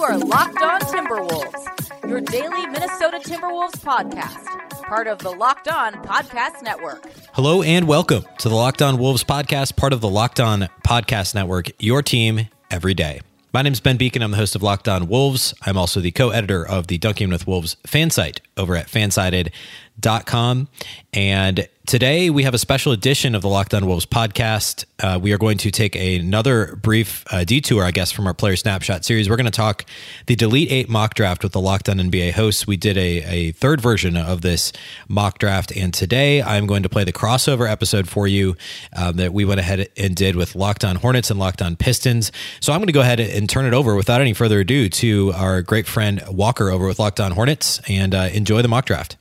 You 0.00 0.06
are 0.06 0.16
Locked 0.16 0.62
On 0.62 0.80
Timberwolves, 0.80 2.08
your 2.08 2.22
daily 2.22 2.66
Minnesota 2.68 3.20
Timberwolves 3.22 3.76
podcast, 3.82 4.46
part 4.84 5.06
of 5.06 5.18
the 5.18 5.28
Locked 5.30 5.68
On 5.68 5.92
Podcast 5.92 6.62
Network. 6.62 7.04
Hello 7.34 7.62
and 7.62 7.86
welcome 7.86 8.24
to 8.38 8.48
the 8.48 8.54
Locked 8.54 8.80
On 8.80 8.96
Wolves 8.96 9.24
podcast, 9.24 9.76
part 9.76 9.92
of 9.92 10.00
the 10.00 10.08
Locked 10.08 10.40
On 10.40 10.70
Podcast 10.82 11.34
Network, 11.34 11.70
your 11.78 12.00
team 12.02 12.48
every 12.70 12.94
day. 12.94 13.20
My 13.52 13.60
name 13.60 13.74
is 13.74 13.80
Ben 13.80 13.98
Beecken. 13.98 14.22
I'm 14.22 14.30
the 14.30 14.38
host 14.38 14.56
of 14.56 14.62
Locked 14.62 14.88
On 14.88 15.06
Wolves. 15.06 15.52
I'm 15.66 15.76
also 15.76 16.00
the 16.00 16.12
co 16.12 16.30
editor 16.30 16.66
of 16.66 16.86
the 16.86 16.96
Dunking 16.96 17.28
with 17.28 17.46
Wolves 17.46 17.76
fan 17.86 18.08
site 18.08 18.40
over 18.56 18.76
at 18.76 18.86
fansided.com. 18.86 19.52
.Com 20.00 20.68
and 21.12 21.68
Today, 21.90 22.30
we 22.30 22.44
have 22.44 22.54
a 22.54 22.58
special 22.58 22.92
edition 22.92 23.34
of 23.34 23.42
the 23.42 23.48
Locked 23.48 23.74
On 23.74 23.84
Wolves 23.84 24.06
podcast. 24.06 24.84
Uh, 25.00 25.18
we 25.20 25.32
are 25.32 25.38
going 25.38 25.58
to 25.58 25.72
take 25.72 25.96
another 25.96 26.76
brief 26.76 27.24
uh, 27.32 27.42
detour, 27.42 27.82
I 27.82 27.90
guess, 27.90 28.12
from 28.12 28.28
our 28.28 28.32
player 28.32 28.54
snapshot 28.54 29.04
series. 29.04 29.28
We're 29.28 29.34
going 29.34 29.46
to 29.46 29.50
talk 29.50 29.84
the 30.26 30.36
Delete 30.36 30.70
8 30.70 30.88
mock 30.88 31.14
draft 31.14 31.42
with 31.42 31.50
the 31.50 31.60
Locked 31.60 31.88
On 31.88 31.96
NBA 31.96 32.30
hosts. 32.34 32.64
We 32.64 32.76
did 32.76 32.96
a, 32.96 33.24
a 33.24 33.52
third 33.52 33.80
version 33.80 34.16
of 34.16 34.42
this 34.42 34.72
mock 35.08 35.38
draft, 35.38 35.76
and 35.76 35.92
today 35.92 36.40
I'm 36.40 36.68
going 36.68 36.84
to 36.84 36.88
play 36.88 37.02
the 37.02 37.12
crossover 37.12 37.68
episode 37.68 38.08
for 38.08 38.28
you 38.28 38.56
um, 38.94 39.16
that 39.16 39.32
we 39.32 39.44
went 39.44 39.58
ahead 39.58 39.88
and 39.96 40.14
did 40.14 40.36
with 40.36 40.54
Locked 40.54 40.84
On 40.84 40.94
Hornets 40.94 41.28
and 41.28 41.40
Locked 41.40 41.60
On 41.60 41.74
Pistons. 41.74 42.30
So 42.60 42.72
I'm 42.72 42.78
going 42.78 42.86
to 42.86 42.92
go 42.92 43.00
ahead 43.00 43.18
and 43.18 43.50
turn 43.50 43.66
it 43.66 43.74
over 43.74 43.96
without 43.96 44.20
any 44.20 44.32
further 44.32 44.60
ado 44.60 44.88
to 44.88 45.32
our 45.34 45.60
great 45.60 45.88
friend 45.88 46.22
Walker 46.28 46.70
over 46.70 46.86
with 46.86 47.00
Locked 47.00 47.18
On 47.18 47.32
Hornets 47.32 47.80
and 47.88 48.14
uh, 48.14 48.28
enjoy 48.32 48.62
the 48.62 48.68
mock 48.68 48.84
draft. 48.84 49.16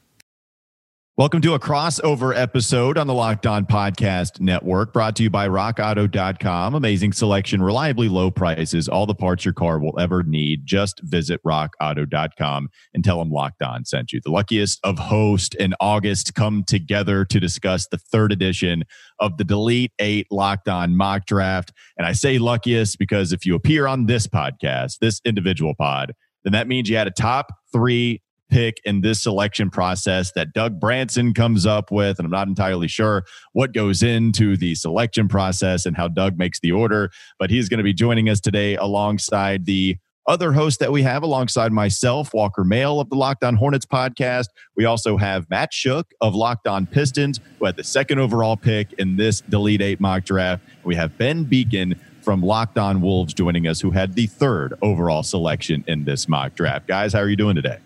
Welcome 1.20 1.42
to 1.42 1.54
a 1.54 1.60
crossover 1.60 2.34
episode 2.34 2.98
on 2.98 3.06
the 3.06 3.14
Locked 3.14 3.46
On 3.46 3.66
Podcast 3.66 4.40
Network, 4.40 4.94
brought 4.94 5.18
to 5.18 5.24
you 5.24 5.30
by 5.30 5.50
RockAuto.com. 5.50 6.76
Amazing 6.76 7.12
selection, 7.12 7.62
reliably 7.62 8.08
low 8.08 8.32
prices, 8.32 8.88
all 8.88 9.06
the 9.06 9.14
parts 9.14 9.44
your 9.44 9.54
car 9.54 9.80
will 9.80 10.00
ever 10.00 10.24
need. 10.24 10.62
Just 10.64 11.02
visit 11.04 11.42
RockAuto.com 11.46 12.70
and 12.94 13.04
tell 13.04 13.20
them 13.20 13.32
Locked 13.32 13.62
On 13.62 13.84
sent 13.84 14.14
you. 14.14 14.22
The 14.24 14.32
luckiest 14.32 14.80
of 14.86 14.98
host 14.98 15.58
and 15.60 15.76
August 15.82 16.36
come 16.36 16.64
together 16.66 17.26
to 17.26 17.38
discuss 17.38 17.86
the 17.88 17.98
third 17.98 18.32
edition 18.32 18.86
of 19.20 19.36
the 19.36 19.44
Delete 19.44 19.92
8 20.00 20.28
Locked 20.32 20.70
On 20.70 20.96
mock 20.96 21.26
draft. 21.26 21.74
And 21.98 22.08
I 22.08 22.14
say 22.14 22.38
luckiest 22.38 22.98
because 22.98 23.34
if 23.34 23.46
you 23.46 23.56
appear 23.56 23.88
on 23.88 24.06
this 24.06 24.26
podcast, 24.26 25.00
this 25.00 25.20
individual 25.26 25.76
pod, 25.78 26.14
then 26.46 26.54
that 26.54 26.70
means 26.70 26.90
you 26.90 26.96
had 26.96 27.08
a 27.08 27.12
top 27.12 27.48
three 27.74 28.22
pick 28.50 28.80
in 28.86 29.02
this 29.02 29.22
selection 29.24 29.70
process 29.70 30.32
that 30.34 30.54
Doug 30.54 30.80
Branson 30.80 31.34
comes 31.34 31.66
up 31.66 31.92
with. 31.92 32.20
And 32.20 32.26
I'm 32.26 32.32
not 32.32 32.48
entirely 32.48 32.88
sure 32.88 33.24
what 33.54 33.74
goes 33.74 34.04
into 34.04 34.58
the 34.58 34.76
selection 34.76 35.28
process 35.28 35.86
and 35.86 35.96
how 35.96 36.08
Doug 36.08 36.38
makes 36.38 36.60
the 36.60 36.72
order, 36.72 37.12
but 37.38 37.50
he's 37.50 37.70
going 37.70 37.78
to 37.78 37.84
be 37.84 37.94
joining 37.94 38.30
us 38.30 38.40
today 38.40 38.76
alongside 38.76 39.66
the 39.66 39.98
other 40.28 40.54
host 40.54 40.80
that 40.80 40.92
we 40.92 41.02
have 41.02 41.24
alongside 41.24 41.72
myself, 41.72 42.36
Walker 42.36 42.64
Mail 42.64 43.00
of 43.00 43.10
the 43.10 43.16
Locked 43.16 43.44
On 43.44 43.56
Hornets 43.56 43.86
podcast. 43.86 44.46
We 44.76 44.86
also 44.86 45.18
have 45.18 45.50
Matt 45.50 45.72
Schoch 45.72 46.06
of 46.22 46.36
Locked 46.36 46.68
On 46.68 46.86
Pistons, 46.86 47.40
who 47.58 47.66
had 47.66 47.76
the 47.76 47.84
second 47.84 48.20
overall 48.20 48.56
pick 48.56 48.94
in 48.94 49.16
this 49.16 49.42
Delete 49.42 49.82
8 49.82 50.00
mock 50.00 50.26
draft. 50.26 50.64
We 50.84 50.94
have 50.96 51.18
Ben 51.18 51.46
Beecken 51.46 52.00
from 52.22 52.44
Locked 52.44 52.78
On 52.78 53.02
Wolves 53.02 53.34
joining 53.34 53.66
us, 53.66 53.82
who 53.82 53.90
had 53.90 54.14
the 54.14 54.28
third 54.28 54.76
overall 54.84 55.24
selection 55.24 55.84
in 55.88 56.06
this 56.06 56.28
mock 56.28 56.54
draft. 56.54 56.88
Guys, 56.88 57.12
how 57.12 57.20
are 57.20 57.30
you 57.30 57.36
doing 57.36 57.56
today? 57.56 57.80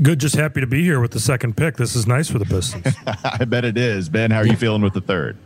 Good. 0.00 0.20
Just 0.20 0.36
happy 0.36 0.60
to 0.60 0.66
be 0.66 0.82
here 0.82 1.00
with 1.00 1.10
the 1.10 1.20
second 1.20 1.56
pick. 1.56 1.76
This 1.76 1.94
is 1.94 2.06
nice 2.06 2.30
for 2.30 2.38
the 2.38 2.44
Pistons. 2.44 2.94
I 3.24 3.44
bet 3.44 3.64
it 3.64 3.76
is. 3.76 4.08
Ben, 4.08 4.30
how 4.30 4.38
are 4.38 4.46
you 4.46 4.56
feeling 4.56 4.82
with 4.82 4.94
the 4.94 5.00
third? 5.00 5.36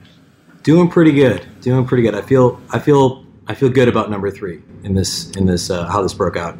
Doing 0.62 0.89
pretty 0.89 1.12
good. 1.12 1.47
Doing 1.61 1.86
pretty 1.86 2.02
good. 2.02 2.14
I 2.14 2.22
feel. 2.22 2.61
I 2.70 2.78
feel. 2.78 3.24
I 3.48 3.55
feel 3.55 3.69
good 3.69 3.89
about 3.89 4.11
number 4.11 4.30
three 4.30 4.62
in 4.84 4.94
this. 4.94 5.30
In 5.33 5.47
this. 5.47 5.70
Uh, 5.70 5.86
how 5.86 6.02
this 6.02 6.14
broke 6.14 6.36
out. 6.36 6.58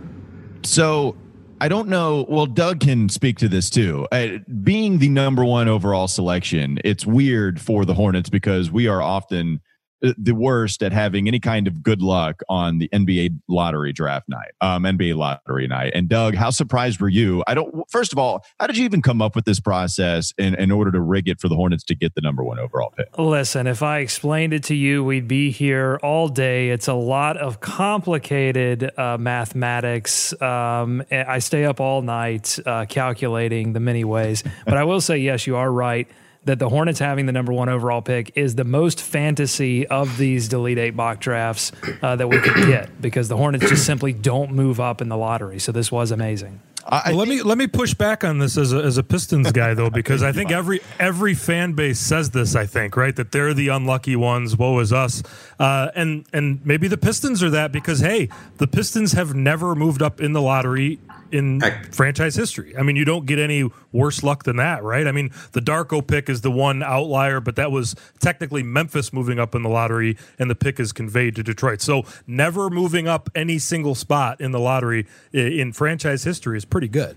So 0.63 1.17
I 1.61 1.69
don't 1.69 1.89
know. 1.89 2.27
Well, 2.29 2.47
Doug 2.47 2.81
can 2.81 3.09
speak 3.09 3.39
to 3.39 3.49
this 3.49 3.71
too. 3.71 4.07
Uh, 4.13 4.39
being 4.63 4.99
the 4.99 5.09
number 5.09 5.45
one 5.45 5.69
overall 5.69 6.09
selection, 6.09 6.79
it's 6.85 7.07
weird 7.07 7.61
for 7.61 7.85
the 7.85 7.95
Hornets 7.95 8.29
because 8.29 8.71
we 8.71 8.89
are 8.89 9.01
often 9.01 9.61
the 10.01 10.35
worst 10.35 10.83
at 10.83 10.93
having 10.93 11.29
any 11.29 11.41
kind 11.41 11.67
of 11.67 11.83
good 11.83 12.03
luck 12.03 12.43
on 12.49 12.79
the 12.79 12.89
NBA 12.89 13.41
lottery 13.49 13.93
draft 13.93 14.29
night, 14.29 14.53
um, 14.61 14.85
NBA 14.85 15.17
lottery 15.17 15.67
night. 15.67 15.93
And 15.95 16.09
Doug, 16.09 16.35
how 16.35 16.51
surprised 16.51 17.01
were 17.01 17.09
you? 17.09 17.43
I 17.47 17.55
don't. 17.55 17.89
First 17.91 18.13
of 18.13 18.19
all, 18.19 18.45
how 18.61 18.67
did 18.67 18.77
you 18.77 18.85
even 18.85 19.03
come 19.03 19.23
up 19.23 19.35
with 19.35 19.45
this 19.45 19.61
process 19.61 20.33
in, 20.39 20.55
in 20.55 20.71
order 20.71 20.91
to 20.93 21.01
rig 21.01 21.29
it 21.29 21.41
for 21.41 21.49
the 21.49 21.57
Hornets 21.57 21.85
to 21.85 21.95
get 21.95 22.15
the 22.15 22.21
number 22.21 22.45
one 22.45 22.59
overall 22.59 22.93
pick? 22.97 23.09
Listen, 23.19 23.67
if 23.67 23.83
I 23.83 23.99
explained 23.99 24.53
it 24.53 24.65
to 24.65 24.75
you, 24.75 25.03
we'd 25.03 25.29
be 25.29 25.51
here 25.51 25.99
all 26.03 26.29
day. 26.29 26.71
It's 26.71 26.89
a 26.89 26.95
lot 26.95 27.37
of 27.37 27.61
complicated 27.61 28.91
uh, 28.99 29.17
mathematics. 29.19 30.41
Um, 30.41 31.03
I 31.11 31.39
stay 31.39 31.65
up 31.65 31.81
all 31.81 32.03
night 32.03 32.59
uh, 32.67 32.87
calculating 32.87 33.73
the 33.73 33.81
many 33.81 34.05
ways. 34.05 34.43
But 34.65 34.77
I 34.77 34.85
will 34.85 35.01
say, 35.01 35.19
yes, 35.19 35.47
you 35.47 35.57
are 35.57 35.71
right 35.71 36.09
that 36.47 36.59
the 36.59 36.69
Hornets 36.69 36.99
having 36.99 37.27
the 37.27 37.33
number 37.33 37.53
one 37.53 37.69
overall 37.69 38.01
pick 38.01 38.33
is 38.37 38.55
the 38.55 38.65
most 38.65 39.03
fantasy 39.03 39.87
of 39.87 40.17
these 40.17 40.49
Delete 40.49 40.79
Eight 40.79 40.95
mock 40.95 41.21
drafts 41.21 41.73
uh, 42.03 42.17
that 42.17 42.29
we 42.29 42.39
could 42.39 42.55
get 42.67 43.01
because 43.03 43.29
the 43.29 43.37
Hornets 43.37 43.69
just 43.69 43.85
simply 43.85 44.13
don't 44.13 44.53
move 44.53 44.81
up 44.81 45.03
in 45.03 45.09
the 45.09 45.17
lottery. 45.17 45.59
So 45.59 45.73
this 45.73 45.93
was 45.93 46.11
amazing. 46.11 46.61
Well, 46.91 47.17
let 47.17 47.29
me 47.29 47.43
let 47.43 47.59
me 47.59 47.67
push 47.67 47.95
back 47.95 48.25
on 48.25 48.39
this 48.39 48.57
as 48.57 48.73
a, 48.73 48.79
as 48.79 48.99
a 48.99 49.03
Pistons 49.03 49.51
guy 49.53 49.75
though 49.75 49.91
because 49.97 50.23
I 50.23 50.33
think 50.33 50.51
every 50.51 50.81
every 50.99 51.35
fan 51.35 51.73
base 51.73 51.99
says 51.99 52.31
this 52.31 52.55
I 52.55 52.67
think 52.67 52.97
right 52.97 53.15
that 53.17 53.33
they're 53.33 53.55
the 53.55 53.69
unlucky 53.69 54.17
ones 54.17 54.57
woe 54.57 54.79
is 54.79 54.93
us 54.93 55.23
uh, 55.59 55.91
and 55.95 56.27
and 56.33 56.65
maybe 56.65 56.89
the 56.89 56.97
Pistons 56.99 57.43
are 57.43 57.51
that 57.51 57.73
because 57.73 58.01
hey 58.01 58.29
the 58.59 58.67
Pistons 58.67 59.13
have 59.13 59.35
never 59.35 59.75
moved 59.75 60.03
up 60.03 60.21
in 60.21 60.33
the 60.33 60.43
lottery 60.43 61.01
in 61.33 61.61
franchise 61.91 62.35
history. 62.35 62.77
I 62.77 62.83
mean, 62.83 62.97
you 62.97 63.05
don't 63.05 63.27
get 63.27 63.39
any 63.39 63.69
worse 63.93 64.23
luck 64.23 64.45
than 64.45 64.57
that, 64.57 64.83
right? 64.83 65.07
I 65.07 65.13
mean, 65.13 65.31
the 65.53 65.61
Darko 65.61 66.07
pick 66.07 66.29
is 66.29 66.43
the 66.43 66.51
one 66.51 66.83
outlier, 66.83 67.41
but 67.41 67.57
that 67.57 67.71
was 67.71 67.97
technically 68.21 68.63
Memphis 68.63 69.13
moving 69.13 69.39
up 69.39 69.55
in 69.55 69.63
the 69.63 69.69
lottery, 69.69 70.17
and 70.39 70.51
the 70.51 70.55
pick 70.55 70.79
is 70.79 70.93
conveyed 70.93 71.37
to 71.37 71.43
Detroit. 71.43 71.81
So, 71.81 72.05
never 72.27 72.71
moving 72.71 73.09
up 73.09 73.31
any 73.35 73.59
single 73.59 73.95
spot 73.95 74.41
in 74.41 74.53
the 74.53 74.61
lottery 74.61 75.07
in 75.33 75.73
franchise 75.73 76.25
history 76.25 76.57
is 76.57 76.65
pretty 76.65 76.76
good. 76.81 77.17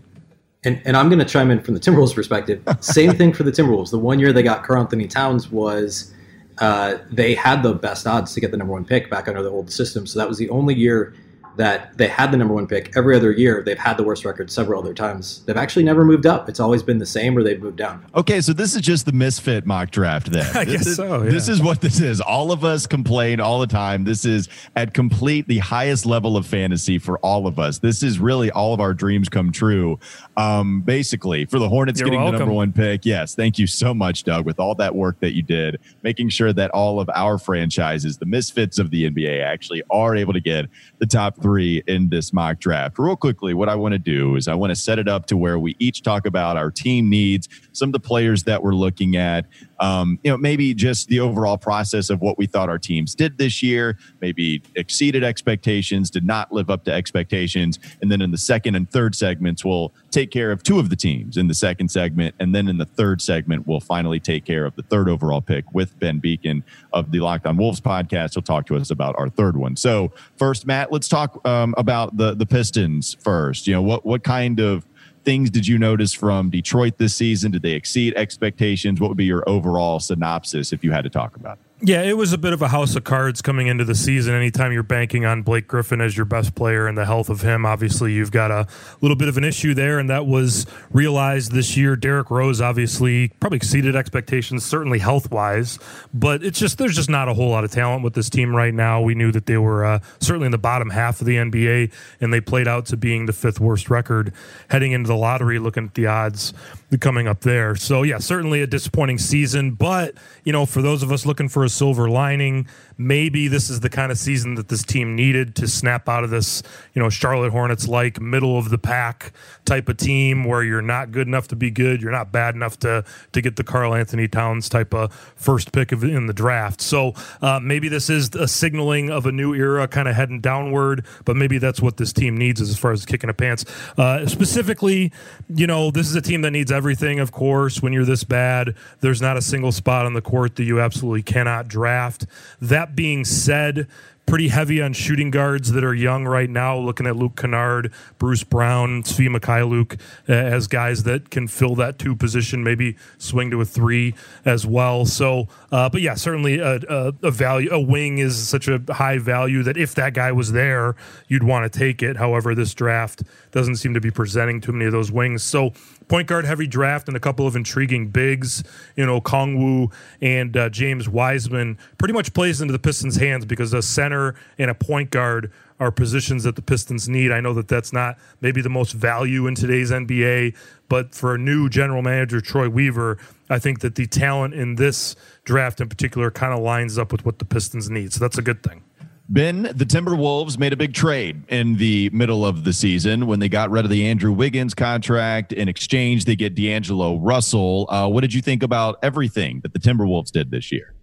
And, 0.63 0.81
and 0.85 0.97
I'm 0.97 1.07
going 1.09 1.19
to 1.19 1.25
chime 1.25 1.51
in 1.51 1.61
from 1.61 1.73
the 1.73 1.79
Timberwolves 1.79 2.13
perspective. 2.13 2.61
Same 2.81 3.13
thing 3.13 3.33
for 3.33 3.43
the 3.43 3.51
Timberwolves. 3.51 3.91
The 3.91 3.99
one 3.99 4.19
year 4.19 4.33
they 4.33 4.43
got 4.43 4.63
Karl-Anthony 4.63 5.07
Towns 5.07 5.49
was 5.49 6.13
uh, 6.57 6.97
they 7.11 7.33
had 7.33 7.63
the 7.63 7.73
best 7.73 8.05
odds 8.05 8.33
to 8.33 8.41
get 8.41 8.51
the 8.51 8.57
number 8.57 8.73
one 8.73 8.83
pick 8.83 9.09
back 9.09 9.27
under 9.27 9.41
the 9.41 9.49
old 9.49 9.71
system. 9.71 10.05
So 10.05 10.19
that 10.19 10.27
was 10.27 10.37
the 10.37 10.49
only 10.49 10.75
year 10.75 11.13
that 11.57 11.97
they 11.97 12.07
had 12.07 12.31
the 12.31 12.37
number 12.37 12.53
one 12.53 12.67
pick 12.67 12.95
every 12.95 13.15
other 13.15 13.31
year. 13.31 13.61
They've 13.63 13.77
had 13.77 13.97
the 13.97 14.03
worst 14.03 14.23
record 14.25 14.49
several 14.51 14.81
other 14.81 14.93
times. 14.93 15.43
They've 15.45 15.57
actually 15.57 15.83
never 15.83 16.05
moved 16.05 16.25
up. 16.25 16.47
It's 16.47 16.59
always 16.59 16.81
been 16.81 16.99
the 16.99 17.05
same 17.05 17.37
or 17.37 17.43
they've 17.43 17.61
moved 17.61 17.77
down. 17.77 18.05
Okay, 18.15 18.41
so 18.41 18.53
this 18.53 18.75
is 18.75 18.81
just 18.81 19.05
the 19.05 19.11
misfit 19.11 19.65
mock 19.65 19.91
draft 19.91 20.31
then. 20.31 20.45
I 20.55 20.63
this 20.63 20.77
guess 20.77 20.87
is, 20.87 20.95
so. 20.95 21.23
Yeah. 21.23 21.31
This 21.31 21.49
is 21.49 21.61
what 21.61 21.81
this 21.81 21.99
is. 21.99 22.21
All 22.21 22.51
of 22.51 22.63
us 22.63 22.87
complain 22.87 23.39
all 23.39 23.59
the 23.59 23.67
time. 23.67 24.03
This 24.03 24.25
is 24.25 24.47
at 24.75 24.93
complete 24.93 25.47
the 25.47 25.59
highest 25.59 26.05
level 26.05 26.37
of 26.37 26.45
fantasy 26.45 26.97
for 26.97 27.17
all 27.19 27.47
of 27.47 27.59
us. 27.59 27.79
This 27.79 28.03
is 28.03 28.19
really 28.19 28.51
all 28.51 28.73
of 28.73 28.79
our 28.79 28.93
dreams 28.93 29.29
come 29.29 29.51
true. 29.51 29.99
Um, 30.37 30.81
basically, 30.81 31.45
for 31.45 31.59
the 31.59 31.67
Hornets 31.67 31.99
You're 31.99 32.05
getting 32.07 32.21
welcome. 32.21 32.35
the 32.35 32.39
number 32.39 32.55
one 32.55 32.71
pick. 32.71 33.05
Yes, 33.05 33.35
thank 33.35 33.59
you 33.59 33.67
so 33.67 33.93
much, 33.93 34.23
Doug, 34.23 34.45
with 34.45 34.59
all 34.59 34.75
that 34.75 34.95
work 34.95 35.19
that 35.19 35.35
you 35.35 35.43
did, 35.43 35.79
making 36.03 36.29
sure 36.29 36.53
that 36.53 36.71
all 36.71 36.99
of 36.99 37.09
our 37.13 37.37
franchises, 37.37 38.17
the 38.17 38.25
misfits 38.25 38.79
of 38.79 38.91
the 38.91 39.09
NBA, 39.09 39.43
actually 39.43 39.83
are 39.89 40.15
able 40.15 40.33
to 40.33 40.39
get 40.39 40.67
the 40.99 41.05
top 41.05 41.38
three 41.41 41.83
in 41.87 42.09
this 42.09 42.33
mock 42.33 42.59
draft. 42.59 42.99
Real 42.99 43.15
quickly, 43.15 43.53
what 43.53 43.69
I 43.69 43.75
want 43.75 43.93
to 43.93 43.99
do 43.99 44.35
is 44.35 44.47
I 44.47 44.53
want 44.53 44.71
to 44.71 44.75
set 44.75 44.99
it 44.99 45.07
up 45.07 45.25
to 45.27 45.37
where 45.37 45.59
we 45.59 45.75
each 45.79 46.01
talk 46.01 46.25
about 46.25 46.57
our 46.57 46.71
team 46.71 47.09
needs, 47.09 47.47
some 47.71 47.89
of 47.89 47.93
the 47.93 47.99
players 47.99 48.43
that 48.43 48.63
we're 48.63 48.75
looking 48.75 49.15
at, 49.15 49.45
um, 49.79 50.19
you 50.23 50.31
know, 50.31 50.37
maybe 50.37 50.73
just 50.73 51.07
the 51.07 51.19
overall 51.19 51.57
process 51.57 52.09
of 52.09 52.21
what 52.21 52.37
we 52.37 52.45
thought 52.45 52.69
our 52.69 52.79
teams 52.79 53.15
did 53.15 53.37
this 53.37 53.63
year, 53.63 53.97
maybe 54.21 54.61
exceeded 54.75 55.23
expectations, 55.23 56.09
did 56.09 56.25
not 56.25 56.51
live 56.51 56.69
up 56.69 56.83
to 56.85 56.91
expectations. 56.91 57.79
And 58.01 58.11
then 58.11 58.21
in 58.21 58.31
the 58.31 58.37
second 58.37 58.75
and 58.75 58.89
third 58.89 59.15
segments, 59.15 59.63
we'll 59.63 59.93
take 60.11 60.31
care 60.31 60.51
of 60.51 60.63
two 60.63 60.79
of 60.79 60.89
the 60.89 60.95
teams 60.95 61.37
in 61.37 61.47
the 61.47 61.53
second 61.53 61.89
segment. 61.89 62.35
And 62.39 62.53
then 62.53 62.67
in 62.67 62.77
the 62.77 62.85
third 62.85 63.21
segment, 63.21 63.67
we'll 63.67 63.79
finally 63.79 64.19
take 64.19 64.45
care 64.45 64.65
of 64.65 64.75
the 64.75 64.83
third 64.83 65.07
overall 65.07 65.41
pick 65.41 65.65
with 65.73 65.97
Ben 65.99 66.19
Beecken 66.19 66.63
of 66.93 67.11
the 67.11 67.19
Locked 67.19 67.45
on 67.45 67.57
Wolves 67.57 67.81
podcast. 67.81 68.33
He'll 68.33 68.43
talk 68.43 68.65
to 68.67 68.75
us 68.75 68.89
about 68.89 69.15
our 69.17 69.29
third 69.29 69.55
one. 69.55 69.75
So, 69.75 70.11
first, 70.37 70.65
Matt, 70.65 70.91
let's 70.91 71.07
talk 71.07 71.45
um, 71.47 71.73
about 71.77 72.17
the, 72.17 72.35
the 72.35 72.45
Pistons 72.45 73.15
first. 73.21 73.67
You 73.67 73.73
know, 73.73 73.81
what, 73.81 74.05
what 74.05 74.23
kind 74.23 74.59
of 74.59 74.85
things 75.29 75.51
did 75.51 75.67
you 75.67 75.77
notice 75.77 76.11
from 76.11 76.49
Detroit 76.49 76.97
this 76.97 77.15
season? 77.15 77.51
Did 77.51 77.61
they 77.61 77.73
exceed 77.73 78.15
expectations? 78.15 78.99
What 78.99 79.09
would 79.09 79.17
be 79.17 79.25
your 79.25 79.47
overall 79.47 79.99
synopsis 79.99 80.73
if 80.73 80.83
you 80.83 80.91
had 80.91 81.03
to 81.03 81.09
talk 81.11 81.35
about 81.35 81.59
it? 81.59 81.68
Yeah, 81.81 82.01
it 82.01 82.17
was 82.17 82.33
a 82.33 82.37
bit 82.37 82.51
of 82.51 82.61
a 82.61 82.67
house 82.67 82.97
of 82.97 83.05
cards 83.05 83.41
coming 83.41 83.67
into 83.67 83.85
the 83.85 83.95
season. 83.95 84.35
Anytime 84.35 84.73
you're 84.73 84.83
banking 84.83 85.23
on 85.23 85.43
Blake 85.43 85.65
Griffin 85.65 86.01
as 86.01 86.17
your 86.17 86.25
best 86.25 86.53
player 86.53 86.87
and 86.87 86.97
the 86.97 87.05
health 87.05 87.29
of 87.29 87.39
him, 87.39 87.65
obviously 87.65 88.11
you've 88.11 88.31
got 88.31 88.51
a 88.51 88.67
little 88.99 89.15
bit 89.15 89.29
of 89.29 89.37
an 89.37 89.45
issue 89.45 89.73
there, 89.73 89.97
and 89.97 90.09
that 90.09 90.25
was 90.25 90.65
realized 90.91 91.53
this 91.53 91.77
year. 91.77 91.95
Derrick 91.95 92.29
Rose 92.29 92.59
obviously 92.59 93.29
probably 93.39 93.55
exceeded 93.55 93.95
expectations, 93.95 94.65
certainly 94.65 94.99
health 94.99 95.31
wise, 95.31 95.79
but 96.13 96.43
it's 96.43 96.59
just 96.59 96.79
there's 96.79 96.97
just 96.97 97.09
not 97.09 97.29
a 97.29 97.33
whole 97.33 97.49
lot 97.49 97.63
of 97.63 97.71
talent 97.71 98.03
with 98.03 98.13
this 98.13 98.29
team 98.29 98.53
right 98.53 98.73
now. 98.73 99.01
We 99.01 99.15
knew 99.15 99.31
that 99.31 99.45
they 99.45 99.57
were 99.57 99.85
uh, 99.85 99.99
certainly 100.19 100.47
in 100.47 100.51
the 100.51 100.57
bottom 100.57 100.89
half 100.89 101.21
of 101.21 101.27
the 101.27 101.37
NBA, 101.37 101.93
and 102.19 102.33
they 102.33 102.41
played 102.41 102.67
out 102.67 102.87
to 102.87 102.97
being 102.97 103.25
the 103.25 103.33
fifth 103.33 103.61
worst 103.61 103.89
record 103.89 104.33
heading 104.67 104.91
into 104.91 105.07
the 105.07 105.15
lottery. 105.15 105.59
Looking 105.59 105.85
at 105.85 105.93
the 105.93 106.07
odds 106.07 106.53
coming 106.97 107.27
up 107.27 107.41
there, 107.41 107.75
so 107.75 108.03
yeah, 108.03 108.17
certainly 108.17 108.61
a 108.61 108.67
disappointing 108.67 109.17
season. 109.17 109.71
But 109.71 110.15
you 110.43 110.51
know, 110.51 110.65
for 110.65 110.81
those 110.81 111.03
of 111.03 111.11
us 111.11 111.25
looking 111.25 111.49
for 111.49 111.63
a 111.63 111.69
silver 111.69 112.09
lining. 112.09 112.67
Maybe 113.01 113.47
this 113.47 113.69
is 113.69 113.79
the 113.79 113.89
kind 113.89 114.11
of 114.11 114.17
season 114.17 114.55
that 114.55 114.67
this 114.67 114.83
team 114.83 115.15
needed 115.15 115.55
to 115.55 115.67
snap 115.69 116.09
out 116.09 116.25
of 116.25 116.29
this, 116.29 116.61
you 116.93 117.01
know, 117.01 117.09
Charlotte 117.09 117.51
Hornets 117.51 117.87
like 117.87 118.19
middle 118.19 118.57
of 118.57 118.69
the 118.69 118.77
pack 118.77 119.31
type 119.63 119.87
of 119.87 119.95
team 119.95 120.43
where 120.43 120.63
you're 120.63 120.81
not 120.81 121.11
good 121.11 121.25
enough 121.25 121.47
to 121.47 121.55
be 121.55 121.71
good, 121.71 122.01
you're 122.01 122.11
not 122.11 122.33
bad 122.33 122.55
enough 122.55 122.77
to 122.79 123.05
to 123.31 123.41
get 123.41 123.55
the 123.55 123.63
Karl-Anthony 123.63 124.27
Towns 124.27 124.67
type 124.67 124.93
of 124.93 125.13
first 125.37 125.71
pick 125.71 125.93
of, 125.93 126.03
in 126.03 126.27
the 126.27 126.33
draft. 126.33 126.81
So 126.81 127.13
uh, 127.41 127.61
maybe 127.61 127.87
this 127.87 128.09
is 128.09 128.35
a 128.35 128.49
signaling 128.49 129.09
of 129.09 129.25
a 129.25 129.31
new 129.31 129.53
era, 129.53 129.87
kind 129.87 130.09
of 130.09 130.15
heading 130.15 130.41
downward. 130.41 131.05
But 131.23 131.37
maybe 131.37 131.57
that's 131.57 131.81
what 131.81 131.95
this 131.95 132.11
team 132.11 132.35
needs 132.35 132.59
as 132.59 132.77
far 132.77 132.91
as 132.91 133.05
kicking 133.05 133.29
a 133.29 133.33
pants. 133.33 133.63
Uh, 133.97 134.27
specifically, 134.27 135.13
you 135.47 135.67
know, 135.67 135.89
this 135.89 136.07
is 136.07 136.15
a 136.15 136.21
team 136.21 136.41
that 136.41 136.51
needs 136.51 136.71
everything. 136.71 137.19
Of 137.19 137.31
course, 137.31 137.81
when 137.81 137.93
you're 137.93 138.03
this 138.03 138.25
bad, 138.25 138.75
there's 138.99 139.21
not 139.21 139.37
a 139.37 139.41
single 139.41 139.71
spot 139.71 140.05
on 140.05 140.13
the 140.13 140.21
court 140.21 140.57
that 140.57 140.65
you 140.65 140.81
absolutely 140.81 141.23
cannot 141.23 141.67
draft. 141.69 142.25
That 142.59 142.88
being 142.95 143.25
said, 143.25 143.87
pretty 144.29 144.49
heavy 144.49 144.79
on 144.79 144.93
shooting 144.93 145.31
guards 145.31 145.71
that 145.71 145.83
are 145.83 145.93
young 145.93 146.25
right 146.25 146.49
now. 146.49 146.77
Looking 146.77 147.07
at 147.07 147.15
Luke 147.15 147.35
Kennard, 147.35 147.91
Bruce 148.19 148.43
Brown, 148.43 149.01
Svi 149.01 149.27
Mykhailiuk 149.27 149.99
uh, 150.29 150.33
as 150.33 150.67
guys 150.67 151.03
that 151.03 151.31
can 151.31 151.47
fill 151.47 151.75
that 151.75 151.97
two 151.97 152.15
position, 152.15 152.63
maybe 152.63 152.95
swing 153.17 153.49
to 153.49 153.59
a 153.61 153.65
three 153.65 154.13
as 154.45 154.67
well. 154.67 155.05
So, 155.05 155.47
uh, 155.71 155.89
but 155.89 156.01
yeah, 156.01 156.13
certainly 156.13 156.59
a, 156.59 156.75
a, 156.87 157.13
a, 157.23 157.31
value. 157.31 157.69
A 157.71 157.79
wing 157.79 158.19
is 158.19 158.37
such 158.47 158.67
a 158.67 158.81
high 158.89 159.17
value 159.17 159.63
that 159.63 159.77
if 159.77 159.95
that 159.95 160.13
guy 160.13 160.31
was 160.31 160.51
there, 160.51 160.95
you'd 161.27 161.43
want 161.43 161.71
to 161.71 161.79
take 161.79 162.03
it. 162.03 162.17
However, 162.17 162.53
this 162.53 162.73
draft 162.75 163.23
doesn't 163.51 163.77
seem 163.77 163.95
to 163.95 164.01
be 164.01 164.11
presenting 164.11 164.61
too 164.61 164.73
many 164.73 164.85
of 164.85 164.91
those 164.91 165.11
wings. 165.11 165.41
So 165.41 165.73
point 166.09 166.27
guard 166.27 166.43
heavy 166.43 166.67
draft 166.67 167.07
and 167.07 167.15
a 167.15 167.19
couple 167.19 167.47
of 167.47 167.55
intriguing 167.55 168.09
bigs. 168.09 168.63
You 168.97 169.05
know, 169.05 169.21
Kongwu 169.21 169.93
and 170.21 170.57
uh, 170.57 170.69
James 170.69 171.07
Wiseman 171.07 171.77
pretty 171.97 172.13
much 172.13 172.33
plays 172.33 172.59
into 172.59 172.73
the 172.73 172.79
Pistons' 172.79 173.15
hands 173.15 173.45
because 173.45 173.73
a 173.73 173.81
center 173.81 174.35
and 174.57 174.69
a 174.69 174.75
point 174.75 175.11
guard 175.11 175.51
are 175.79 175.91
positions 175.91 176.43
that 176.43 176.57
the 176.57 176.61
Pistons 176.61 177.07
need. 177.07 177.31
I 177.31 177.39
know 177.39 177.53
that 177.53 177.69
that's 177.69 177.93
not 177.93 178.17
maybe 178.41 178.61
the 178.61 178.69
most 178.69 178.91
value 178.91 179.47
in 179.47 179.55
today's 179.55 179.91
NBA, 179.91 180.55
but 180.89 181.15
for 181.15 181.35
a 181.35 181.37
new 181.37 181.69
general 181.69 182.01
manager, 182.01 182.41
Troy 182.41 182.67
Weaver, 182.67 183.17
I 183.49 183.59
think 183.59 183.79
that 183.79 183.95
the 183.95 184.05
talent 184.05 184.53
in 184.53 184.75
this 184.75 185.15
draft 185.45 185.79
in 185.79 185.87
particular 185.87 186.31
kind 186.31 186.53
of 186.53 186.59
lines 186.59 186.97
up 186.97 187.11
with 187.11 187.23
what 187.25 187.39
the 187.39 187.45
Pistons 187.45 187.89
need. 187.89 188.11
So 188.11 188.19
that's 188.19 188.37
a 188.37 188.41
good 188.41 188.61
thing. 188.61 188.83
Ben, 189.31 189.63
the 189.75 189.85
Timberwolves 189.85 190.57
made 190.57 190.73
a 190.73 190.75
big 190.75 190.95
trade 190.95 191.43
in 191.49 191.77
the 191.77 192.09
middle 192.09 192.43
of 192.43 192.63
the 192.63 192.73
season 192.73 193.27
when 193.27 193.39
they 193.39 193.47
got 193.47 193.69
rid 193.69 193.85
of 193.85 193.91
the 193.91 194.07
Andrew 194.07 194.31
Wiggins 194.31 194.73
contract. 194.73 195.53
In 195.53 195.69
exchange, 195.69 196.25
they 196.25 196.35
get 196.35 196.55
D'Angelo 196.55 197.19
Russell. 197.19 197.85
Uh, 197.89 198.07
what 198.07 198.21
did 198.21 198.33
you 198.33 198.41
think 198.41 198.63
about 198.63 198.97
everything 199.03 199.59
that 199.61 199.73
the 199.73 199.79
Timberwolves 199.79 200.31
did 200.31 200.49
this 200.49 200.71
year? 200.71 200.95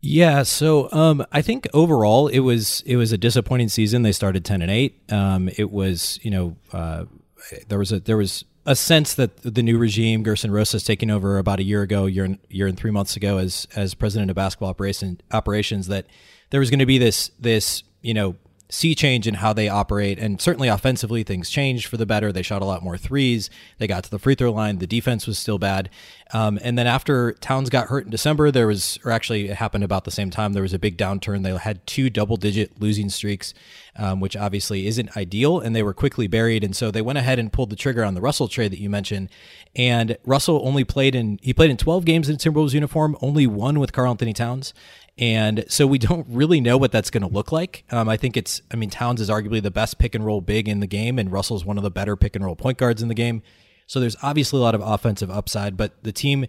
Yeah, 0.00 0.44
so 0.44 0.90
um, 0.92 1.24
I 1.30 1.42
think 1.42 1.66
overall 1.74 2.28
it 2.28 2.40
was 2.40 2.82
it 2.86 2.96
was 2.96 3.12
a 3.12 3.18
disappointing 3.18 3.68
season. 3.68 4.02
They 4.02 4.12
started 4.12 4.44
ten 4.44 4.62
and 4.62 4.70
eight. 4.70 5.00
Um, 5.12 5.50
it 5.56 5.70
was 5.70 6.18
you 6.22 6.30
know 6.30 6.56
uh, 6.72 7.04
there 7.68 7.78
was 7.78 7.92
a 7.92 8.00
there 8.00 8.16
was 8.16 8.44
a 8.66 8.76
sense 8.76 9.14
that 9.14 9.38
the 9.42 9.62
new 9.62 9.76
regime, 9.76 10.24
Gersson 10.24 10.50
Rosas, 10.50 10.84
taking 10.84 11.10
over 11.10 11.38
about 11.38 11.58
a 11.58 11.62
year 11.62 11.82
ago, 11.82 12.06
year 12.06 12.24
and, 12.24 12.38
year 12.48 12.66
and 12.66 12.78
three 12.78 12.90
months 12.90 13.16
ago 13.16 13.38
as 13.38 13.66
as 13.76 13.94
president 13.94 14.30
of 14.30 14.36
basketball 14.36 14.70
operation, 14.70 15.20
operations, 15.32 15.86
that 15.88 16.06
there 16.50 16.60
was 16.60 16.70
going 16.70 16.80
to 16.80 16.86
be 16.86 16.98
this 16.98 17.30
this 17.38 17.82
you 18.02 18.14
know 18.14 18.36
sea 18.74 18.94
change 18.94 19.26
in 19.26 19.34
how 19.34 19.52
they 19.52 19.68
operate. 19.68 20.18
And 20.18 20.40
certainly 20.40 20.68
offensively, 20.68 21.22
things 21.22 21.50
changed 21.50 21.86
for 21.86 21.96
the 21.96 22.06
better. 22.06 22.32
They 22.32 22.42
shot 22.42 22.62
a 22.62 22.64
lot 22.64 22.82
more 22.82 22.96
threes. 22.96 23.50
They 23.78 23.86
got 23.86 24.04
to 24.04 24.10
the 24.10 24.18
free 24.18 24.34
throw 24.34 24.52
line. 24.52 24.78
The 24.78 24.86
defense 24.86 25.26
was 25.26 25.38
still 25.38 25.58
bad. 25.58 25.90
Um, 26.32 26.58
and 26.62 26.76
then 26.76 26.86
after 26.86 27.32
Towns 27.34 27.70
got 27.70 27.88
hurt 27.88 28.04
in 28.04 28.10
December, 28.10 28.50
there 28.50 28.66
was, 28.66 28.98
or 29.04 29.12
actually 29.12 29.48
it 29.48 29.56
happened 29.56 29.84
about 29.84 30.04
the 30.04 30.10
same 30.10 30.30
time, 30.30 30.52
there 30.52 30.62
was 30.62 30.72
a 30.72 30.78
big 30.78 30.96
downturn. 30.96 31.42
They 31.42 31.56
had 31.56 31.86
two 31.86 32.10
double 32.10 32.36
digit 32.36 32.80
losing 32.80 33.10
streaks, 33.10 33.54
um, 33.96 34.20
which 34.20 34.36
obviously 34.36 34.86
isn't 34.86 35.16
ideal. 35.16 35.60
And 35.60 35.76
they 35.76 35.82
were 35.82 35.94
quickly 35.94 36.26
buried. 36.26 36.64
And 36.64 36.74
so 36.74 36.90
they 36.90 37.02
went 37.02 37.18
ahead 37.18 37.38
and 37.38 37.52
pulled 37.52 37.70
the 37.70 37.76
trigger 37.76 38.02
on 38.02 38.14
the 38.14 38.20
Russell 38.20 38.48
trade 38.48 38.72
that 38.72 38.80
you 38.80 38.90
mentioned. 38.90 39.28
And 39.76 40.16
Russell 40.24 40.62
only 40.64 40.84
played 40.84 41.14
in, 41.14 41.38
he 41.42 41.52
played 41.52 41.70
in 41.70 41.76
12 41.76 42.04
games 42.04 42.28
in 42.28 42.36
Timberwolves 42.36 42.74
uniform, 42.74 43.16
only 43.20 43.46
one 43.46 43.78
with 43.78 43.92
Karl-Anthony 43.92 44.32
Towns. 44.32 44.72
And 45.18 45.64
so 45.68 45.86
we 45.86 45.98
don't 46.08 46.26
really 46.28 46.60
know 46.60 46.76
what 46.76 46.92
that's 46.92 47.10
going 47.10 47.22
to 47.22 47.32
look 47.32 47.52
like. 47.52 47.84
Um, 47.90 48.08
I 48.08 48.16
think 48.16 48.36
it's, 48.36 48.62
I 48.72 48.76
mean, 48.76 48.90
Towns 48.90 49.20
is 49.20 49.30
arguably 49.30 49.62
the 49.62 49.70
best 49.70 49.98
pick 49.98 50.14
and 50.14 50.24
roll 50.24 50.40
big 50.40 50.68
in 50.68 50.80
the 50.80 50.86
game, 50.86 51.18
and 51.18 51.30
Russell's 51.30 51.64
one 51.64 51.76
of 51.76 51.82
the 51.82 51.90
better 51.90 52.16
pick 52.16 52.36
and 52.36 52.44
roll 52.44 52.56
point 52.56 52.78
guards 52.78 53.02
in 53.02 53.08
the 53.08 53.14
game. 53.14 53.42
So 53.86 54.00
there's 54.00 54.16
obviously 54.22 54.58
a 54.58 54.62
lot 54.62 54.74
of 54.74 54.80
offensive 54.80 55.30
upside, 55.30 55.76
but 55.76 56.02
the 56.02 56.12
team 56.12 56.46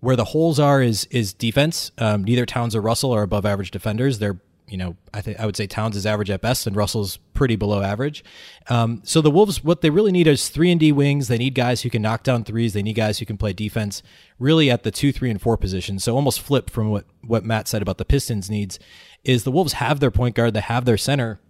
where 0.00 0.16
the 0.16 0.24
holes 0.24 0.58
are 0.58 0.82
is 0.82 1.04
is 1.06 1.32
defense. 1.34 1.92
Um, 1.98 2.24
neither 2.24 2.46
Towns 2.46 2.74
or 2.74 2.80
Russell 2.80 3.12
are 3.12 3.22
above 3.22 3.44
average 3.44 3.70
defenders. 3.70 4.18
They're 4.18 4.40
you 4.70 4.76
know, 4.76 4.96
I 5.12 5.20
think 5.20 5.40
I 5.40 5.46
would 5.46 5.56
say 5.56 5.66
Towns 5.66 5.96
is 5.96 6.06
average 6.06 6.30
at 6.30 6.40
best, 6.40 6.66
and 6.66 6.76
Russell's 6.76 7.16
pretty 7.34 7.56
below 7.56 7.82
average. 7.82 8.22
Um, 8.68 9.02
so 9.04 9.20
the 9.20 9.30
Wolves, 9.30 9.64
what 9.64 9.80
they 9.80 9.90
really 9.90 10.12
need 10.12 10.28
is 10.28 10.48
three 10.48 10.70
and 10.70 10.78
D 10.78 10.92
wings. 10.92 11.26
They 11.26 11.38
need 11.38 11.54
guys 11.54 11.82
who 11.82 11.90
can 11.90 12.02
knock 12.02 12.22
down 12.22 12.44
threes. 12.44 12.72
They 12.72 12.82
need 12.82 12.94
guys 12.94 13.18
who 13.18 13.26
can 13.26 13.36
play 13.36 13.52
defense, 13.52 14.02
really 14.38 14.70
at 14.70 14.84
the 14.84 14.92
two, 14.92 15.10
three, 15.10 15.28
and 15.28 15.42
four 15.42 15.56
positions. 15.56 16.04
So 16.04 16.14
almost 16.14 16.40
flip 16.40 16.70
from 16.70 16.90
what 16.90 17.04
what 17.26 17.44
Matt 17.44 17.66
said 17.66 17.82
about 17.82 17.98
the 17.98 18.04
Pistons 18.04 18.48
needs 18.48 18.78
is 19.24 19.42
the 19.42 19.50
Wolves 19.50 19.74
have 19.74 19.98
their 19.98 20.12
point 20.12 20.36
guard, 20.36 20.54
they 20.54 20.60
have 20.60 20.84
their 20.84 20.96
center, 20.96 21.40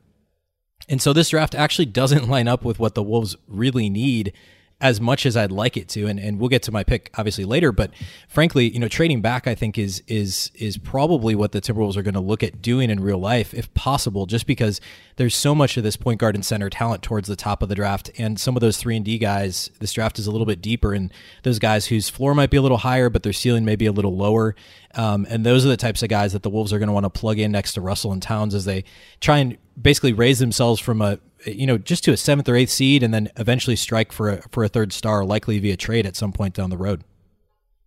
and 0.88 1.02
so 1.02 1.12
this 1.12 1.28
draft 1.28 1.54
actually 1.54 1.86
doesn't 1.86 2.28
line 2.30 2.48
up 2.48 2.64
with 2.64 2.78
what 2.78 2.94
the 2.94 3.02
Wolves 3.02 3.36
really 3.46 3.90
need 3.90 4.32
as 4.80 5.00
much 5.00 5.26
as 5.26 5.36
I'd 5.36 5.52
like 5.52 5.76
it 5.76 5.88
to, 5.90 6.06
and, 6.06 6.18
and 6.18 6.38
we'll 6.38 6.48
get 6.48 6.62
to 6.64 6.72
my 6.72 6.82
pick 6.82 7.10
obviously 7.16 7.44
later. 7.44 7.72
But 7.72 7.90
frankly, 8.28 8.70
you 8.70 8.78
know, 8.78 8.88
trading 8.88 9.20
back 9.20 9.46
I 9.46 9.54
think 9.54 9.76
is 9.76 10.02
is 10.06 10.50
is 10.54 10.78
probably 10.78 11.34
what 11.34 11.52
the 11.52 11.60
Timberwolves 11.60 11.96
are 11.96 12.02
going 12.02 12.14
to 12.14 12.20
look 12.20 12.42
at 12.42 12.62
doing 12.62 12.90
in 12.90 13.00
real 13.00 13.18
life, 13.18 13.52
if 13.54 13.72
possible, 13.74 14.26
just 14.26 14.46
because 14.46 14.80
there's 15.16 15.34
so 15.34 15.54
much 15.54 15.76
of 15.76 15.82
this 15.82 15.96
point 15.96 16.18
guard 16.18 16.34
and 16.34 16.44
center 16.44 16.70
talent 16.70 17.02
towards 17.02 17.28
the 17.28 17.36
top 17.36 17.62
of 17.62 17.68
the 17.68 17.74
draft, 17.74 18.10
and 18.18 18.40
some 18.40 18.56
of 18.56 18.60
those 18.60 18.78
three 18.78 18.96
and 18.96 19.04
D 19.04 19.18
guys, 19.18 19.70
this 19.80 19.92
draft 19.92 20.18
is 20.18 20.26
a 20.26 20.30
little 20.30 20.46
bit 20.46 20.62
deeper, 20.62 20.94
and 20.94 21.12
those 21.42 21.58
guys 21.58 21.86
whose 21.86 22.08
floor 22.08 22.34
might 22.34 22.50
be 22.50 22.56
a 22.56 22.62
little 22.62 22.78
higher, 22.78 23.10
but 23.10 23.22
their 23.22 23.32
ceiling 23.32 23.64
may 23.64 23.76
be 23.76 23.86
a 23.86 23.92
little 23.92 24.16
lower. 24.16 24.54
Um, 24.94 25.26
and 25.28 25.44
those 25.46 25.64
are 25.64 25.68
the 25.68 25.76
types 25.76 26.02
of 26.02 26.08
guys 26.08 26.32
that 26.32 26.42
the 26.42 26.50
Wolves 26.50 26.72
are 26.72 26.78
going 26.78 26.88
to 26.88 26.92
want 26.92 27.04
to 27.04 27.10
plug 27.10 27.38
in 27.38 27.52
next 27.52 27.74
to 27.74 27.80
Russell 27.80 28.12
and 28.12 28.20
Towns 28.20 28.54
as 28.54 28.64
they 28.64 28.84
try 29.20 29.38
and 29.38 29.56
basically 29.80 30.12
raise 30.12 30.38
themselves 30.38 30.80
from 30.80 31.00
a 31.00 31.18
you 31.46 31.66
know 31.66 31.78
just 31.78 32.04
to 32.04 32.12
a 32.12 32.16
seventh 32.16 32.48
or 32.48 32.56
eighth 32.56 32.70
seed 32.70 33.02
and 33.02 33.12
then 33.12 33.30
eventually 33.36 33.76
strike 33.76 34.12
for 34.12 34.30
a, 34.30 34.42
for 34.50 34.64
a 34.64 34.68
third 34.68 34.92
star, 34.92 35.24
likely 35.24 35.58
via 35.58 35.76
trade 35.76 36.06
at 36.06 36.16
some 36.16 36.32
point 36.32 36.54
down 36.54 36.70
the 36.70 36.76
road. 36.76 37.04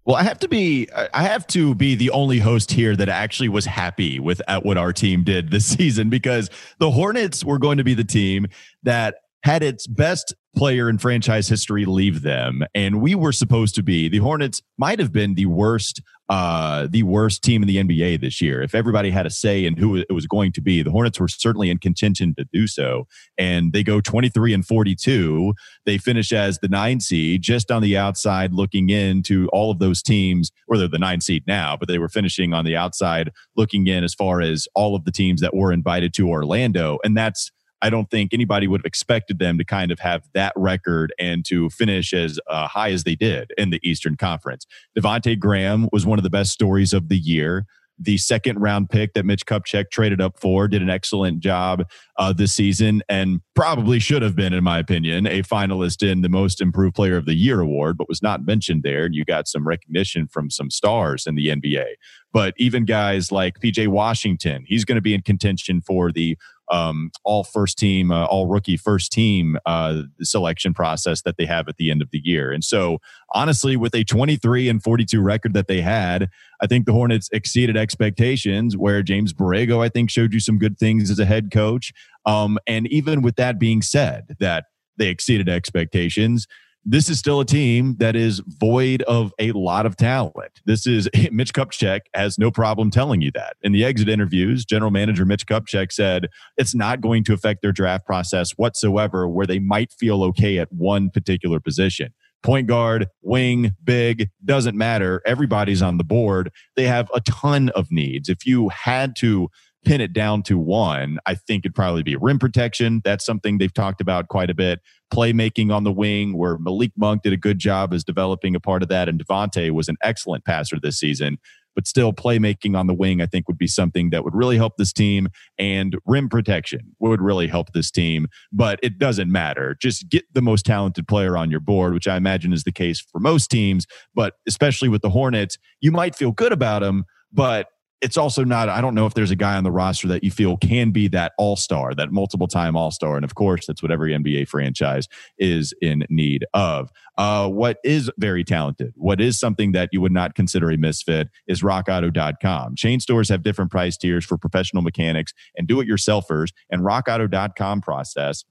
Well, 0.05 0.17
I 0.17 0.23
have 0.23 0.39
to 0.39 0.47
be 0.47 0.89
I 1.13 1.23
have 1.23 1.47
to 1.47 1.75
be 1.75 1.95
the 1.95 2.09
only 2.09 2.39
host 2.39 2.71
here 2.71 2.95
that 2.95 3.09
actually 3.09 3.49
was 3.49 3.65
happy 3.65 4.19
with 4.19 4.41
at 4.47 4.65
what 4.65 4.77
our 4.77 4.91
team 4.91 5.23
did 5.23 5.51
this 5.51 5.65
season 5.77 6.09
because 6.09 6.49
the 6.79 6.91
Hornets 6.91 7.43
were 7.43 7.59
going 7.59 7.77
to 7.77 7.83
be 7.83 7.93
the 7.93 8.03
team 8.03 8.47
that 8.83 9.15
had 9.43 9.61
its 9.61 9.87
best 9.87 10.33
player 10.55 10.89
in 10.89 10.97
franchise 10.97 11.47
history 11.49 11.85
leave 11.85 12.21
them 12.21 12.63
and 12.75 13.01
we 13.01 13.15
were 13.15 13.31
supposed 13.31 13.73
to 13.75 13.81
be 13.81 14.07
the 14.07 14.19
hornets 14.19 14.61
might 14.77 14.99
have 14.99 15.11
been 15.11 15.33
the 15.33 15.47
worst 15.47 16.01
uh 16.29 16.87
the 16.89 17.03
worst 17.03 17.43
team 17.43 17.61
in 17.61 17.67
the 17.67 17.77
nba 17.77 18.19
this 18.19 18.41
year. 18.41 18.61
If 18.61 18.75
everybody 18.75 19.11
had 19.11 19.25
a 19.25 19.29
say 19.29 19.65
in 19.65 19.77
who 19.77 19.97
it 19.97 20.11
was 20.11 20.25
going 20.27 20.51
to 20.53 20.61
be 20.61 20.81
the 20.81 20.91
hornets 20.91 21.19
were 21.19 21.27
certainly 21.27 21.69
in 21.69 21.77
contention 21.77 22.33
to 22.35 22.45
do 22.51 22.67
so. 22.67 23.07
And 23.37 23.73
they 23.73 23.83
go 23.83 24.01
23 24.01 24.53
and 24.53 24.65
42 24.65 25.53
they 25.85 25.97
finish 25.97 26.31
as 26.31 26.59
the 26.59 26.67
nine 26.67 26.99
seed 26.99 27.41
just 27.41 27.71
on 27.71 27.81
the 27.81 27.97
outside 27.97 28.53
looking 28.53 28.89
into 28.89 29.47
all 29.49 29.71
of 29.71 29.79
those 29.79 30.01
teams 30.01 30.51
or 30.67 30.77
they're 30.77 30.87
the 30.87 30.99
nine 30.99 31.21
seed 31.21 31.43
now 31.47 31.75
but 31.75 31.87
they 31.87 31.99
were 31.99 32.09
finishing 32.09 32.53
on 32.53 32.65
the 32.65 32.75
outside 32.75 33.31
looking 33.55 33.87
in 33.87 34.03
as 34.03 34.13
far 34.13 34.41
as 34.41 34.67
all 34.75 34.95
of 34.95 35.05
the 35.05 35.11
teams 35.11 35.41
that 35.41 35.55
were 35.55 35.71
invited 35.71 36.13
to 36.13 36.29
orlando. 36.29 36.99
And 37.03 37.17
that's 37.17 37.51
I 37.83 37.89
don't 37.89 38.09
think 38.09 38.33
anybody 38.33 38.65
would 38.65 38.79
have 38.79 38.85
expected 38.85 39.39
them 39.39 39.57
to 39.57 39.65
kind 39.65 39.91
of 39.91 39.99
have 39.99 40.23
that 40.33 40.53
record 40.55 41.13
and 41.19 41.43
to 41.45 41.69
finish 41.69 42.13
as 42.13 42.39
uh, 42.47 42.65
high 42.67 42.91
as 42.91 43.03
they 43.03 43.15
did 43.15 43.51
in 43.57 43.71
the 43.71 43.79
Eastern 43.83 44.15
Conference. 44.15 44.65
Devonte 44.97 45.37
Graham 45.37 45.89
was 45.91 46.05
one 46.05 46.17
of 46.17 46.23
the 46.23 46.29
best 46.29 46.51
stories 46.51 46.93
of 46.93 47.09
the 47.09 47.17
year. 47.17 47.65
the 47.99 48.17
second 48.17 48.59
round 48.59 48.89
pick 48.89 49.13
that 49.13 49.25
Mitch 49.25 49.45
Kupchak 49.45 49.91
traded 49.91 50.19
up 50.19 50.39
for, 50.39 50.67
did 50.67 50.81
an 50.81 50.89
excellent 50.89 51.41
job 51.41 51.83
uh, 52.17 52.33
this 52.33 52.53
season 52.53 53.03
and 53.07 53.41
probably 53.55 53.99
should 53.99 54.21
have 54.21 54.35
been, 54.35 54.51
in 54.53 54.63
my 54.63 54.79
opinion, 54.79 55.27
a 55.27 55.43
finalist 55.43 56.07
in 56.07 56.21
the 56.21 56.29
Most 56.29 56.59
Improved 56.59 56.95
Player 56.95 57.17
of 57.17 57.25
the 57.25 57.35
Year 57.35 57.59
award, 57.59 57.97
but 57.97 58.09
was 58.09 58.21
not 58.21 58.45
mentioned 58.45 58.81
there. 58.83 59.05
And 59.05 59.13
you 59.13 59.23
got 59.25 59.47
some 59.47 59.67
recognition 59.67 60.27
from 60.27 60.49
some 60.49 60.71
stars 60.71 61.27
in 61.27 61.35
the 61.35 61.47
NBA. 61.47 61.85
But 62.31 62.55
even 62.57 62.85
guys 62.85 63.31
like 63.31 63.59
PJ 63.59 63.87
Washington, 63.89 64.65
he's 64.67 64.85
going 64.85 64.95
to 64.95 65.01
be 65.01 65.13
in 65.13 65.21
contention 65.21 65.81
for 65.81 66.11
the 66.11 66.35
um, 66.71 67.11
all 67.23 67.43
first 67.43 67.77
team, 67.77 68.11
uh, 68.11 68.25
all 68.25 68.47
rookie 68.47 68.77
first 68.77 69.11
team 69.11 69.57
uh, 69.65 70.03
selection 70.21 70.73
process 70.73 71.21
that 71.23 71.37
they 71.37 71.45
have 71.45 71.67
at 71.67 71.77
the 71.77 71.91
end 71.91 72.01
of 72.01 72.09
the 72.11 72.21
year. 72.23 72.51
And 72.51 72.63
so, 72.63 72.99
honestly, 73.33 73.75
with 73.75 73.93
a 73.95 74.03
23 74.03 74.69
and 74.69 74.81
42 74.81 75.21
record 75.21 75.53
that 75.53 75.67
they 75.67 75.81
had, 75.81 76.29
I 76.61 76.67
think 76.67 76.85
the 76.85 76.93
Hornets 76.93 77.29
exceeded 77.31 77.77
expectations. 77.77 78.77
Where 78.77 79.03
James 79.03 79.33
Borrego, 79.33 79.83
I 79.83 79.89
think, 79.89 80.09
showed 80.09 80.33
you 80.33 80.39
some 80.39 80.57
good 80.57 80.77
things 80.77 81.09
as 81.09 81.19
a 81.19 81.25
head 81.25 81.51
coach. 81.51 81.93
Um, 82.25 82.57
and 82.67 82.87
even 82.87 83.21
with 83.21 83.35
that 83.35 83.59
being 83.59 83.81
said, 83.81 84.35
that 84.39 84.65
they 84.97 85.09
exceeded 85.09 85.49
expectations 85.49 86.47
this 86.85 87.09
is 87.09 87.17
still 87.17 87.39
a 87.39 87.45
team 87.45 87.95
that 87.99 88.15
is 88.15 88.41
void 88.45 89.01
of 89.03 89.33
a 89.39 89.51
lot 89.53 89.85
of 89.85 89.95
talent. 89.95 90.61
This 90.65 90.85
is 90.85 91.09
Mitch 91.31 91.53
Kupchak 91.53 92.01
has 92.13 92.37
no 92.37 92.51
problem 92.51 92.91
telling 92.91 93.21
you 93.21 93.31
that. 93.33 93.55
In 93.61 93.71
the 93.71 93.85
exit 93.85 94.09
interviews, 94.09 94.65
general 94.65 94.91
manager 94.91 95.25
Mitch 95.25 95.45
Kupchak 95.45 95.91
said 95.91 96.27
it's 96.57 96.75
not 96.75 97.01
going 97.01 97.23
to 97.25 97.33
affect 97.33 97.61
their 97.61 97.71
draft 97.71 98.05
process 98.05 98.51
whatsoever 98.51 99.27
where 99.27 99.47
they 99.47 99.59
might 99.59 99.91
feel 99.93 100.23
okay 100.25 100.59
at 100.59 100.71
one 100.71 101.09
particular 101.09 101.59
position. 101.59 102.13
Point 102.41 102.67
guard, 102.67 103.07
wing, 103.21 103.73
big, 103.85 104.29
doesn't 104.43 104.77
matter. 104.77 105.21
Everybody's 105.25 105.81
on 105.81 105.97
the 105.97 106.03
board. 106.03 106.51
They 106.75 106.87
have 106.87 107.09
a 107.15 107.21
ton 107.21 107.69
of 107.69 107.89
needs. 107.89 108.27
If 108.27 108.45
you 108.45 108.67
had 108.67 109.15
to 109.17 109.49
pin 109.83 110.01
it 110.01 110.13
down 110.13 110.43
to 110.43 110.57
one, 110.57 111.19
I 111.25 111.35
think 111.35 111.65
it'd 111.65 111.75
probably 111.75 112.03
be 112.03 112.15
rim 112.15 112.39
protection. 112.39 113.01
That's 113.03 113.25
something 113.25 113.57
they've 113.57 113.73
talked 113.73 114.01
about 114.01 114.27
quite 114.27 114.49
a 114.49 114.53
bit. 114.53 114.79
Playmaking 115.13 115.73
on 115.73 115.83
the 115.83 115.91
wing, 115.91 116.37
where 116.37 116.57
Malik 116.57 116.91
Monk 116.97 117.23
did 117.23 117.33
a 117.33 117.37
good 117.37 117.59
job 117.59 117.93
as 117.93 118.03
developing 118.03 118.55
a 118.55 118.59
part 118.59 118.81
of 118.81 118.89
that, 118.89 119.07
and 119.07 119.23
Devonte 119.23 119.71
was 119.71 119.89
an 119.89 119.97
excellent 120.01 120.45
passer 120.45 120.79
this 120.79 120.97
season. 120.97 121.37
But 121.75 121.87
still, 121.87 122.13
playmaking 122.13 122.77
on 122.77 122.85
the 122.87 122.93
wing, 122.93 123.21
I 123.21 123.25
think, 123.25 123.47
would 123.47 123.57
be 123.57 123.67
something 123.67 124.11
that 124.11 124.23
would 124.23 124.35
really 124.35 124.57
help 124.57 124.77
this 124.77 124.93
team, 124.93 125.29
and 125.57 125.97
rim 126.05 126.29
protection 126.29 126.95
would 126.99 127.21
really 127.21 127.47
help 127.47 127.73
this 127.73 127.89
team. 127.89 128.27
But 128.51 128.79
it 128.83 128.99
doesn't 128.99 129.31
matter. 129.31 129.75
Just 129.81 130.09
get 130.09 130.25
the 130.33 130.41
most 130.41 130.65
talented 130.65 131.07
player 131.07 131.35
on 131.35 131.49
your 131.49 131.59
board, 131.59 131.93
which 131.93 132.07
I 132.07 132.15
imagine 132.15 132.53
is 132.53 132.63
the 132.63 132.71
case 132.71 133.01
for 133.01 133.19
most 133.19 133.49
teams. 133.49 133.87
But 134.13 134.35
especially 134.47 134.89
with 134.89 135.01
the 135.01 135.09
Hornets, 135.09 135.57
you 135.81 135.91
might 135.91 136.15
feel 136.15 136.31
good 136.31 136.51
about 136.51 136.83
them, 136.83 137.05
but 137.31 137.67
it's 138.03 138.17
also 138.17 138.43
not 138.43 138.69
i 138.69 138.81
don't 138.81 138.93
know 138.93 139.05
if 139.05 139.13
there's 139.13 139.31
a 139.31 139.35
guy 139.35 139.55
on 139.55 139.63
the 139.63 139.71
roster 139.71 140.07
that 140.07 140.23
you 140.23 140.29
feel 140.29 140.57
can 140.57 140.91
be 140.91 141.07
that 141.07 141.31
all-star 141.37 141.93
that 141.95 142.11
multiple 142.11 142.47
time 142.47 142.75
all-star. 142.75 143.15
And 143.15 143.23
of 143.23 143.35
course 143.35 143.65
that's 143.65 143.81
what 143.81 143.91
every 143.91 144.11
nba 144.13 144.47
franchise 144.47 145.07
is 145.37 145.73
in 145.81 146.05
need 146.09 146.45
of. 146.53 146.89
Uh, 147.17 147.47
what 147.47 147.77
is 147.83 148.09
very 148.17 148.43
talented? 148.43 148.93
What 148.95 149.21
is 149.21 149.39
something 149.39 149.71
that 149.73 149.89
you 149.91 150.01
would 150.01 150.11
not 150.11 150.35
consider 150.35 150.71
a 150.71 150.77
misfit 150.77 151.29
is 151.47 151.61
rockauto.com 151.61 152.75
chain 152.75 152.99
stores 152.99 153.29
have 153.29 153.43
different 153.43 153.71
price 153.71 153.97
tiers 153.97 154.25
for 154.25 154.37
professional 154.37 154.83
mechanics 154.83 155.33
and 155.57 155.67
do-it-yourselfers 155.67 156.49
and 156.69 156.81
rockauto.com 156.81 157.81
process 157.81 158.43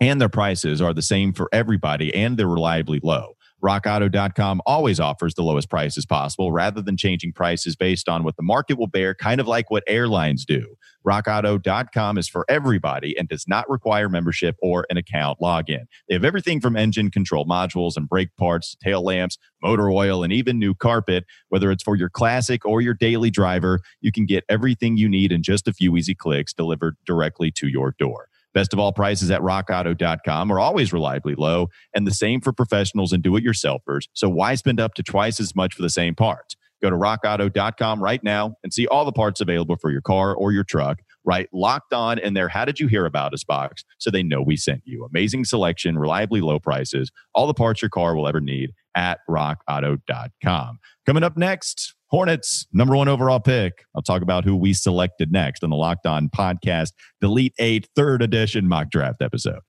and 0.00 0.20
their 0.20 0.30
prices 0.30 0.80
are 0.80 0.94
the 0.94 1.02
same 1.02 1.32
for 1.32 1.48
everybody 1.52 2.14
and 2.14 2.36
they're 2.36 2.48
reliably 2.48 3.00
low 3.02 3.34
RockAuto.com 3.62 4.62
always 4.64 4.98
offers 4.98 5.34
the 5.34 5.42
lowest 5.42 5.68
prices 5.68 6.06
possible 6.06 6.50
rather 6.50 6.80
than 6.80 6.96
changing 6.96 7.32
prices 7.32 7.76
based 7.76 8.08
on 8.08 8.24
what 8.24 8.36
the 8.36 8.42
market 8.42 8.78
will 8.78 8.86
bear, 8.86 9.14
kind 9.14 9.40
of 9.40 9.46
like 9.46 9.70
what 9.70 9.84
airlines 9.86 10.44
do. 10.44 10.76
RockAuto.com 11.06 12.18
is 12.18 12.28
for 12.28 12.44
everybody 12.48 13.16
and 13.16 13.28
does 13.28 13.46
not 13.46 13.68
require 13.68 14.08
membership 14.08 14.56
or 14.60 14.86
an 14.90 14.96
account 14.96 15.38
login. 15.40 15.84
They 16.08 16.14
have 16.14 16.24
everything 16.24 16.60
from 16.60 16.76
engine 16.76 17.10
control 17.10 17.46
modules 17.46 17.96
and 17.96 18.08
brake 18.08 18.30
parts, 18.38 18.70
to 18.70 18.78
tail 18.82 19.02
lamps, 19.02 19.38
motor 19.62 19.90
oil, 19.90 20.22
and 20.22 20.32
even 20.32 20.58
new 20.58 20.74
carpet. 20.74 21.24
Whether 21.48 21.70
it's 21.70 21.82
for 21.82 21.96
your 21.96 22.10
classic 22.10 22.64
or 22.64 22.80
your 22.80 22.94
daily 22.94 23.30
driver, 23.30 23.80
you 24.00 24.12
can 24.12 24.26
get 24.26 24.44
everything 24.48 24.96
you 24.96 25.08
need 25.08 25.32
in 25.32 25.42
just 25.42 25.68
a 25.68 25.72
few 25.72 25.96
easy 25.96 26.14
clicks 26.14 26.52
delivered 26.52 26.96
directly 27.06 27.50
to 27.52 27.68
your 27.68 27.94
door. 27.98 28.29
Best 28.52 28.72
of 28.72 28.78
all 28.78 28.92
prices 28.92 29.30
at 29.30 29.40
rockauto.com 29.40 30.52
are 30.52 30.58
always 30.58 30.92
reliably 30.92 31.34
low, 31.34 31.68
and 31.94 32.06
the 32.06 32.14
same 32.14 32.40
for 32.40 32.52
professionals 32.52 33.12
and 33.12 33.22
do 33.22 33.36
it 33.36 33.44
yourselfers. 33.44 34.08
So 34.12 34.28
why 34.28 34.54
spend 34.56 34.80
up 34.80 34.94
to 34.94 35.02
twice 35.02 35.38
as 35.40 35.54
much 35.54 35.74
for 35.74 35.82
the 35.82 35.90
same 35.90 36.14
parts? 36.14 36.56
Go 36.82 36.90
to 36.90 36.96
rockauto.com 36.96 38.02
right 38.02 38.22
now 38.24 38.54
and 38.64 38.72
see 38.72 38.86
all 38.86 39.04
the 39.04 39.12
parts 39.12 39.40
available 39.40 39.76
for 39.76 39.90
your 39.90 40.00
car 40.00 40.34
or 40.34 40.50
your 40.50 40.64
truck. 40.64 41.00
Right, 41.24 41.48
locked 41.52 41.92
on 41.92 42.18
in 42.18 42.32
there. 42.32 42.48
How 42.48 42.64
did 42.64 42.80
you 42.80 42.86
hear 42.86 43.04
about 43.04 43.34
us 43.34 43.44
box? 43.44 43.84
So 43.98 44.10
they 44.10 44.22
know 44.22 44.40
we 44.40 44.56
sent 44.56 44.80
you. 44.86 45.04
Amazing 45.04 45.44
selection, 45.44 45.98
reliably 45.98 46.40
low 46.40 46.58
prices, 46.58 47.12
all 47.34 47.46
the 47.46 47.52
parts 47.52 47.82
your 47.82 47.90
car 47.90 48.16
will 48.16 48.26
ever 48.26 48.40
need 48.40 48.72
at 48.94 49.20
rockauto.com. 49.28 50.78
Coming 51.06 51.22
up 51.22 51.36
next, 51.36 51.94
Hornets, 52.10 52.66
number 52.72 52.96
one 52.96 53.08
overall 53.08 53.40
pick. 53.40 53.84
I'll 53.94 54.02
talk 54.02 54.22
about 54.22 54.44
who 54.44 54.56
we 54.56 54.72
selected 54.72 55.30
next 55.30 55.62
on 55.62 55.70
the 55.70 55.76
Locked 55.76 56.06
On 56.06 56.28
Podcast, 56.28 56.92
Delete 57.20 57.54
Eight, 57.58 57.88
third 57.94 58.20
edition 58.22 58.66
mock 58.66 58.90
draft 58.90 59.22
episode. 59.22 59.60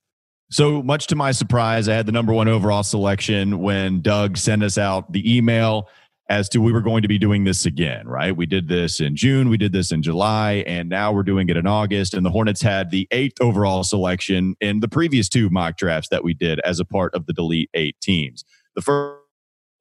So, 0.50 0.82
much 0.84 1.08
to 1.08 1.16
my 1.16 1.32
surprise, 1.32 1.88
I 1.88 1.94
had 1.94 2.08
the 2.08 2.12
number 2.12 2.34
one 2.34 2.48
overall 2.48 2.84
selection 2.84 3.60
when 3.60 4.02
Doug 4.02 4.38
sent 4.38 4.64
us 4.64 4.78
out 4.78 5.14
the 5.14 5.38
email 5.38 5.88
as 6.30 6.48
to 6.50 6.60
we 6.60 6.72
were 6.72 6.82
going 6.82 7.02
to 7.02 7.08
be 7.08 7.18
doing 7.18 7.44
this 7.44 7.66
again, 7.66 8.08
right? 8.08 8.36
We 8.36 8.46
did 8.46 8.70
this 8.70 9.02
in 9.02 9.16
June, 9.16 9.50
we 9.50 9.58
did 9.58 9.74
this 9.74 9.92
in 9.92 10.02
July, 10.02 10.64
and 10.66 10.90
now 10.90 11.12
we're 11.12 11.24
doing 11.24 11.50
it 11.50 11.58
in 11.58 11.68
August. 11.68 12.14
And 12.14 12.26
the 12.26 12.30
Hornets 12.32 12.62
had 12.62 12.90
the 12.90 13.08
eighth 13.12 13.40
overall 13.42 13.84
selection 13.84 14.56
in 14.62 14.80
the 14.80 14.88
previous 14.88 15.30
two 15.30 15.50
mock 15.50 15.78
drafts 15.78 16.10
that 16.10 16.24
we 16.24 16.34
did 16.34 16.60
as 16.62 16.80
a 16.80 16.86
part 16.86 17.14
of 17.14 17.26
the 17.28 17.34
Delete 17.34 17.70
Eight 17.74 17.98
teams. 18.02 18.44
The 18.76 18.82
first 18.82 19.22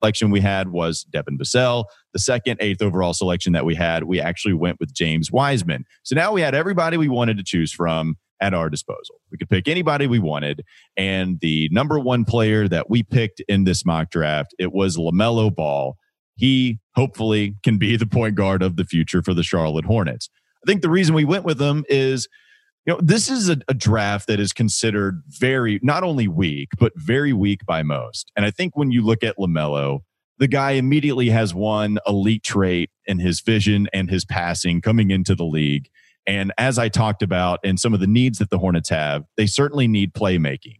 selection 0.03 0.31
we 0.31 0.41
had 0.41 0.69
was 0.69 1.05
Devin 1.05 1.39
Vassell. 1.39 1.85
The 2.13 2.19
second, 2.19 2.59
eighth 2.61 2.83
overall 2.83 3.13
selection 3.13 3.53
that 3.53 3.65
we 3.65 3.75
had, 3.75 4.05
we 4.05 4.21
actually 4.21 4.55
went 4.55 4.81
with 4.81 4.95
James 4.95 5.31
Wiseman. 5.31 5.85
So 6.03 6.15
now 6.15 6.33
we 6.33 6.41
had 6.41 6.55
everybody 6.55 6.97
we 6.97 7.09
wanted 7.09 7.37
to 7.37 7.45
choose 7.45 7.73
from 7.73 8.17
at 8.41 8.55
our 8.55 8.71
disposal. 8.71 9.17
We 9.31 9.39
could 9.39 9.51
pick 9.51 9.69
anybody 9.69 10.07
we 10.07 10.19
wanted. 10.19 10.63
And 10.97 11.39
the 11.41 11.69
number 11.71 11.99
one 11.99 12.25
player 12.25 12.67
that 12.69 12.89
we 12.89 13.03
picked 13.03 13.43
in 13.49 13.65
this 13.65 13.85
mock 13.85 14.11
draft, 14.11 14.55
it 14.59 14.73
was 14.73 14.97
LaMelo 14.97 15.55
Ball. 15.55 15.97
He 16.37 16.79
hopefully 16.97 17.57
can 17.63 17.77
be 17.77 17.97
the 17.97 18.07
point 18.07 18.35
guard 18.35 18.63
of 18.63 18.77
the 18.77 18.85
future 18.85 19.23
for 19.23 19.35
the 19.35 19.43
Charlotte 19.43 19.85
Hornets. 19.85 20.31
I 20.65 20.67
think 20.67 20.81
the 20.81 20.91
reason 20.91 21.15
we 21.15 21.25
went 21.25 21.45
with 21.45 21.61
him 21.61 21.85
is 21.89 22.29
know, 22.91 23.01
this 23.03 23.31
is 23.31 23.49
a, 23.49 23.59
a, 23.69 23.75
draft 23.75 24.27
that 24.27 24.41
is 24.41 24.53
considered 24.53 25.23
very, 25.27 25.81
not 25.83 26.03
only 26.03 26.29
weak, 26.29 26.69
but 26.79 26.93
very 26.97 27.33
weak 27.33 27.65
by 27.65 27.83
most. 27.83 28.31
And 28.37 28.45
I 28.45 28.51
think 28.51 28.77
when 28.77 28.91
you 28.91 29.03
look 29.03 29.23
at 29.23 29.37
LaMelo, 29.39 30.01
the 30.39 30.49
guy 30.49 30.73
immediately 30.73 31.31
has 31.31 31.55
one 31.55 31.99
elite 32.07 32.43
trait 32.43 32.91
in 33.07 33.19
his 33.19 33.41
vision 33.41 33.89
and 33.93 34.11
his 34.11 34.25
passing 34.25 34.81
coming 34.81 35.11
into 35.11 35.35
the 35.35 35.45
league. 35.45 35.89
And 36.27 36.53
as 36.59 36.79
I 36.79 36.89
talked 36.89 37.23
about, 37.23 37.61
and 37.65 37.79
some 37.79 37.95
of 37.95 38.01
the 38.01 38.07
needs 38.07 38.39
that 38.39 38.51
the 38.51 38.59
Hornets 38.59 38.89
have, 38.89 39.25
they 39.37 39.47
certainly 39.47 39.89
need 39.89 40.13
playmaking. 40.13 40.80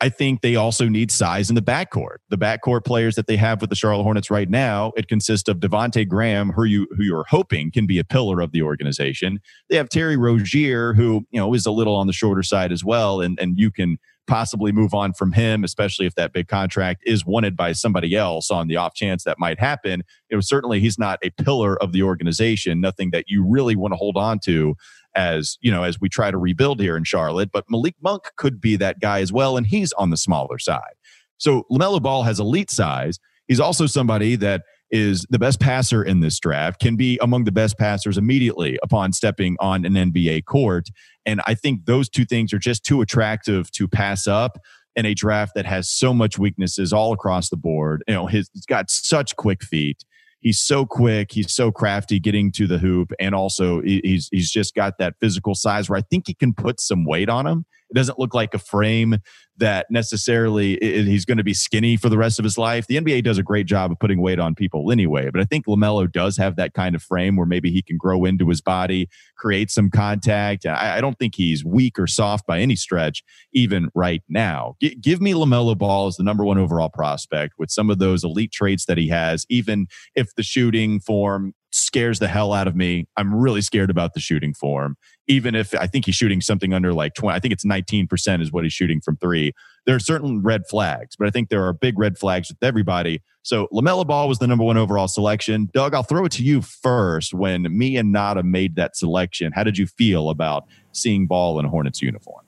I 0.00 0.08
think 0.08 0.42
they 0.42 0.56
also 0.56 0.88
need 0.88 1.10
size 1.10 1.48
in 1.48 1.54
the 1.54 1.62
backcourt. 1.62 2.16
The 2.28 2.36
backcourt 2.36 2.84
players 2.84 3.14
that 3.14 3.26
they 3.26 3.36
have 3.36 3.60
with 3.60 3.70
the 3.70 3.76
Charlotte 3.76 4.02
Hornets 4.02 4.30
right 4.30 4.50
now, 4.50 4.92
it 4.96 5.08
consists 5.08 5.48
of 5.48 5.58
Devonte 5.58 6.06
Graham, 6.06 6.50
who 6.50 6.64
you 6.64 6.86
who 6.96 7.04
you're 7.04 7.24
hoping 7.28 7.70
can 7.70 7.86
be 7.86 7.98
a 7.98 8.04
pillar 8.04 8.40
of 8.40 8.52
the 8.52 8.62
organization. 8.62 9.40
They 9.70 9.76
have 9.76 9.88
Terry 9.88 10.16
Rozier, 10.16 10.94
who 10.94 11.26
you 11.30 11.40
know 11.40 11.54
is 11.54 11.64
a 11.64 11.70
little 11.70 11.94
on 11.94 12.06
the 12.06 12.12
shorter 12.12 12.42
side 12.42 12.72
as 12.72 12.84
well, 12.84 13.20
and 13.20 13.38
and 13.40 13.58
you 13.58 13.70
can 13.70 13.98
possibly 14.26 14.72
move 14.72 14.94
on 14.94 15.12
from 15.12 15.32
him, 15.32 15.64
especially 15.64 16.06
if 16.06 16.14
that 16.14 16.32
big 16.32 16.48
contract 16.48 17.02
is 17.04 17.26
wanted 17.26 17.56
by 17.56 17.72
somebody 17.72 18.16
else 18.16 18.50
on 18.50 18.68
the 18.68 18.76
off 18.76 18.94
chance 18.94 19.24
that 19.24 19.38
might 19.38 19.60
happen. 19.60 20.02
You 20.30 20.36
know, 20.36 20.40
certainly 20.40 20.80
he's 20.80 20.98
not 20.98 21.18
a 21.22 21.30
pillar 21.30 21.80
of 21.82 21.92
the 21.92 22.02
organization, 22.02 22.80
nothing 22.80 23.10
that 23.10 23.24
you 23.28 23.44
really 23.46 23.76
want 23.76 23.92
to 23.92 23.96
hold 23.96 24.16
on 24.16 24.38
to 24.40 24.74
as 25.14 25.58
you 25.60 25.70
know 25.70 25.82
as 25.82 26.00
we 26.00 26.08
try 26.08 26.30
to 26.30 26.38
rebuild 26.38 26.80
here 26.80 26.96
in 26.96 27.04
Charlotte. 27.04 27.50
But 27.52 27.64
Malik 27.68 27.96
Monk 28.02 28.24
could 28.36 28.60
be 28.60 28.76
that 28.76 29.00
guy 29.00 29.20
as 29.20 29.32
well, 29.32 29.56
and 29.56 29.66
he's 29.66 29.92
on 29.94 30.10
the 30.10 30.16
smaller 30.16 30.58
side. 30.58 30.94
So 31.38 31.64
LaMelo 31.70 32.02
Ball 32.02 32.22
has 32.22 32.40
elite 32.40 32.70
size. 32.70 33.18
He's 33.48 33.60
also 33.60 33.86
somebody 33.86 34.36
that 34.36 34.62
is 34.90 35.26
the 35.28 35.38
best 35.38 35.60
passer 35.60 36.02
in 36.04 36.20
this 36.20 36.38
draft, 36.38 36.80
can 36.80 36.96
be 36.96 37.18
among 37.20 37.44
the 37.44 37.52
best 37.52 37.76
passers 37.78 38.16
immediately 38.16 38.78
upon 38.82 39.12
stepping 39.12 39.56
on 39.58 39.84
an 39.84 39.94
NBA 39.94 40.44
court. 40.44 40.88
And 41.26 41.40
I 41.46 41.54
think 41.54 41.86
those 41.86 42.08
two 42.08 42.24
things 42.24 42.52
are 42.52 42.58
just 42.58 42.84
too 42.84 43.00
attractive 43.00 43.70
to 43.72 43.88
pass 43.88 44.26
up 44.26 44.58
in 44.94 45.04
a 45.04 45.14
draft 45.14 45.52
that 45.56 45.66
has 45.66 45.90
so 45.90 46.14
much 46.14 46.38
weaknesses 46.38 46.92
all 46.92 47.12
across 47.12 47.48
the 47.50 47.56
board. 47.56 48.04
You 48.06 48.14
know, 48.14 48.26
he's 48.26 48.48
got 48.68 48.90
such 48.90 49.34
quick 49.36 49.64
feet 49.64 50.04
he's 50.44 50.60
so 50.60 50.86
quick, 50.86 51.32
he's 51.32 51.52
so 51.52 51.72
crafty 51.72 52.20
getting 52.20 52.52
to 52.52 52.68
the 52.68 52.78
hoop, 52.78 53.12
and 53.18 53.34
also 53.34 53.80
he's 53.80 54.28
he's 54.30 54.52
just 54.52 54.76
got 54.76 54.98
that 54.98 55.14
physical 55.20 55.56
size 55.56 55.90
where 55.90 55.98
I 55.98 56.02
think 56.02 56.28
he 56.28 56.34
can 56.34 56.54
put 56.54 56.80
some 56.80 57.04
weight 57.04 57.28
on 57.28 57.48
him. 57.48 57.64
It 57.94 57.98
doesn't 57.98 58.18
look 58.18 58.34
like 58.34 58.54
a 58.54 58.58
frame 58.58 59.18
that 59.56 59.86
necessarily 59.88 60.78
he's 60.80 61.24
going 61.24 61.38
to 61.38 61.44
be 61.44 61.54
skinny 61.54 61.96
for 61.96 62.08
the 62.08 62.18
rest 62.18 62.38
of 62.40 62.44
his 62.44 62.58
life. 62.58 62.86
The 62.88 62.96
NBA 62.96 63.22
does 63.22 63.38
a 63.38 63.42
great 63.42 63.66
job 63.66 63.92
of 63.92 63.98
putting 64.00 64.20
weight 64.20 64.40
on 64.40 64.54
people 64.54 64.90
anyway, 64.90 65.30
but 65.30 65.40
I 65.40 65.44
think 65.44 65.66
LaMelo 65.66 66.10
does 66.10 66.36
have 66.36 66.56
that 66.56 66.74
kind 66.74 66.96
of 66.96 67.02
frame 67.02 67.36
where 67.36 67.46
maybe 67.46 67.70
he 67.70 67.82
can 67.82 67.96
grow 67.96 68.24
into 68.24 68.48
his 68.48 68.60
body, 68.60 69.08
create 69.36 69.70
some 69.70 69.90
contact. 69.90 70.66
I, 70.66 70.98
I 70.98 71.00
don't 71.00 71.18
think 71.18 71.36
he's 71.36 71.64
weak 71.64 71.98
or 71.98 72.08
soft 72.08 72.46
by 72.46 72.58
any 72.58 72.74
stretch, 72.74 73.22
even 73.52 73.90
right 73.94 74.22
now. 74.28 74.74
G- 74.82 74.96
give 74.96 75.20
me 75.20 75.32
LaMelo 75.32 75.78
Ball 75.78 76.08
as 76.08 76.16
the 76.16 76.24
number 76.24 76.44
one 76.44 76.58
overall 76.58 76.90
prospect 76.90 77.54
with 77.58 77.70
some 77.70 77.90
of 77.90 77.98
those 77.98 78.24
elite 78.24 78.50
traits 78.50 78.86
that 78.86 78.98
he 78.98 79.08
has, 79.08 79.46
even 79.48 79.86
if 80.16 80.34
the 80.34 80.42
shooting 80.42 80.98
form 80.98 81.54
scares 81.74 82.18
the 82.18 82.28
hell 82.28 82.52
out 82.52 82.68
of 82.68 82.76
me. 82.76 83.06
I'm 83.16 83.34
really 83.34 83.60
scared 83.60 83.90
about 83.90 84.14
the 84.14 84.20
shooting 84.20 84.54
form. 84.54 84.96
Even 85.26 85.54
if 85.54 85.74
I 85.74 85.86
think 85.86 86.06
he's 86.06 86.14
shooting 86.14 86.40
something 86.40 86.72
under 86.72 86.92
like 86.92 87.14
20, 87.14 87.34
I 87.34 87.40
think 87.40 87.52
it's 87.52 87.64
19% 87.64 88.40
is 88.40 88.52
what 88.52 88.64
he's 88.64 88.72
shooting 88.72 89.00
from 89.00 89.16
three. 89.16 89.52
There 89.86 89.96
are 89.96 90.00
certain 90.00 90.42
red 90.42 90.62
flags, 90.68 91.16
but 91.16 91.26
I 91.26 91.30
think 91.30 91.48
there 91.48 91.64
are 91.64 91.72
big 91.72 91.98
red 91.98 92.16
flags 92.16 92.48
with 92.48 92.58
everybody. 92.62 93.22
So 93.42 93.68
LaMelo 93.72 94.06
Ball 94.06 94.28
was 94.28 94.38
the 94.38 94.46
number 94.46 94.64
one 94.64 94.76
overall 94.76 95.08
selection. 95.08 95.68
Doug, 95.74 95.94
I'll 95.94 96.02
throw 96.02 96.24
it 96.24 96.32
to 96.32 96.44
you 96.44 96.62
first. 96.62 97.34
When 97.34 97.76
me 97.76 97.96
and 97.96 98.12
Nada 98.12 98.42
made 98.42 98.76
that 98.76 98.96
selection, 98.96 99.52
how 99.52 99.64
did 99.64 99.76
you 99.76 99.86
feel 99.86 100.30
about 100.30 100.64
seeing 100.92 101.26
Ball 101.26 101.58
in 101.58 101.66
a 101.66 101.68
Hornets 101.68 102.00
uniform? 102.00 102.44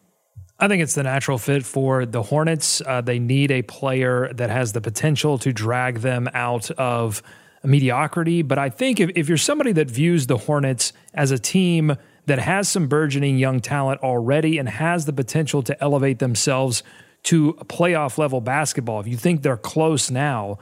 I 0.58 0.68
think 0.68 0.82
it's 0.82 0.94
the 0.94 1.02
natural 1.02 1.36
fit 1.36 1.64
for 1.64 2.06
the 2.06 2.22
Hornets. 2.22 2.80
Uh, 2.80 3.02
they 3.02 3.18
need 3.18 3.50
a 3.50 3.62
player 3.62 4.32
that 4.34 4.48
has 4.48 4.72
the 4.72 4.80
potential 4.80 5.36
to 5.38 5.52
drag 5.52 5.98
them 5.98 6.28
out 6.32 6.70
of 6.72 7.22
mediocrity. 7.66 8.42
But 8.42 8.58
I 8.58 8.70
think 8.70 9.00
if, 9.00 9.10
if 9.14 9.28
you're 9.28 9.38
somebody 9.38 9.72
that 9.72 9.90
views 9.90 10.26
the 10.26 10.38
Hornets 10.38 10.92
as 11.14 11.30
a 11.30 11.38
team 11.38 11.96
that 12.26 12.38
has 12.38 12.68
some 12.68 12.88
burgeoning 12.88 13.38
young 13.38 13.60
talent 13.60 14.02
already 14.02 14.58
and 14.58 14.68
has 14.68 15.06
the 15.06 15.12
potential 15.12 15.62
to 15.62 15.82
elevate 15.82 16.18
themselves 16.18 16.82
to 17.24 17.54
playoff 17.64 18.18
level 18.18 18.40
basketball, 18.40 19.00
if 19.00 19.06
you 19.06 19.16
think 19.16 19.42
they're 19.42 19.56
close 19.56 20.10
now, 20.10 20.58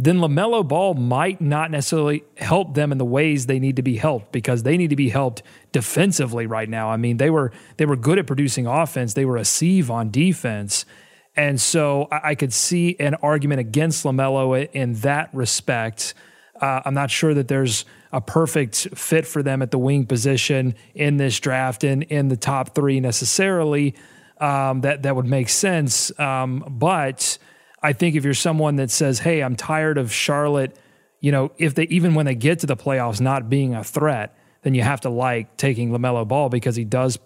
then 0.00 0.18
LaMelo 0.18 0.66
Ball 0.66 0.94
might 0.94 1.40
not 1.40 1.72
necessarily 1.72 2.22
help 2.36 2.74
them 2.74 2.92
in 2.92 2.98
the 2.98 3.04
ways 3.04 3.46
they 3.46 3.58
need 3.58 3.74
to 3.76 3.82
be 3.82 3.96
helped 3.96 4.30
because 4.30 4.62
they 4.62 4.76
need 4.76 4.90
to 4.90 4.96
be 4.96 5.08
helped 5.08 5.42
defensively 5.72 6.46
right 6.46 6.68
now. 6.68 6.88
I 6.88 6.96
mean, 6.96 7.16
they 7.16 7.30
were 7.30 7.52
they 7.78 7.84
were 7.84 7.96
good 7.96 8.18
at 8.18 8.26
producing 8.26 8.66
offense, 8.68 9.14
they 9.14 9.24
were 9.24 9.36
a 9.36 9.44
sieve 9.44 9.90
on 9.90 10.10
defense. 10.10 10.86
And 11.36 11.60
so 11.60 12.08
I, 12.12 12.30
I 12.30 12.34
could 12.36 12.52
see 12.52 12.96
an 13.00 13.14
argument 13.16 13.60
against 13.60 14.04
LaMelo 14.04 14.68
in 14.72 14.94
that 14.94 15.30
respect. 15.34 16.14
Uh, 16.60 16.82
I'm 16.84 16.94
not 16.94 17.10
sure 17.10 17.34
that 17.34 17.48
there's 17.48 17.84
a 18.12 18.20
perfect 18.20 18.88
fit 18.96 19.26
for 19.26 19.42
them 19.42 19.62
at 19.62 19.70
the 19.70 19.78
wing 19.78 20.06
position 20.06 20.74
in 20.94 21.16
this 21.16 21.38
draft 21.40 21.84
and 21.84 22.02
in 22.04 22.28
the 22.28 22.36
top 22.36 22.74
three 22.74 23.00
necessarily. 23.00 23.94
Um, 24.40 24.82
that 24.82 25.02
that 25.02 25.16
would 25.16 25.26
make 25.26 25.48
sense. 25.48 26.16
Um, 26.18 26.64
but 26.68 27.38
I 27.82 27.92
think 27.92 28.14
if 28.14 28.24
you're 28.24 28.34
someone 28.34 28.76
that 28.76 28.90
says, 28.90 29.18
"Hey, 29.18 29.42
I'm 29.42 29.56
tired 29.56 29.98
of 29.98 30.12
Charlotte," 30.12 30.76
you 31.20 31.32
know, 31.32 31.50
if 31.58 31.74
they 31.74 31.84
even 31.84 32.14
when 32.14 32.26
they 32.26 32.36
get 32.36 32.60
to 32.60 32.66
the 32.66 32.76
playoffs 32.76 33.20
not 33.20 33.50
being 33.50 33.74
a 33.74 33.82
threat, 33.82 34.36
then 34.62 34.74
you 34.74 34.82
have 34.82 35.00
to 35.02 35.10
like 35.10 35.56
taking 35.56 35.90
LaMelo 35.90 36.26
Ball 36.26 36.48
because 36.48 36.76
he 36.76 36.84
does 36.84 37.18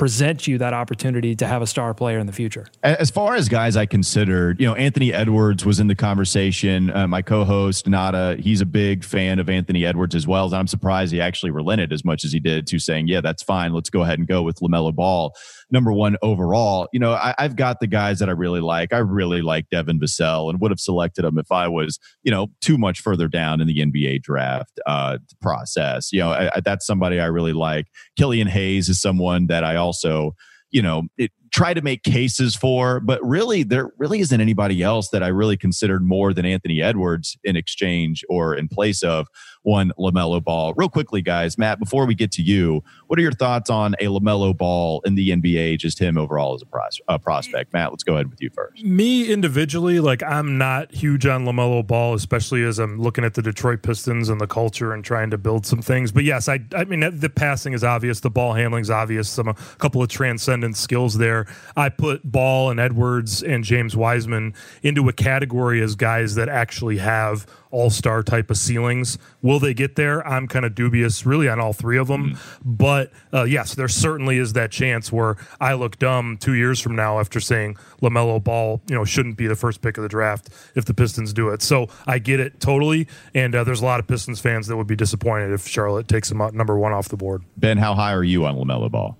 present 0.00 0.46
you 0.46 0.56
that 0.56 0.72
opportunity 0.72 1.36
to 1.36 1.46
have 1.46 1.60
a 1.60 1.66
star 1.66 1.92
player 1.92 2.18
in 2.18 2.26
the 2.26 2.32
future. 2.32 2.66
As 2.82 3.10
far 3.10 3.34
as 3.34 3.50
guys 3.50 3.76
I 3.76 3.84
considered, 3.84 4.58
you 4.58 4.66
know, 4.66 4.74
Anthony 4.74 5.12
Edwards 5.12 5.66
was 5.66 5.78
in 5.78 5.88
the 5.88 5.94
conversation. 5.94 6.90
Uh, 6.90 7.06
my 7.06 7.20
co-host 7.20 7.86
Nada, 7.86 8.36
he's 8.40 8.62
a 8.62 8.66
big 8.66 9.04
fan 9.04 9.38
of 9.38 9.50
Anthony 9.50 9.84
Edwards 9.84 10.14
as 10.14 10.26
well. 10.26 10.54
I'm 10.54 10.68
surprised 10.68 11.12
he 11.12 11.20
actually 11.20 11.50
relented 11.50 11.92
as 11.92 12.02
much 12.02 12.24
as 12.24 12.32
he 12.32 12.40
did 12.40 12.66
to 12.68 12.78
saying, 12.78 13.08
"Yeah, 13.08 13.20
that's 13.20 13.42
fine. 13.42 13.74
Let's 13.74 13.90
go 13.90 14.00
ahead 14.00 14.18
and 14.18 14.26
go 14.26 14.40
with 14.40 14.60
LaMelo 14.60 14.94
Ball." 14.94 15.36
Number 15.70 15.92
one 15.92 16.16
overall. 16.22 16.88
You 16.92 17.00
know, 17.00 17.12
I, 17.12 17.34
have 17.38 17.56
got 17.56 17.80
the 17.80 17.86
guys 17.86 18.18
that 18.18 18.28
I 18.28 18.32
really 18.32 18.60
like. 18.60 18.92
I 18.92 18.98
really 18.98 19.42
like 19.42 19.68
Devin 19.70 20.00
Vassell 20.00 20.50
and 20.50 20.60
would 20.60 20.70
have 20.70 20.80
selected 20.80 21.24
him 21.24 21.38
if 21.38 21.50
I 21.50 21.68
was, 21.68 21.98
you 22.22 22.30
know, 22.30 22.48
too 22.60 22.78
much 22.78 23.00
further 23.00 23.28
down 23.28 23.60
in 23.60 23.66
the 23.66 23.78
NBA 23.78 24.22
draft 24.22 24.78
uh, 24.86 25.18
process. 25.40 26.12
You 26.12 26.20
know, 26.20 26.30
I, 26.30 26.56
I, 26.56 26.60
that's 26.60 26.86
somebody 26.86 27.20
I 27.20 27.26
really 27.26 27.52
like. 27.52 27.86
Killian 28.16 28.48
Hayes 28.48 28.88
is 28.88 29.00
someone 29.00 29.46
that 29.46 29.64
I 29.64 29.76
also, 29.76 30.34
you 30.70 30.82
know, 30.82 31.04
it, 31.16 31.30
try 31.52 31.74
to 31.74 31.82
make 31.82 32.02
cases 32.02 32.54
for, 32.54 33.00
but 33.00 33.20
really 33.24 33.62
there 33.62 33.90
really 33.98 34.20
isn't 34.20 34.40
anybody 34.40 34.82
else 34.82 35.08
that 35.10 35.22
I 35.22 35.28
really 35.28 35.56
considered 35.56 36.02
more 36.02 36.32
than 36.32 36.44
Anthony 36.44 36.80
Edwards 36.80 37.36
in 37.42 37.56
exchange 37.56 38.24
or 38.28 38.54
in 38.54 38.68
place 38.68 39.02
of 39.02 39.26
one 39.62 39.92
LaMelo 39.98 40.42
Ball. 40.42 40.72
Real 40.74 40.88
quickly, 40.88 41.22
guys, 41.22 41.58
Matt, 41.58 41.78
before 41.78 42.06
we 42.06 42.14
get 42.14 42.32
to 42.32 42.42
you, 42.42 42.82
what 43.06 43.18
are 43.18 43.22
your 43.22 43.32
thoughts 43.32 43.70
on 43.70 43.94
a 44.00 44.06
LaMelo 44.06 44.56
Ball 44.56 45.00
in 45.04 45.14
the 45.14 45.30
NBA, 45.30 45.78
just 45.78 45.98
him 45.98 46.16
overall 46.16 46.54
as 46.54 46.62
a, 46.62 46.66
pros- 46.66 47.00
prospect? 47.22 47.72
Matt, 47.72 47.90
let's 47.90 48.02
go 48.02 48.14
ahead 48.14 48.30
with 48.30 48.40
you 48.40 48.50
first. 48.50 48.82
Me 48.82 49.30
individually, 49.30 50.00
like 50.00 50.22
I'm 50.22 50.58
not 50.58 50.92
huge 50.92 51.26
on 51.26 51.44
LaMelo 51.44 51.86
ball, 51.86 52.14
especially 52.14 52.64
as 52.64 52.78
I'm 52.78 53.00
looking 53.00 53.24
at 53.24 53.34
the 53.34 53.42
Detroit 53.42 53.82
Pistons 53.82 54.28
and 54.28 54.40
the 54.40 54.46
culture 54.46 54.92
and 54.92 55.04
trying 55.04 55.30
to 55.30 55.38
build 55.38 55.66
some 55.66 55.82
things. 55.82 56.12
But 56.12 56.24
yes, 56.24 56.48
I, 56.48 56.60
I 56.74 56.84
mean, 56.84 57.00
the 57.18 57.30
passing 57.30 57.72
is 57.72 57.84
obvious, 57.84 58.20
the 58.20 58.30
ball 58.30 58.54
handling 58.54 58.82
is 58.82 58.90
obvious, 58.90 59.28
some 59.28 59.48
a 59.48 59.54
couple 59.78 60.02
of 60.02 60.08
transcendent 60.08 60.76
skills 60.76 61.18
there. 61.18 61.46
I 61.76 61.88
put 61.88 62.22
Ball 62.24 62.70
and 62.70 62.80
Edwards 62.80 63.42
and 63.42 63.64
James 63.64 63.96
Wiseman 63.96 64.54
into 64.82 65.08
a 65.08 65.12
category 65.12 65.82
as 65.82 65.94
guys 65.94 66.34
that 66.36 66.48
actually 66.48 66.98
have 66.98 67.46
all 67.70 67.90
star 67.90 68.22
type 68.22 68.50
of 68.50 68.56
ceilings. 68.56 69.18
Will 69.42 69.58
they 69.58 69.74
get 69.74 69.96
there? 69.96 70.26
I'm 70.26 70.48
kind 70.48 70.64
of 70.64 70.74
dubious, 70.74 71.24
really, 71.24 71.48
on 71.48 71.60
all 71.60 71.72
three 71.72 71.98
of 71.98 72.08
them. 72.08 72.34
Mm-hmm. 72.34 72.74
But 72.74 73.12
uh, 73.32 73.44
yes, 73.44 73.74
there 73.74 73.88
certainly 73.88 74.38
is 74.38 74.52
that 74.54 74.70
chance 74.70 75.12
where 75.12 75.36
I 75.60 75.74
look 75.74 75.98
dumb 75.98 76.36
two 76.38 76.54
years 76.54 76.80
from 76.80 76.96
now 76.96 77.20
after 77.20 77.40
saying 77.40 77.76
LaMelo 78.02 78.42
Ball, 78.42 78.80
you 78.88 78.94
know, 78.94 79.04
shouldn't 79.04 79.36
be 79.36 79.46
the 79.46 79.56
first 79.56 79.82
pick 79.82 79.96
of 79.96 80.02
the 80.02 80.08
draft 80.08 80.48
if 80.74 80.84
the 80.84 80.94
Pistons 80.94 81.32
do 81.32 81.48
it. 81.48 81.62
So 81.62 81.88
I 82.06 82.18
get 82.18 82.40
it 82.40 82.60
totally. 82.60 83.06
And 83.34 83.54
uh, 83.54 83.64
there's 83.64 83.80
a 83.80 83.84
lot 83.84 84.00
of 84.00 84.06
Pistons 84.06 84.40
fans 84.40 84.66
that 84.66 84.76
would 84.76 84.86
be 84.86 84.96
disappointed 84.96 85.52
if 85.52 85.66
Charlotte 85.66 86.08
takes 86.08 86.30
him 86.30 86.40
out 86.40 86.54
number 86.54 86.78
one 86.78 86.92
off 86.92 87.08
the 87.08 87.16
board. 87.16 87.42
Ben, 87.56 87.78
how 87.78 87.94
high 87.94 88.12
are 88.12 88.24
you 88.24 88.46
on 88.46 88.56
LaMelo 88.56 88.90
Ball? 88.90 89.16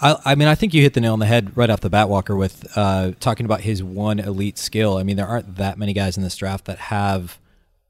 I, 0.00 0.16
I, 0.24 0.34
mean, 0.34 0.48
I 0.48 0.54
think 0.54 0.74
you 0.74 0.82
hit 0.82 0.94
the 0.94 1.00
nail 1.00 1.12
on 1.12 1.18
the 1.18 1.26
head 1.26 1.56
right 1.56 1.70
off 1.70 1.80
the 1.80 1.90
bat, 1.90 2.08
Walker, 2.08 2.36
with 2.36 2.70
uh, 2.76 3.12
talking 3.20 3.46
about 3.46 3.60
his 3.60 3.82
one 3.82 4.18
elite 4.18 4.58
skill. 4.58 4.96
I 4.96 5.02
mean, 5.02 5.16
there 5.16 5.26
aren't 5.26 5.56
that 5.56 5.78
many 5.78 5.92
guys 5.92 6.16
in 6.16 6.22
this 6.22 6.36
draft 6.36 6.64
that 6.66 6.78
have 6.78 7.38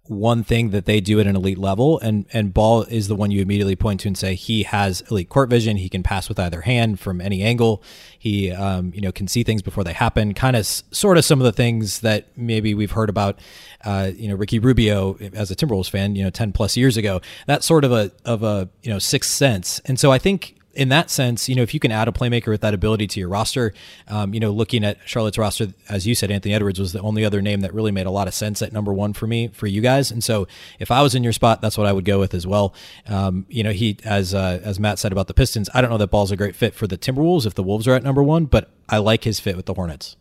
one 0.07 0.45
thing 0.45 0.71
that 0.71 0.85
they 0.85 1.01
do 1.01 1.19
at 1.19 1.27
an 1.27 1.35
elite 1.35 1.57
level 1.57 1.99
and 2.01 2.27
and 2.33 2.53
ball 2.53 2.83
is 2.83 3.09
the 3.09 3.15
one 3.15 3.31
you 3.31 3.41
immediately 3.41 3.75
point 3.75 4.01
to 4.01 4.09
and 4.09 4.19
say 4.19 4.35
he 4.35 4.65
has 4.65 5.01
elite 5.11 5.31
court 5.31 5.49
vision. 5.49 5.79
He 5.79 5.89
can 5.89 6.03
pass 6.03 6.29
with 6.29 6.39
either 6.39 6.61
hand 6.63 7.01
from 7.01 7.23
any 7.23 7.43
angle. 7.43 7.83
He 8.19 8.51
um, 8.53 8.93
you 8.95 9.01
know 9.01 9.13
can 9.13 9.29
see 9.29 9.43
things 9.43 9.63
before 9.63 9.83
they 9.83 9.95
happen. 9.95 10.35
Kind 10.35 10.57
of 10.57 10.67
sort 10.67 11.17
of 11.17 11.25
some 11.25 11.41
of 11.41 11.45
the 11.45 11.53
things 11.53 12.01
that 12.01 12.27
maybe 12.37 12.75
we've 12.75 12.91
heard 12.91 13.09
about 13.09 13.39
uh, 13.85 14.11
you 14.15 14.29
know 14.29 14.35
Ricky 14.35 14.59
Rubio 14.59 15.17
as 15.33 15.51
a 15.51 15.57
Timberwolves 15.57 15.89
fan 15.89 16.15
you 16.15 16.25
know 16.25 16.31
10 16.31 16.53
plus 16.53 16.77
years 16.77 16.99
ago. 16.99 17.23
That 17.47 17.65
sort 17.65 17.85
of 17.85 17.93
a 17.93 18.13
of 18.27 18.43
a 18.43 18.69
you 18.83 18.93
know 18.93 18.99
sixth 18.99 19.31
sense. 19.31 19.81
And 19.87 19.99
so 19.99 20.13
I 20.13 20.19
think 20.19 20.57
in 20.77 20.89
that 20.91 21.11
sense, 21.11 21.49
you 21.49 21.55
know, 21.55 21.63
if 21.63 21.75
you 21.75 21.81
can 21.81 21.93
add 21.93 22.09
a 22.09 22.13
playmaker 22.13 22.49
with 22.49 22.61
that 22.61 22.75
ability 22.75 23.07
to 23.09 23.21
your 23.21 23.29
roster, 23.29 23.73
um, 24.09 24.35
you 24.35 24.41
know, 24.41 24.51
looking 24.51 24.85
at 24.85 24.99
Charlotte's 25.05 25.39
roster, 25.39 25.69
as 25.89 26.07
you 26.07 26.15
said, 26.15 26.31
Anthony 26.31 26.55
Edwards 26.55 26.79
was 26.79 26.93
the 26.93 27.01
only 27.01 27.25
other 27.25 27.41
name 27.41 27.61
that 27.61 27.73
really 27.75 27.93
made 27.93 28.07
a 28.07 28.11
lot 28.11 28.29
of 28.29 28.35
sense 28.35 28.63
at 28.63 28.73
number 28.73 28.93
one 28.93 29.13
for 29.13 29.27
me, 29.27 29.49
for 29.49 29.67
you 29.67 29.81
guys. 29.81 30.11
And 30.11 30.23
so 30.23 30.47
if 30.79 30.91
I 30.91 31.03
was 31.03 31.15
in 31.15 31.25
your 31.25 31.33
spot, 31.33 31.61
that's 31.61 31.79
what 31.79 31.87
I 31.87 31.93
would 31.93 32.05
go 32.05 32.19
with 32.19 32.35
as 32.35 32.47
well. 32.47 32.75
Um, 33.07 33.47
you 33.49 33.63
know, 33.63 33.73
he, 33.73 33.99
as, 34.05 34.35
uh, 34.35 34.61
as 34.63 34.81
Matt 34.81 34.99
said 34.99 35.13
about 35.13 35.27
the 35.27 35.35
Pistons, 35.35 35.69
I 35.75 35.81
don't 35.81 35.91
know 35.91 35.99
that 35.99 36.11
Ball's 36.11 36.31
a 36.31 36.37
great 36.37 36.57
fit 36.57 36.75
for 36.75 36.87
the 36.87 36.99
Timberwolves 36.99 37.47
if 37.47 37.55
the 37.55 37.63
Wolves 37.63 37.87
are 37.89 37.95
at 37.95 38.03
number 38.03 38.23
one, 38.23 38.47
but 38.47 38.71
I 38.89 38.99
like 38.99 39.25
his 39.25 39.41
fit 39.41 39.57
with 39.57 39.67
the 39.67 39.75
Hornets. 39.75 40.17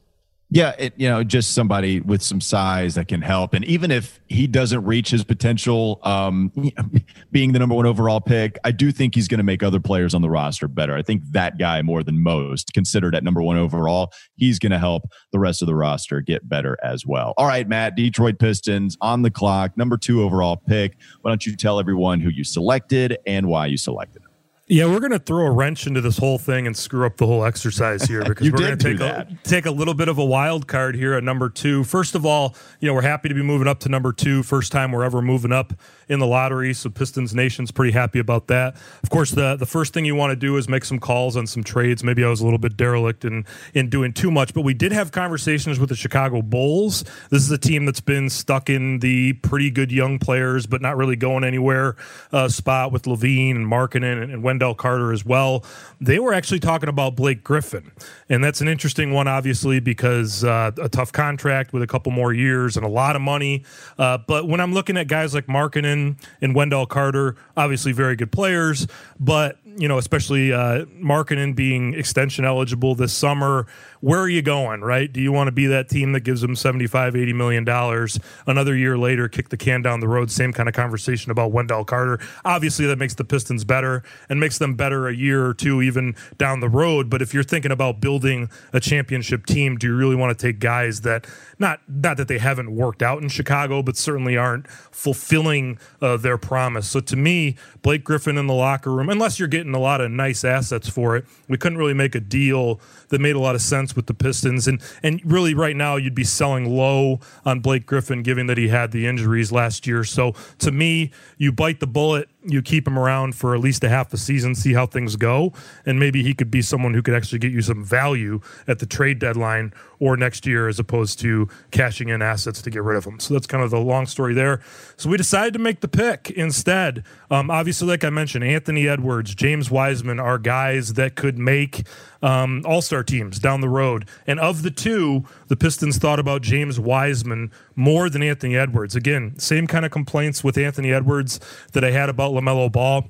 Yeah, 0.54 0.76
it, 0.78 0.94
you 0.98 1.10
know, 1.10 1.24
just 1.24 1.56
somebody 1.56 2.00
with 2.00 2.22
some 2.22 2.40
size 2.40 2.94
that 2.94 3.08
can 3.08 3.24
help. 3.24 3.56
And 3.56 3.66
even 3.66 3.90
if 3.90 4.20
he 4.28 4.46
doesn't 4.46 4.86
reach 4.86 5.10
his 5.10 5.24
potential, 5.24 6.00
um, 6.04 6.52
being 7.32 7.54
the 7.54 7.60
number 7.60 7.74
one 7.74 7.88
overall 7.88 8.22
pick, 8.22 8.60
I 8.64 8.70
do 8.70 8.92
think 8.92 9.16
he's 9.16 9.28
going 9.28 9.40
to 9.40 9.44
make 9.44 9.64
other 9.64 9.80
players 9.80 10.14
on 10.14 10.22
the 10.22 10.30
roster 10.30 10.68
better. 10.68 10.96
I 10.96 11.02
think 11.02 11.24
that 11.32 11.58
guy 11.58 11.82
more 11.82 12.04
than 12.04 12.22
most, 12.22 12.72
considered 12.72 13.16
at 13.16 13.24
number 13.24 13.42
one 13.42 13.58
overall, 13.58 14.14
he's 14.36 14.60
going 14.60 14.74
to 14.74 14.78
help 14.78 15.06
the 15.32 15.40
rest 15.40 15.64
of 15.64 15.66
the 15.66 15.74
roster 15.74 16.22
get 16.22 16.48
better 16.48 16.78
as 16.84 17.04
well. 17.04 17.34
All 17.36 17.48
right, 17.48 17.68
Matt, 17.68 17.96
Detroit 17.96 18.38
Pistons 18.38 18.96
on 19.02 19.24
the 19.24 19.32
clock, 19.32 19.76
number 19.76 19.98
two 19.98 20.22
overall 20.22 20.58
pick. 20.58 20.98
Why 21.22 21.32
don't 21.32 21.44
you 21.48 21.56
tell 21.56 21.80
everyone 21.80 22.20
who 22.20 22.30
you 22.30 22.44
selected 22.44 23.18
and 23.26 23.48
why 23.48 23.66
you 23.66 23.78
selected? 23.78 24.23
Yeah, 24.68 24.86
we're 24.86 25.02
going 25.02 25.12
to 25.12 25.20
throw 25.20 25.46
a 25.46 25.52
wrench 25.52 25.88
into 25.88 26.00
this 26.00 26.18
whole 26.18 26.38
thing 26.38 26.68
and 26.68 26.78
screw 26.78 27.06
up 27.06 27.18
the 27.18 27.28
whole 27.28 27.44
exercise 27.44 28.04
here 28.04 28.24
because 28.28 28.50
we're 28.50 28.58
going 28.58 28.78
to 28.78 28.92
take 28.92 29.02
a, 29.02 29.28
take 29.44 29.66
a 29.66 29.72
little 29.72 29.94
bit 29.94 30.08
of 30.08 30.18
a 30.18 30.24
wild 30.24 30.70
card 30.70 30.96
here 30.96 31.16
at 31.16 31.24
number 31.24 31.50
two. 31.50 31.84
First 31.84 32.16
of 32.16 32.26
all, 32.26 32.56
you 32.80 32.88
know 32.88 32.94
we're 32.94 33.02
happy 33.02 33.28
to 33.28 33.36
be 33.36 33.42
moving 33.44 33.68
up 33.68 33.82
to 33.82 33.90
number 33.90 34.14
two. 34.14 34.42
First 34.42 34.72
time 34.72 34.94
we're 34.94 35.04
ever 35.04 35.22
moving 35.22 35.52
up 35.52 35.74
in 36.08 36.20
the 36.20 36.28
lottery, 36.28 36.74
so 36.74 36.90
Pistons 36.90 37.36
Nation's 37.36 37.72
pretty 37.72 37.92
happy 37.92 38.20
about 38.20 38.48
that. 38.48 38.76
Of 39.04 39.10
course, 39.10 39.32
the 39.32 39.58
the 39.58 39.66
first 39.66 39.94
thing 39.94 40.06
you 40.06 40.16
want 40.16 40.32
to 40.32 40.36
do 40.38 40.56
is 40.56 40.70
make 40.70 40.86
some 40.86 41.00
calls 41.00 41.36
on 41.36 41.46
some 41.46 41.66
trades. 41.66 42.02
Maybe 42.02 42.24
I 42.24 42.30
was 42.30 42.40
a 42.40 42.46
little 42.46 42.58
bit 42.58 42.78
derelict 42.78 43.26
in 43.26 43.46
in 43.74 43.90
doing 43.90 44.14
too 44.14 44.32
much, 44.32 44.54
but 44.54 44.62
we 44.62 44.74
did 44.74 44.94
have 44.94 45.12
conversations 45.12 45.78
with 45.78 45.90
the 45.90 45.96
Chicago 45.96 46.42
Bulls. 46.42 47.04
This 47.30 47.44
is 47.44 47.52
a 47.52 47.58
team 47.58 47.84
that's 47.84 48.02
been 48.02 48.30
stuck 48.30 48.70
in 48.70 49.00
the 49.00 49.34
pretty 49.34 49.72
good 49.72 49.92
young 49.92 50.20
players, 50.20 50.66
but 50.66 50.82
not 50.82 50.96
really 50.96 51.18
going 51.18 51.44
anywhere 51.44 51.98
uh, 52.32 52.48
spot 52.48 52.94
with 52.94 53.04
LaVine 53.04 53.58
and 53.58 53.68
Markkanen 53.68 54.24
and, 54.24 54.32
and 54.32 54.44
Wendell 54.54 54.76
Carter 54.76 55.12
as 55.12 55.26
well. 55.26 55.66
They 56.00 56.20
were 56.20 56.32
actually 56.32 56.60
talking 56.60 56.88
about 56.88 57.16
Blake 57.16 57.44
Griffin, 57.44 57.92
and 58.30 58.44
that's 58.44 58.62
an 58.62 58.68
interesting 58.68 59.12
one, 59.12 59.28
obviously, 59.28 59.80
because 59.80 60.44
uh, 60.44 60.72
a 60.80 60.90
tough 60.90 61.12
contract 61.12 61.74
with 61.74 61.82
a 61.82 61.88
couple 61.88 62.12
more 62.12 62.32
years 62.32 62.78
and 62.78 62.86
a 62.86 62.90
lot 62.90 63.16
of 63.16 63.24
money. 63.24 63.64
Uh, 63.98 64.20
but 64.20 64.48
when 64.48 64.60
I'm 64.60 64.72
looking 64.72 64.96
at 64.96 65.08
guys 65.08 65.34
like 65.34 65.48
Markkanen 65.48 66.18
and 66.40 66.54
Wendell 66.54 66.86
Carter, 66.86 67.36
obviously 67.58 67.94
very 67.94 68.16
good 68.16 68.32
players, 68.32 68.86
but 69.20 69.58
you 69.78 69.88
know, 69.88 69.98
especially 69.98 70.54
uh, 70.54 70.86
Markkanen 70.86 71.56
being 71.56 71.94
extension 71.94 72.46
eligible 72.46 72.96
this 72.96 73.14
summer, 73.14 73.66
where 74.02 74.20
are 74.20 74.30
you 74.30 74.42
going, 74.42 74.82
right? 74.82 75.12
Do 75.12 75.22
you 75.22 75.32
want 75.32 75.48
to 75.48 75.52
be 75.52 75.68
that 75.68 75.90
team 75.90 76.12
that 76.12 76.22
gives 76.22 76.42
them 76.42 76.56
75, 76.56 77.16
80 77.16 77.34
million 77.34 77.64
dollars 77.64 78.20
another 78.46 78.76
year 78.76 78.98
later, 78.98 79.28
kick 79.28 79.50
the 79.50 79.58
can 79.58 79.82
down 79.82 80.00
the 80.00 80.08
road? 80.08 80.30
Same 80.30 80.54
kind 80.54 80.68
of 80.68 80.76
conversation 80.76 81.32
about 81.32 81.52
Wendell 81.52 81.86
Carter. 81.86 82.20
Obviously, 82.46 82.86
that 82.88 82.98
makes 82.98 83.16
the 83.16 83.24
Pistons 83.24 83.64
better 83.64 84.04
and 84.30 84.40
makes 84.40 84.58
them 84.58 84.76
better 84.76 85.08
a 85.08 85.16
year 85.16 85.46
or 85.46 85.54
two 85.54 85.82
even 85.82 86.16
down 86.38 86.60
the 86.60 86.70
road. 86.70 87.10
But 87.10 87.22
if 87.22 87.34
you're 87.34 87.44
thinking 87.44 87.72
about 87.72 88.02
building 88.02 88.50
a 88.74 88.80
championship 88.80 89.46
team, 89.46 89.78
do 89.78 89.88
you 89.88 89.96
really 89.96 90.16
want 90.16 90.38
to 90.38 90.48
take 90.48 90.60
guys 90.60 91.02
that 91.02 91.26
not 91.64 91.80
not 91.88 92.18
that 92.18 92.28
they 92.28 92.38
haven't 92.38 92.76
worked 92.76 93.02
out 93.02 93.24
in 93.24 93.30
Chicago, 93.30 93.82
but 93.82 93.98
certainly 93.98 94.38
aren't 94.38 94.70
fulfilling 94.70 95.80
uh, 96.02 96.18
their 96.18 96.38
promise? 96.38 96.88
So 96.88 97.00
to 97.00 97.16
me, 97.16 97.56
Blake 97.82 98.04
Griffin 98.04 98.38
in 98.38 98.46
the 98.46 98.54
locker 98.54 98.92
room, 98.92 99.10
unless 99.10 99.40
you're 99.40 99.48
getting 99.48 99.74
a 99.74 99.80
lot 99.80 100.02
of 100.02 100.12
nice 100.12 100.44
assets 100.44 100.88
for 100.90 101.16
it, 101.16 101.26
we 101.48 101.58
couldn't 101.58 101.80
really 101.80 101.94
make 101.96 102.14
a 102.14 102.20
deal 102.20 102.80
that 103.10 103.20
made 103.20 103.36
a 103.36 103.40
lot 103.40 103.56
of 103.56 103.62
sense 103.62 103.96
with 103.96 104.06
the 104.06 104.14
Pistons. 104.14 104.68
And 104.68 104.82
and 105.02 105.22
really, 105.24 105.56
right 105.56 105.76
now, 105.76 105.96
you'd 105.96 106.14
be 106.14 106.24
selling 106.24 106.70
low 106.70 107.20
on 107.46 107.62
Blake 107.62 107.86
Griffin, 107.86 108.22
given 108.22 108.48
that 108.48 108.58
he 108.58 108.68
had 108.68 108.92
the 108.92 109.08
injuries 109.08 109.52
last 109.52 109.88
year. 109.88 110.04
So 110.04 110.34
to 110.60 110.72
me, 110.72 111.12
you 111.38 111.52
bite 111.52 111.80
the 111.80 111.88
bullet 111.88 112.30
you 112.46 112.62
keep 112.62 112.88
him 112.88 112.98
around 112.98 113.36
for 113.36 113.56
at 113.56 113.62
least 113.62 113.84
a 113.84 113.90
half 113.90 114.14
a 114.14 114.18
season, 114.18 114.56
see 114.56 114.74
how 114.74 114.86
things 114.86 115.16
go, 115.16 115.54
and 115.86 116.00
maybe 116.00 116.24
he 116.24 116.34
could 116.34 116.52
be 116.52 116.62
someone 116.62 116.94
who 116.94 117.02
could 117.02 117.14
actually 117.14 117.40
get 117.40 117.52
you 117.52 117.62
some 117.62 117.84
value 117.84 118.40
at 118.68 118.80
the 118.80 118.86
trade 118.86 119.20
deadline 119.20 119.74
or 120.00 120.18
next 120.18 120.46
year, 120.46 120.68
as 120.68 120.80
opposed 120.80 121.20
to 121.20 121.48
cashing 121.72 122.10
in 122.10 122.22
assets 122.22 122.62
to 122.62 122.70
get 122.70 122.84
rid 122.84 122.98
of 122.98 123.06
him. 123.06 123.20
So 123.20 123.34
that's 123.34 123.48
kind 123.48 123.64
of 123.64 123.72
the 123.72 123.80
long 123.80 124.06
story 124.06 124.34
there. 124.34 124.62
So 124.98 125.10
we 125.10 125.18
decided 125.18 125.54
to 125.54 125.60
make 125.60 125.80
the 125.80 125.88
pick 125.88 126.30
instead. 126.32 127.04
Um, 127.32 127.50
obviously, 127.50 127.88
like 127.88 128.04
I 128.04 128.10
mentioned, 128.10 128.44
Anthony 128.44 128.88
Edwards, 128.88 129.34
James 129.34 129.72
Wiseman 129.72 130.20
are 130.20 130.38
guys 130.38 130.94
that 130.94 131.16
could 131.16 131.38
make 131.38 131.88
um, 132.24 132.64
All 132.66 132.82
Star 132.82 133.04
teams 133.04 133.38
down 133.38 133.62
the 133.62 133.70
road. 133.70 134.08
And 134.26 134.40
of 134.40 134.64
the 134.64 134.72
two, 134.72 135.26
the 135.48 135.56
Pistons 135.56 135.98
thought 135.98 136.20
about 136.20 136.42
James 136.42 136.80
Wiseman 136.80 137.52
more 137.76 138.10
than 138.10 138.24
Anthony 138.24 138.56
Edwards. 138.58 138.96
Again, 138.96 139.38
same 139.38 139.68
kind 139.68 139.86
of 139.86 139.92
complaints 139.92 140.44
with 140.44 140.58
Anthony 140.58 140.92
Edwards 140.92 141.40
that 141.74 141.84
I 141.84 141.92
had 141.92 142.10
about 142.10 142.32
LaMelo 142.32 142.72
Ball. 142.72 143.06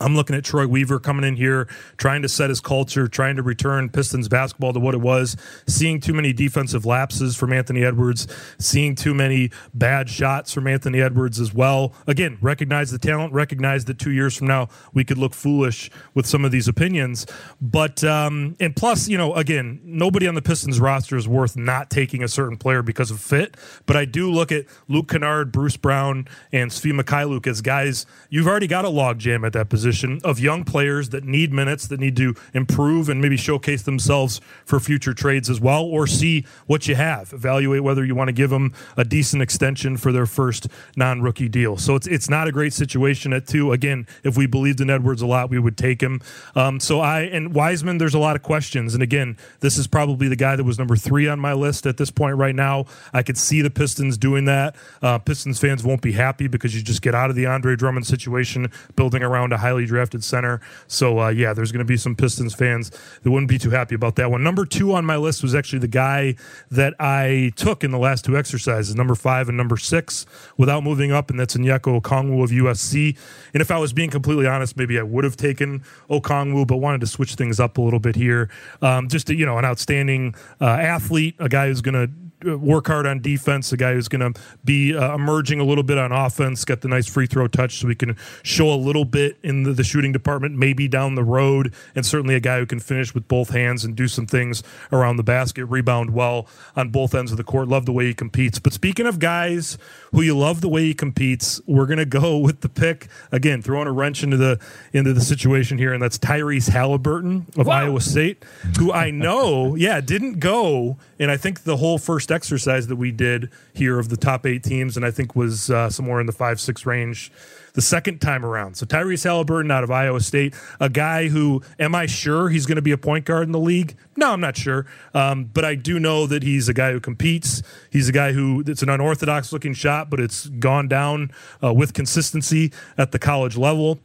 I'm 0.00 0.14
looking 0.14 0.36
at 0.36 0.44
Troy 0.44 0.66
Weaver 0.66 1.00
coming 1.00 1.24
in 1.24 1.36
here, 1.36 1.66
trying 1.96 2.22
to 2.22 2.28
set 2.28 2.50
his 2.50 2.60
culture, 2.60 3.08
trying 3.08 3.36
to 3.36 3.42
return 3.42 3.88
Pistons 3.88 4.28
basketball 4.28 4.72
to 4.72 4.80
what 4.80 4.94
it 4.94 5.00
was, 5.00 5.36
seeing 5.66 6.00
too 6.00 6.12
many 6.12 6.32
defensive 6.32 6.86
lapses 6.86 7.36
from 7.36 7.52
Anthony 7.52 7.84
Edwards, 7.84 8.28
seeing 8.58 8.94
too 8.94 9.12
many 9.12 9.50
bad 9.74 10.08
shots 10.08 10.52
from 10.52 10.68
Anthony 10.68 11.00
Edwards 11.00 11.40
as 11.40 11.52
well. 11.52 11.92
Again, 12.06 12.38
recognize 12.40 12.92
the 12.92 12.98
talent, 12.98 13.32
recognize 13.32 13.86
that 13.86 13.98
two 13.98 14.12
years 14.12 14.36
from 14.36 14.46
now 14.46 14.68
we 14.94 15.04
could 15.04 15.18
look 15.18 15.34
foolish 15.34 15.90
with 16.14 16.26
some 16.26 16.44
of 16.44 16.52
these 16.52 16.68
opinions. 16.68 17.26
But, 17.60 18.04
um, 18.04 18.54
and 18.60 18.76
plus, 18.76 19.08
you 19.08 19.18
know, 19.18 19.34
again, 19.34 19.80
nobody 19.82 20.28
on 20.28 20.36
the 20.36 20.42
Pistons 20.42 20.78
roster 20.78 21.16
is 21.16 21.26
worth 21.26 21.56
not 21.56 21.90
taking 21.90 22.22
a 22.22 22.28
certain 22.28 22.56
player 22.56 22.82
because 22.82 23.10
of 23.10 23.20
fit. 23.20 23.56
But 23.86 23.96
I 23.96 24.04
do 24.04 24.30
look 24.30 24.52
at 24.52 24.66
Luke 24.86 25.08
Kennard, 25.08 25.50
Bruce 25.50 25.76
Brown, 25.76 26.28
and 26.52 26.70
Svi 26.70 26.98
Mykhailiuk 26.98 27.48
as 27.48 27.60
guys, 27.62 28.06
you've 28.30 28.46
already 28.46 28.68
got 28.68 28.84
a 28.84 28.88
logjam 28.88 29.44
at 29.44 29.52
that 29.54 29.68
position 29.68 29.87
position 29.88 30.20
of 30.22 30.38
young 30.38 30.64
players 30.64 31.08
that 31.08 31.24
need 31.24 31.50
minutes, 31.50 31.86
that 31.86 31.98
need 31.98 32.14
to 32.14 32.34
improve 32.52 33.08
and 33.08 33.22
maybe 33.22 33.38
showcase 33.38 33.82
themselves 33.82 34.38
for 34.66 34.78
future 34.78 35.14
trades 35.14 35.48
as 35.48 35.60
well, 35.60 35.82
or 35.82 36.06
see 36.06 36.44
what 36.66 36.86
you 36.86 36.94
have, 36.94 37.32
evaluate 37.32 37.82
whether 37.82 38.04
you 38.04 38.14
want 38.14 38.28
to 38.28 38.32
give 38.32 38.50
them 38.50 38.74
a 38.98 39.04
decent 39.04 39.42
extension 39.42 39.96
for 39.96 40.12
their 40.12 40.26
first 40.26 40.68
non-rookie 40.94 41.48
deal. 41.48 41.78
So 41.78 41.94
it's 41.94 42.06
it's 42.06 42.28
not 42.28 42.48
a 42.48 42.52
great 42.52 42.74
situation 42.74 43.32
at 43.32 43.46
two. 43.46 43.72
Again, 43.72 44.06
if 44.22 44.36
we 44.36 44.46
believed 44.46 44.80
in 44.82 44.90
Edwards 44.90 45.22
a 45.22 45.26
lot, 45.26 45.48
we 45.48 45.58
would 45.58 45.78
take 45.78 46.02
him. 46.02 46.20
Um, 46.54 46.80
so 46.80 47.00
I 47.00 47.22
and 47.22 47.54
Wiseman, 47.54 47.96
there's 47.96 48.14
a 48.14 48.18
lot 48.18 48.36
of 48.36 48.42
questions, 48.42 48.92
and 48.92 49.02
again, 49.02 49.38
this 49.60 49.78
is 49.78 49.86
probably 49.86 50.28
the 50.28 50.36
guy 50.36 50.54
that 50.54 50.64
was 50.64 50.78
number 50.78 50.96
three 50.96 51.26
on 51.28 51.40
my 51.40 51.54
list 51.54 51.86
at 51.86 51.96
this 51.96 52.10
point 52.10 52.36
right 52.36 52.54
now. 52.54 52.84
I 53.14 53.22
could 53.22 53.38
see 53.38 53.62
the 53.62 53.70
Pistons 53.70 54.18
doing 54.18 54.44
that. 54.44 54.76
Uh, 55.00 55.18
Pistons 55.18 55.58
fans 55.58 55.82
won't 55.82 56.02
be 56.02 56.12
happy 56.12 56.46
because 56.46 56.76
you 56.76 56.82
just 56.82 57.00
get 57.00 57.14
out 57.14 57.30
of 57.30 57.36
the 57.36 57.46
Andre 57.46 57.74
Drummond 57.74 58.06
situation, 58.06 58.70
building 58.96 59.22
around 59.22 59.54
a 59.54 59.56
highly 59.56 59.77
highly 59.78 59.86
drafted 59.86 60.24
center. 60.24 60.60
So 60.88 61.20
uh, 61.20 61.28
yeah, 61.28 61.52
there's 61.52 61.70
going 61.70 61.78
to 61.78 61.84
be 61.84 61.96
some 61.96 62.16
Pistons 62.16 62.54
fans 62.54 62.90
that 63.22 63.30
wouldn't 63.30 63.48
be 63.48 63.58
too 63.58 63.70
happy 63.70 63.94
about 63.94 64.16
that 64.16 64.30
one. 64.30 64.42
Number 64.42 64.64
two 64.64 64.92
on 64.94 65.04
my 65.04 65.16
list 65.16 65.42
was 65.42 65.54
actually 65.54 65.78
the 65.78 65.88
guy 65.88 66.34
that 66.70 66.94
I 66.98 67.52
took 67.56 67.84
in 67.84 67.90
the 67.90 67.98
last 67.98 68.24
two 68.24 68.36
exercises, 68.36 68.94
number 68.96 69.14
five 69.14 69.48
and 69.48 69.56
number 69.56 69.76
six, 69.76 70.26
without 70.56 70.82
moving 70.82 71.12
up, 71.12 71.30
and 71.30 71.38
that's 71.38 71.56
Onyeka 71.56 72.00
Okongwu 72.00 72.42
of 72.42 72.50
USC. 72.50 73.16
And 73.54 73.60
if 73.60 73.70
I 73.70 73.78
was 73.78 73.92
being 73.92 74.10
completely 74.10 74.46
honest, 74.46 74.76
maybe 74.76 74.98
I 74.98 75.02
would 75.02 75.24
have 75.24 75.36
taken 75.36 75.82
Okongwu, 76.10 76.66
but 76.66 76.78
wanted 76.78 77.00
to 77.02 77.06
switch 77.06 77.34
things 77.34 77.60
up 77.60 77.78
a 77.78 77.80
little 77.80 78.00
bit 78.00 78.16
here. 78.16 78.50
Um, 78.82 79.08
just 79.08 79.28
you 79.30 79.46
know, 79.46 79.58
an 79.58 79.64
outstanding 79.64 80.34
uh, 80.60 80.66
athlete, 80.66 81.36
a 81.38 81.48
guy 81.48 81.68
who's 81.68 81.80
going 81.80 81.94
to 81.94 82.10
work 82.44 82.86
hard 82.86 83.06
on 83.06 83.20
defense, 83.20 83.72
a 83.72 83.76
guy 83.76 83.94
who's 83.94 84.08
going 84.08 84.32
to 84.32 84.40
be 84.64 84.96
uh, 84.96 85.14
emerging 85.14 85.60
a 85.60 85.64
little 85.64 85.82
bit 85.82 85.98
on 85.98 86.12
offense, 86.12 86.64
get 86.64 86.82
the 86.82 86.88
nice 86.88 87.08
free 87.08 87.26
throw 87.26 87.48
touch 87.48 87.78
so 87.78 87.88
we 87.88 87.94
can 87.94 88.16
show 88.42 88.72
a 88.72 88.76
little 88.76 89.04
bit 89.04 89.38
in 89.42 89.64
the, 89.64 89.72
the, 89.72 89.84
shooting 89.84 90.12
department, 90.12 90.54
maybe 90.54 90.86
down 90.86 91.14
the 91.14 91.24
road, 91.24 91.72
and 91.94 92.04
certainly 92.04 92.34
a 92.34 92.40
guy 92.40 92.58
who 92.58 92.66
can 92.66 92.78
finish 92.78 93.14
with 93.14 93.26
both 93.26 93.50
hands 93.50 93.84
and 93.84 93.96
do 93.96 94.06
some 94.06 94.26
things 94.26 94.62
around 94.92 95.16
the 95.16 95.22
basket, 95.22 95.64
rebound 95.64 96.10
well 96.10 96.46
on 96.76 96.90
both 96.90 97.14
ends 97.14 97.30
of 97.30 97.38
the 97.38 97.44
court. 97.44 97.68
Love 97.68 97.86
the 97.86 97.92
way 97.92 98.06
he 98.06 98.14
competes. 98.14 98.58
But 98.58 98.72
speaking 98.72 99.06
of 99.06 99.18
guys 99.18 99.78
who 100.12 100.20
you 100.22 100.36
love 100.36 100.60
the 100.60 100.68
way 100.68 100.82
he 100.82 100.94
competes, 100.94 101.60
we're 101.66 101.86
going 101.86 101.98
to 101.98 102.04
go 102.04 102.38
with 102.48 102.60
the 102.60 102.68
pick 102.68 103.08
again, 103.32 103.62
throwing 103.62 103.88
a 103.88 103.92
wrench 103.92 104.22
into 104.22 104.36
the 104.36 104.60
into 104.92 105.12
the 105.12 105.20
situation 105.20 105.78
here, 105.78 105.92
and 105.92 106.02
that's 106.02 106.18
Tyrese 106.18 106.68
Halliburton 106.68 107.46
of 107.56 107.66
Whoa. 107.66 107.72
Iowa 107.72 108.00
State, 108.00 108.44
who 108.78 108.92
I 108.92 109.10
know, 109.10 109.74
yeah, 109.76 110.00
didn't 110.00 110.38
go, 110.38 110.98
and 111.18 111.30
I 111.30 111.36
think 111.36 111.64
the 111.64 111.78
whole 111.78 111.98
first 111.98 112.27
first 112.28 112.32
exercise 112.32 112.86
that 112.88 112.96
we 112.96 113.10
did 113.10 113.50
here 113.72 113.98
of 113.98 114.08
the 114.08 114.16
top 114.16 114.44
eight 114.46 114.62
teams, 114.62 114.96
and 114.96 115.06
I 115.06 115.10
think 115.10 115.34
was 115.34 115.70
uh, 115.70 115.88
somewhere 115.90 116.20
in 116.20 116.26
the 116.26 116.32
five 116.32 116.60
six 116.60 116.84
range 116.84 117.32
the 117.74 117.80
second 117.80 118.20
time 118.20 118.44
around. 118.44 118.76
So 118.76 118.86
Tyrese 118.86 119.24
Halliburton 119.24 119.70
out 119.70 119.84
of 119.84 119.90
Iowa 119.90 120.20
State, 120.20 120.54
a 120.80 120.88
guy 120.88 121.28
who, 121.28 121.62
am 121.78 121.94
I 121.94 122.06
sure 122.06 122.48
he's 122.48 122.66
going 122.66 122.76
to 122.76 122.82
be 122.82 122.92
a 122.92 122.98
point 122.98 123.24
guard 123.24 123.44
in 123.44 123.52
the 123.52 123.58
league? 123.58 123.96
No, 124.16 124.32
I'm 124.32 124.40
not 124.40 124.56
sure. 124.56 124.86
Um, 125.14 125.44
but 125.44 125.64
I 125.64 125.74
do 125.74 126.00
know 126.00 126.26
that 126.26 126.42
he's 126.42 126.68
a 126.68 126.74
guy 126.74 126.92
who 126.92 127.00
competes. 127.00 127.62
He's 127.90 128.08
a 128.08 128.12
guy 128.12 128.32
who 128.32 128.64
it's 128.66 128.82
an 128.82 128.88
unorthodox 128.88 129.52
looking 129.52 129.74
shot, 129.74 130.10
but 130.10 130.18
it's 130.20 130.48
gone 130.48 130.88
down 130.88 131.30
uh, 131.62 131.72
with 131.72 131.94
consistency 131.94 132.72
at 132.96 133.12
the 133.12 133.18
college 133.18 133.56
level 133.56 134.00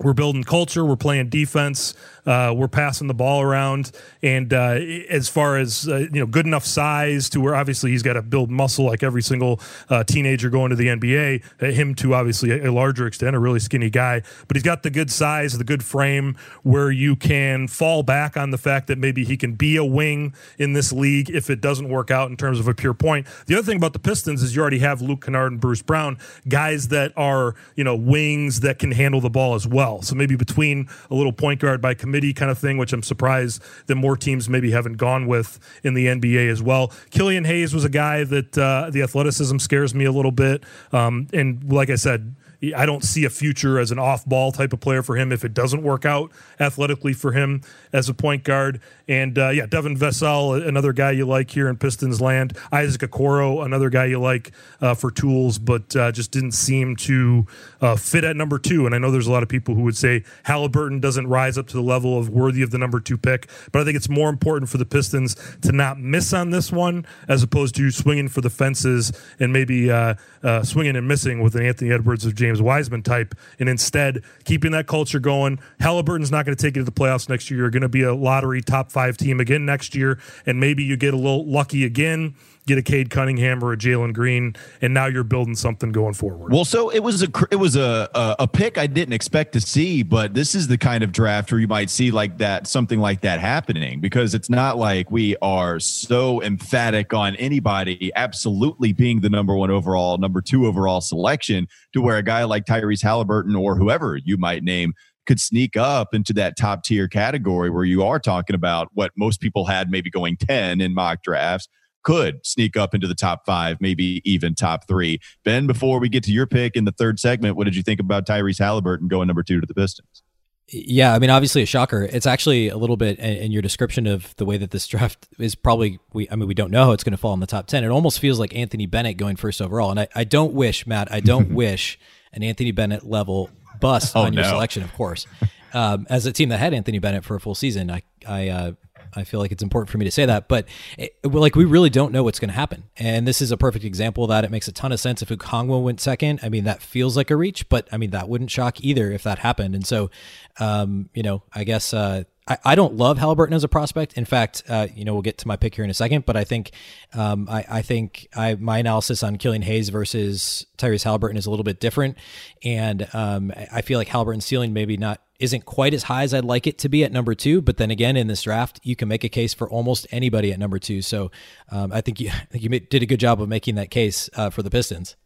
we're 0.00 0.12
building 0.12 0.42
culture. 0.42 0.84
We're 0.84 0.96
playing 0.96 1.28
defense. 1.28 1.94
Uh, 2.26 2.52
we're 2.56 2.68
passing 2.68 3.06
the 3.06 3.14
ball 3.14 3.42
around. 3.42 3.92
And 4.22 4.52
uh, 4.52 4.80
as 5.08 5.28
far 5.28 5.56
as 5.56 5.88
uh, 5.88 5.98
you 5.98 6.18
know, 6.18 6.26
good 6.26 6.46
enough 6.46 6.64
size 6.64 7.28
to 7.30 7.40
where 7.40 7.54
obviously 7.54 7.92
he's 7.92 8.02
got 8.02 8.14
to 8.14 8.22
build 8.22 8.50
muscle 8.50 8.86
like 8.86 9.04
every 9.04 9.22
single 9.22 9.60
uh, 9.88 10.02
teenager 10.02 10.50
going 10.50 10.70
to 10.70 10.76
the 10.76 10.88
NBA. 10.88 11.44
Uh, 11.62 11.66
him 11.66 11.94
to 11.96 12.12
obviously 12.14 12.50
a, 12.50 12.70
a, 12.70 12.72
larger 12.72 13.06
extent, 13.06 13.36
a 13.36 13.38
really 13.38 13.60
skinny 13.60 13.88
guy, 13.88 14.22
but 14.48 14.56
he's 14.56 14.64
got 14.64 14.82
the 14.82 14.90
good 14.90 15.12
size, 15.12 15.56
the 15.56 15.64
good 15.64 15.84
frame 15.84 16.36
where 16.64 16.90
you 16.90 17.14
can 17.14 17.68
fall 17.68 18.02
back 18.02 18.36
on 18.36 18.50
the 18.50 18.58
fact 18.58 18.88
that 18.88 18.98
maybe 18.98 19.24
he 19.24 19.36
can 19.36 19.54
be 19.54 19.76
a 19.76 19.84
wing 19.84 20.34
in 20.58 20.72
this 20.72 20.92
league 20.92 21.30
if 21.30 21.50
it 21.50 21.60
doesn't 21.60 21.88
work 21.88 22.10
out 22.10 22.30
in 22.30 22.36
terms 22.36 22.58
of 22.58 22.66
a 22.66 22.74
pure 22.74 22.94
point. 22.94 23.28
The 23.46 23.54
other 23.54 23.64
thing 23.64 23.76
about 23.76 23.92
the 23.92 24.00
Pistons 24.00 24.42
is 24.42 24.56
you 24.56 24.62
already 24.62 24.80
have 24.80 25.00
Luke 25.00 25.24
Kennard 25.24 25.52
and 25.52 25.60
Bruce 25.60 25.82
Brown, 25.82 26.18
guys 26.48 26.88
that 26.88 27.12
are 27.16 27.54
you 27.76 27.84
know 27.84 27.94
wings 27.94 28.60
that 28.60 28.80
can 28.80 28.90
handle 28.90 29.20
the 29.20 29.30
ball 29.30 29.54
as 29.54 29.68
well 29.68 29.84
well. 29.94 30.02
So 30.02 30.14
maybe 30.14 30.36
between 30.36 30.88
a 31.10 31.14
little 31.14 31.32
point 31.32 31.60
guard 31.60 31.80
by 31.80 31.94
committee 31.94 32.32
kind 32.32 32.50
of 32.50 32.58
thing, 32.58 32.78
which 32.78 32.92
I'm 32.92 33.02
surprised 33.02 33.62
that 33.86 33.94
more 33.94 34.16
teams 34.16 34.48
maybe 34.48 34.70
haven't 34.70 34.94
gone 34.94 35.26
with 35.26 35.58
in 35.82 35.94
the 35.94 36.06
NBA 36.06 36.50
as 36.50 36.62
well. 36.62 36.92
Killian 37.10 37.44
Hayes 37.44 37.72
was 37.72 37.84
a 37.84 37.88
guy 37.88 38.24
that 38.24 38.58
uh, 38.58 38.90
the 38.90 39.02
athleticism 39.02 39.58
scares 39.58 39.94
me 39.94 40.04
a 40.04 40.12
little 40.12 40.32
bit. 40.32 40.64
Um, 40.92 41.28
and 41.32 41.72
like 41.72 41.90
I 41.90 41.96
said, 41.96 42.34
I 42.72 42.86
don't 42.86 43.02
see 43.02 43.24
a 43.24 43.30
future 43.30 43.80
as 43.80 43.90
an 43.90 43.98
off 43.98 44.24
ball 44.24 44.52
type 44.52 44.72
of 44.72 44.78
player 44.78 45.02
for 45.02 45.16
him 45.16 45.32
if 45.32 45.44
it 45.44 45.52
doesn't 45.52 45.82
work 45.82 46.04
out 46.04 46.30
athletically 46.60 47.12
for 47.12 47.32
him 47.32 47.62
as 47.92 48.08
a 48.08 48.14
point 48.14 48.44
guard. 48.44 48.80
And 49.08 49.38
uh, 49.38 49.50
yeah, 49.50 49.66
Devin 49.66 49.98
Vassell, 49.98 50.66
another 50.66 50.92
guy 50.92 51.10
you 51.10 51.26
like 51.26 51.50
here 51.50 51.68
in 51.68 51.76
Pistons 51.76 52.20
land. 52.20 52.56
Isaac 52.72 53.02
Okoro, 53.02 53.64
another 53.64 53.90
guy 53.90 54.06
you 54.06 54.20
like 54.20 54.52
uh, 54.80 54.94
for 54.94 55.10
tools, 55.10 55.58
but 55.58 55.94
uh, 55.96 56.12
just 56.12 56.30
didn't 56.30 56.52
seem 56.52 56.96
to 56.96 57.46
uh, 57.80 57.96
fit 57.96 58.24
at 58.24 58.36
number 58.36 58.58
two. 58.58 58.86
And 58.86 58.94
I 58.94 58.98
know 58.98 59.10
there's 59.10 59.26
a 59.26 59.32
lot 59.32 59.42
of 59.42 59.48
people 59.48 59.74
who 59.74 59.82
would 59.82 59.96
say 59.96 60.24
Halliburton 60.44 61.00
doesn't 61.00 61.26
rise 61.26 61.58
up 61.58 61.66
to 61.68 61.74
the 61.74 61.82
level 61.82 62.18
of 62.18 62.28
worthy 62.28 62.62
of 62.62 62.70
the 62.70 62.78
number 62.78 63.00
two 63.00 63.18
pick, 63.18 63.50
but 63.72 63.82
I 63.82 63.84
think 63.84 63.96
it's 63.96 64.08
more 64.08 64.28
important 64.30 64.70
for 64.70 64.78
the 64.78 64.86
Pistons 64.86 65.36
to 65.62 65.72
not 65.72 65.98
miss 65.98 66.32
on 66.32 66.50
this 66.50 66.70
one 66.70 67.04
as 67.28 67.42
opposed 67.42 67.74
to 67.76 67.90
swinging 67.90 68.28
for 68.28 68.40
the 68.40 68.50
fences 68.50 69.12
and 69.40 69.52
maybe 69.52 69.90
uh, 69.90 70.14
uh, 70.42 70.62
swinging 70.62 70.96
and 70.96 71.08
missing 71.08 71.42
with 71.42 71.56
an 71.56 71.64
Anthony 71.64 71.92
Edwards 71.92 72.24
of 72.24 72.34
James. 72.34 72.53
James 72.54 72.62
Wiseman 72.62 73.02
type, 73.02 73.34
and 73.58 73.68
instead 73.68 74.22
keeping 74.44 74.70
that 74.72 74.86
culture 74.86 75.18
going. 75.18 75.58
Halliburton's 75.80 76.30
not 76.30 76.44
going 76.44 76.56
to 76.56 76.62
take 76.62 76.76
you 76.76 76.82
to 76.82 76.84
the 76.84 76.92
playoffs 76.92 77.28
next 77.28 77.50
year. 77.50 77.60
You're 77.60 77.70
going 77.70 77.82
to 77.82 77.88
be 77.88 78.02
a 78.02 78.14
lottery 78.14 78.60
top 78.60 78.92
five 78.92 79.16
team 79.16 79.40
again 79.40 79.66
next 79.66 79.94
year, 79.94 80.20
and 80.46 80.60
maybe 80.60 80.84
you 80.84 80.96
get 80.96 81.14
a 81.14 81.16
little 81.16 81.44
lucky 81.46 81.84
again 81.84 82.36
get 82.66 82.78
a 82.78 82.82
Cade 82.82 83.10
Cunningham 83.10 83.62
or 83.62 83.72
a 83.72 83.76
Jalen 83.76 84.12
Green, 84.12 84.54
and 84.80 84.94
now 84.94 85.06
you're 85.06 85.24
building 85.24 85.54
something 85.54 85.92
going 85.92 86.14
forward. 86.14 86.52
Well, 86.52 86.64
so 86.64 86.90
it 86.90 87.00
was 87.00 87.22
a 87.22 87.28
it 87.50 87.56
was 87.56 87.76
a, 87.76 88.08
a, 88.14 88.48
pick 88.48 88.78
I 88.78 88.86
didn't 88.86 89.12
expect 89.14 89.52
to 89.54 89.60
see, 89.60 90.02
but 90.02 90.34
this 90.34 90.54
is 90.54 90.68
the 90.68 90.78
kind 90.78 91.02
of 91.02 91.12
draft 91.12 91.50
where 91.50 91.60
you 91.60 91.68
might 91.68 91.90
see 91.90 92.10
like 92.10 92.38
that 92.38 92.66
something 92.66 93.00
like 93.00 93.20
that 93.22 93.40
happening 93.40 94.00
because 94.00 94.34
it's 94.34 94.48
not 94.48 94.78
like 94.78 95.10
we 95.10 95.36
are 95.42 95.80
so 95.80 96.42
emphatic 96.42 97.12
on 97.12 97.36
anybody 97.36 98.12
absolutely 98.14 98.92
being 98.92 99.20
the 99.20 99.30
number 99.30 99.54
one 99.54 99.70
overall, 99.70 100.18
number 100.18 100.40
two 100.40 100.66
overall 100.66 101.00
selection 101.00 101.66
to 101.92 102.00
where 102.00 102.16
a 102.16 102.22
guy 102.22 102.44
like 102.44 102.64
Tyrese 102.64 103.02
Halliburton 103.02 103.56
or 103.56 103.76
whoever 103.76 104.16
you 104.16 104.36
might 104.36 104.62
name 104.62 104.94
could 105.26 105.40
sneak 105.40 105.76
up 105.76 106.14
into 106.14 106.32
that 106.34 106.56
top 106.56 106.84
tier 106.84 107.08
category 107.08 107.70
where 107.70 107.84
you 107.84 108.04
are 108.04 108.18
talking 108.18 108.54
about 108.54 108.88
what 108.92 109.10
most 109.16 109.40
people 109.40 109.64
had 109.64 109.90
maybe 109.90 110.10
going 110.10 110.36
10 110.36 110.80
in 110.80 110.94
mock 110.94 111.22
drafts 111.22 111.68
could 112.04 112.44
sneak 112.46 112.76
up 112.76 112.94
into 112.94 113.06
the 113.06 113.14
top 113.14 113.44
five, 113.44 113.80
maybe 113.80 114.22
even 114.24 114.54
top 114.54 114.86
three. 114.86 115.20
Ben, 115.44 115.66
before 115.66 115.98
we 115.98 116.08
get 116.08 116.22
to 116.24 116.32
your 116.32 116.46
pick 116.46 116.76
in 116.76 116.84
the 116.84 116.92
third 116.92 117.18
segment, 117.18 117.56
what 117.56 117.64
did 117.64 117.74
you 117.74 117.82
think 117.82 117.98
about 117.98 118.26
Tyrese 118.26 118.58
Halliburton 118.58 119.08
going 119.08 119.26
number 119.26 119.42
two 119.42 119.60
to 119.60 119.66
the 119.66 119.74
Pistons? 119.74 120.22
Yeah, 120.68 121.12
I 121.12 121.18
mean, 121.18 121.28
obviously 121.28 121.62
a 121.62 121.66
shocker. 121.66 122.08
It's 122.10 122.26
actually 122.26 122.68
a 122.68 122.76
little 122.76 122.96
bit 122.96 123.18
in 123.18 123.52
your 123.52 123.60
description 123.60 124.06
of 124.06 124.34
the 124.36 124.46
way 124.46 124.56
that 124.56 124.70
this 124.70 124.86
draft 124.86 125.28
is 125.38 125.54
probably. 125.54 125.98
We, 126.14 126.26
I 126.30 126.36
mean, 126.36 126.48
we 126.48 126.54
don't 126.54 126.70
know 126.70 126.86
how 126.86 126.92
it's 126.92 127.04
going 127.04 127.12
to 127.12 127.18
fall 127.18 127.34
in 127.34 127.40
the 127.40 127.46
top 127.46 127.66
ten. 127.66 127.84
It 127.84 127.88
almost 127.88 128.18
feels 128.18 128.40
like 128.40 128.56
Anthony 128.56 128.86
Bennett 128.86 129.18
going 129.18 129.36
first 129.36 129.60
overall, 129.60 129.90
and 129.90 130.00
I, 130.00 130.08
I 130.14 130.24
don't 130.24 130.54
wish 130.54 130.86
Matt. 130.86 131.12
I 131.12 131.20
don't 131.20 131.50
wish 131.54 131.98
an 132.32 132.42
Anthony 132.42 132.70
Bennett 132.70 133.04
level 133.04 133.50
bust 133.78 134.16
oh, 134.16 134.22
on 134.22 134.32
your 134.32 134.42
no. 134.42 134.48
selection, 134.50 134.82
of 134.82 134.92
course. 134.94 135.26
Um, 135.74 136.06
as 136.08 136.24
a 136.24 136.32
team 136.32 136.48
that 136.48 136.58
had 136.58 136.72
Anthony 136.72 136.98
Bennett 136.98 137.24
for 137.24 137.34
a 137.34 137.40
full 137.40 137.54
season, 137.54 137.90
I, 137.90 138.02
I 138.26 138.48
uh, 138.48 138.72
I 139.16 139.24
feel 139.24 139.40
like 139.40 139.52
it's 139.52 139.62
important 139.62 139.90
for 139.90 139.98
me 139.98 140.04
to 140.04 140.10
say 140.10 140.26
that, 140.26 140.48
but 140.48 140.66
it, 140.98 141.16
like 141.24 141.54
we 141.54 141.64
really 141.64 141.90
don't 141.90 142.12
know 142.12 142.22
what's 142.22 142.38
going 142.38 142.48
to 142.48 142.54
happen, 142.54 142.84
and 142.96 143.26
this 143.26 143.40
is 143.40 143.50
a 143.50 143.56
perfect 143.56 143.84
example 143.84 144.24
of 144.24 144.28
that. 144.28 144.44
It 144.44 144.50
makes 144.50 144.68
a 144.68 144.72
ton 144.72 144.92
of 144.92 145.00
sense 145.00 145.22
if 145.22 145.28
Okongwu 145.28 145.82
went 145.82 146.00
second. 146.00 146.40
I 146.42 146.48
mean, 146.48 146.64
that 146.64 146.82
feels 146.82 147.16
like 147.16 147.30
a 147.30 147.36
reach, 147.36 147.68
but 147.68 147.88
I 147.92 147.96
mean 147.96 148.10
that 148.10 148.28
wouldn't 148.28 148.50
shock 148.50 148.80
either 148.82 149.10
if 149.12 149.22
that 149.24 149.38
happened. 149.38 149.74
And 149.74 149.86
so, 149.86 150.10
um, 150.58 151.08
you 151.14 151.22
know, 151.22 151.42
I 151.52 151.64
guess 151.64 151.94
uh, 151.94 152.24
I, 152.46 152.58
I 152.64 152.74
don't 152.74 152.94
love 152.94 153.18
Halliburton 153.18 153.54
as 153.54 153.64
a 153.64 153.68
prospect. 153.68 154.14
In 154.14 154.24
fact, 154.24 154.62
uh, 154.68 154.88
you 154.94 155.04
know, 155.04 155.12
we'll 155.12 155.22
get 155.22 155.38
to 155.38 155.48
my 155.48 155.56
pick 155.56 155.74
here 155.74 155.84
in 155.84 155.90
a 155.90 155.94
second, 155.94 156.26
but 156.26 156.36
I 156.36 156.44
think 156.44 156.72
um, 157.14 157.48
I, 157.48 157.64
I, 157.68 157.82
think 157.82 158.28
I, 158.36 158.54
my 158.54 158.78
analysis 158.78 159.22
on 159.22 159.36
Killian 159.36 159.62
Hayes 159.62 159.88
versus 159.88 160.66
Tyrese 160.76 161.04
Halliburton 161.04 161.36
is 161.36 161.46
a 161.46 161.50
little 161.50 161.64
bit 161.64 161.80
different, 161.80 162.18
and 162.62 163.08
um, 163.14 163.52
I 163.72 163.82
feel 163.82 163.98
like 163.98 164.08
Halliburton's 164.08 164.44
ceiling 164.44 164.72
maybe 164.72 164.96
not 164.96 165.20
isn't 165.40 165.64
quite 165.64 165.92
as 165.94 166.04
high 166.04 166.22
as 166.22 166.32
I'd 166.32 166.44
like 166.44 166.66
it 166.66 166.78
to 166.78 166.88
be 166.88 167.02
at 167.02 167.12
number 167.12 167.34
two. 167.34 167.60
But 167.60 167.76
then 167.76 167.90
again, 167.90 168.16
in 168.16 168.28
this 168.28 168.42
draft, 168.42 168.80
you 168.82 168.94
can 168.94 169.08
make 169.08 169.24
a 169.24 169.28
case 169.28 169.52
for 169.52 169.68
almost 169.68 170.06
anybody 170.10 170.52
at 170.52 170.58
number 170.58 170.78
two. 170.78 171.02
So 171.02 171.30
um, 171.70 171.92
I 171.92 172.00
think 172.00 172.20
you 172.20 172.30
you 172.52 172.68
did 172.68 173.02
a 173.02 173.06
good 173.06 173.20
job 173.20 173.40
of 173.40 173.48
making 173.48 173.74
that 173.76 173.90
case 173.90 174.30
uh, 174.36 174.50
for 174.50 174.62
the 174.62 174.70
Pistons. 174.70 175.16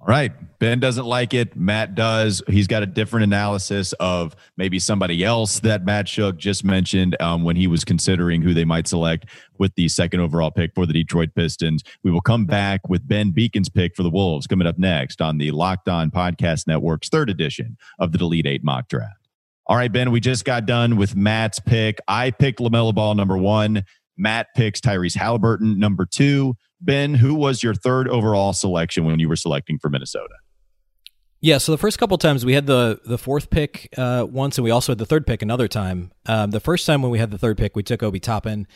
All 0.00 0.06
right. 0.06 0.32
Ben 0.60 0.78
doesn't 0.78 1.06
like 1.06 1.34
it. 1.34 1.56
Matt 1.56 1.94
does. 1.96 2.40
He's 2.48 2.68
got 2.68 2.82
a 2.82 2.86
different 2.86 3.24
analysis 3.24 3.92
of 3.94 4.36
maybe 4.56 4.78
somebody 4.78 5.24
else 5.24 5.60
that 5.60 5.84
Matt 5.84 6.06
Schoch 6.06 6.36
just 6.36 6.64
mentioned 6.64 7.16
um, 7.20 7.42
when 7.42 7.56
he 7.56 7.66
was 7.66 7.84
considering 7.84 8.42
who 8.42 8.54
they 8.54 8.64
might 8.64 8.86
select 8.86 9.26
with 9.58 9.74
the 9.74 9.88
second 9.88 10.20
overall 10.20 10.52
pick 10.52 10.72
for 10.74 10.86
the 10.86 10.92
Detroit 10.92 11.30
Pistons. 11.34 11.82
We 12.04 12.12
will 12.12 12.20
come 12.20 12.46
back 12.46 12.88
with 12.88 13.06
Ben 13.08 13.32
Beecken's 13.32 13.68
pick 13.68 13.96
for 13.96 14.04
the 14.04 14.10
Wolves 14.10 14.46
coming 14.46 14.68
up 14.68 14.78
next 14.78 15.20
on 15.20 15.38
the 15.38 15.50
Locked 15.50 15.88
On 15.88 16.10
Podcast 16.10 16.66
Network's 16.68 17.08
third 17.08 17.28
edition 17.28 17.76
of 17.98 18.12
the 18.12 18.18
Delete 18.18 18.46
Eight 18.46 18.62
mock 18.62 18.88
draft. 18.88 19.28
All 19.66 19.76
right, 19.76 19.92
Ben, 19.92 20.10
we 20.10 20.18
just 20.18 20.46
got 20.46 20.64
done 20.64 20.96
with 20.96 21.14
Matt's 21.14 21.60
pick. 21.60 21.98
I 22.08 22.30
picked 22.30 22.58
LaMelo 22.58 22.94
Ball 22.94 23.14
number 23.14 23.36
one. 23.36 23.84
Matt 24.18 24.48
picks 24.54 24.80
Tyrese 24.80 25.16
Halliburton 25.16 25.78
number 25.78 26.04
two. 26.04 26.56
Ben, 26.80 27.14
who 27.14 27.34
was 27.34 27.62
your 27.62 27.74
third 27.74 28.08
overall 28.08 28.52
selection 28.52 29.04
when 29.04 29.18
you 29.18 29.28
were 29.28 29.36
selecting 29.36 29.78
for 29.78 29.88
Minnesota? 29.88 30.34
Yeah, 31.40 31.58
so 31.58 31.70
the 31.70 31.78
first 31.78 31.98
couple 31.98 32.18
times 32.18 32.44
we 32.44 32.54
had 32.54 32.66
the 32.66 33.00
the 33.04 33.18
fourth 33.18 33.48
pick 33.48 33.88
uh, 33.96 34.26
once, 34.28 34.58
and 34.58 34.64
we 34.64 34.72
also 34.72 34.92
had 34.92 34.98
the 34.98 35.06
third 35.06 35.26
pick 35.26 35.40
another 35.40 35.68
time. 35.68 36.10
Um, 36.26 36.50
the 36.50 36.60
first 36.60 36.84
time 36.84 37.00
when 37.00 37.12
we 37.12 37.18
had 37.18 37.30
the 37.30 37.38
third 37.38 37.56
pick, 37.56 37.76
we 37.76 37.82
took 37.82 38.02
Obi 38.02 38.18
Toppin. 38.18 38.66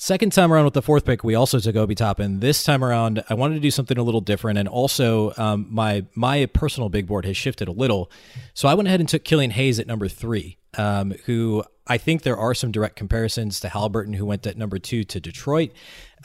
Second 0.00 0.32
time 0.32 0.52
around 0.52 0.64
with 0.64 0.74
the 0.74 0.82
fourth 0.82 1.04
pick, 1.04 1.24
we 1.24 1.34
also 1.34 1.58
took 1.58 1.74
Obi 1.74 1.96
Toppin. 1.96 2.38
This 2.38 2.62
time 2.62 2.84
around, 2.84 3.24
I 3.28 3.34
wanted 3.34 3.54
to 3.54 3.60
do 3.60 3.70
something 3.70 3.98
a 3.98 4.02
little 4.02 4.20
different, 4.20 4.58
and 4.58 4.68
also 4.68 5.34
um, 5.36 5.66
my 5.70 6.06
my 6.14 6.46
personal 6.46 6.88
big 6.88 7.06
board 7.06 7.26
has 7.26 7.36
shifted 7.36 7.68
a 7.68 7.72
little, 7.72 8.10
so 8.54 8.68
I 8.68 8.74
went 8.74 8.88
ahead 8.88 9.00
and 9.00 9.08
took 9.08 9.24
Killian 9.24 9.50
Hayes 9.50 9.78
at 9.78 9.86
number 9.86 10.08
three, 10.08 10.57
um, 10.76 11.14
who 11.24 11.64
I 11.86 11.98
think 11.98 12.22
there 12.22 12.36
are 12.36 12.54
some 12.54 12.70
direct 12.70 12.96
comparisons 12.96 13.60
to 13.60 13.68
Halliburton, 13.68 14.14
who 14.14 14.26
went 14.26 14.46
at 14.46 14.56
number 14.56 14.78
two 14.78 15.04
to 15.04 15.20
Detroit 15.20 15.72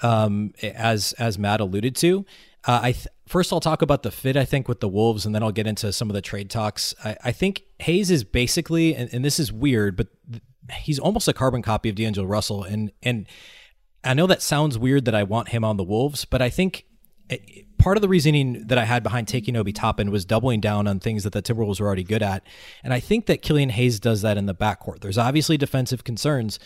um, 0.02 0.54
as 0.62 1.14
as 1.14 1.38
Matt 1.38 1.62
alluded 1.62 1.96
to. 1.98 2.26
Uh, 2.66 2.80
I 2.84 2.92
th- 2.94 3.08
first 3.28 3.52
I'll 3.52 3.60
talk 3.60 3.82
about 3.82 4.04
the 4.04 4.12
fit 4.12 4.38
I 4.38 4.46
think 4.46 4.68
with 4.68 4.80
the 4.80 4.88
Wolves, 4.88 5.26
and 5.26 5.34
then 5.34 5.44
I'll 5.44 5.52
get 5.52 5.68
into 5.68 5.92
some 5.94 6.10
of 6.10 6.14
the 6.14 6.22
trade 6.22 6.50
talks. 6.50 6.94
I, 7.04 7.18
I 7.26 7.32
think 7.32 7.64
Hayes 7.80 8.10
is 8.10 8.24
basically, 8.24 8.96
and, 8.96 9.14
and, 9.14 9.24
this 9.24 9.40
is 9.40 9.52
weird, 9.52 9.98
but 9.98 10.08
th- 10.30 10.44
he's 10.82 11.00
almost 11.00 11.28
a 11.28 11.34
carbon 11.34 11.62
copy 11.62 11.90
of 11.90 11.96
D'Angelo 11.96 12.28
Russell, 12.28 12.64
and 12.64 12.92
and 13.02 13.28
I 14.04 14.14
know 14.14 14.28
that 14.28 14.42
sounds 14.42 14.78
weird 14.78 15.06
that 15.06 15.16
I 15.16 15.24
want 15.24 15.50
him 15.50 15.64
on 15.64 15.78
the 15.78 15.84
Wolves, 15.84 16.26
but 16.26 16.42
I 16.42 16.50
think 16.50 16.86
it, 17.30 17.42
eh, 17.48 17.62
part 17.84 17.98
of 17.98 18.02
the 18.02 18.08
reasoning 18.08 18.66
that 18.68 18.78
I 18.78 18.86
had 18.86 19.04
behind 19.04 19.28
taking 19.28 19.58
Obi 19.58 19.74
Toppin 19.74 20.10
was 20.10 20.24
doubling 20.24 20.62
down 20.62 20.88
on 20.88 21.02
things 21.02 21.26
that 21.26 21.34
the 21.34 21.42
Timberwolves 21.42 21.82
were 21.82 21.86
already 21.86 22.06
good 22.06 22.24
at, 22.24 22.42
and 22.82 22.94
I 22.94 23.02
think 23.02 23.26
that 23.26 23.42
Killian 23.42 23.70
Hayes 23.70 24.00
does 24.00 24.22
that 24.22 24.38
in 24.38 24.46
the 24.46 24.56
backcourt. 24.56 25.02
There's 25.02 25.18
obviously 25.18 25.58
defensive 25.58 26.06
concerns, 26.06 26.60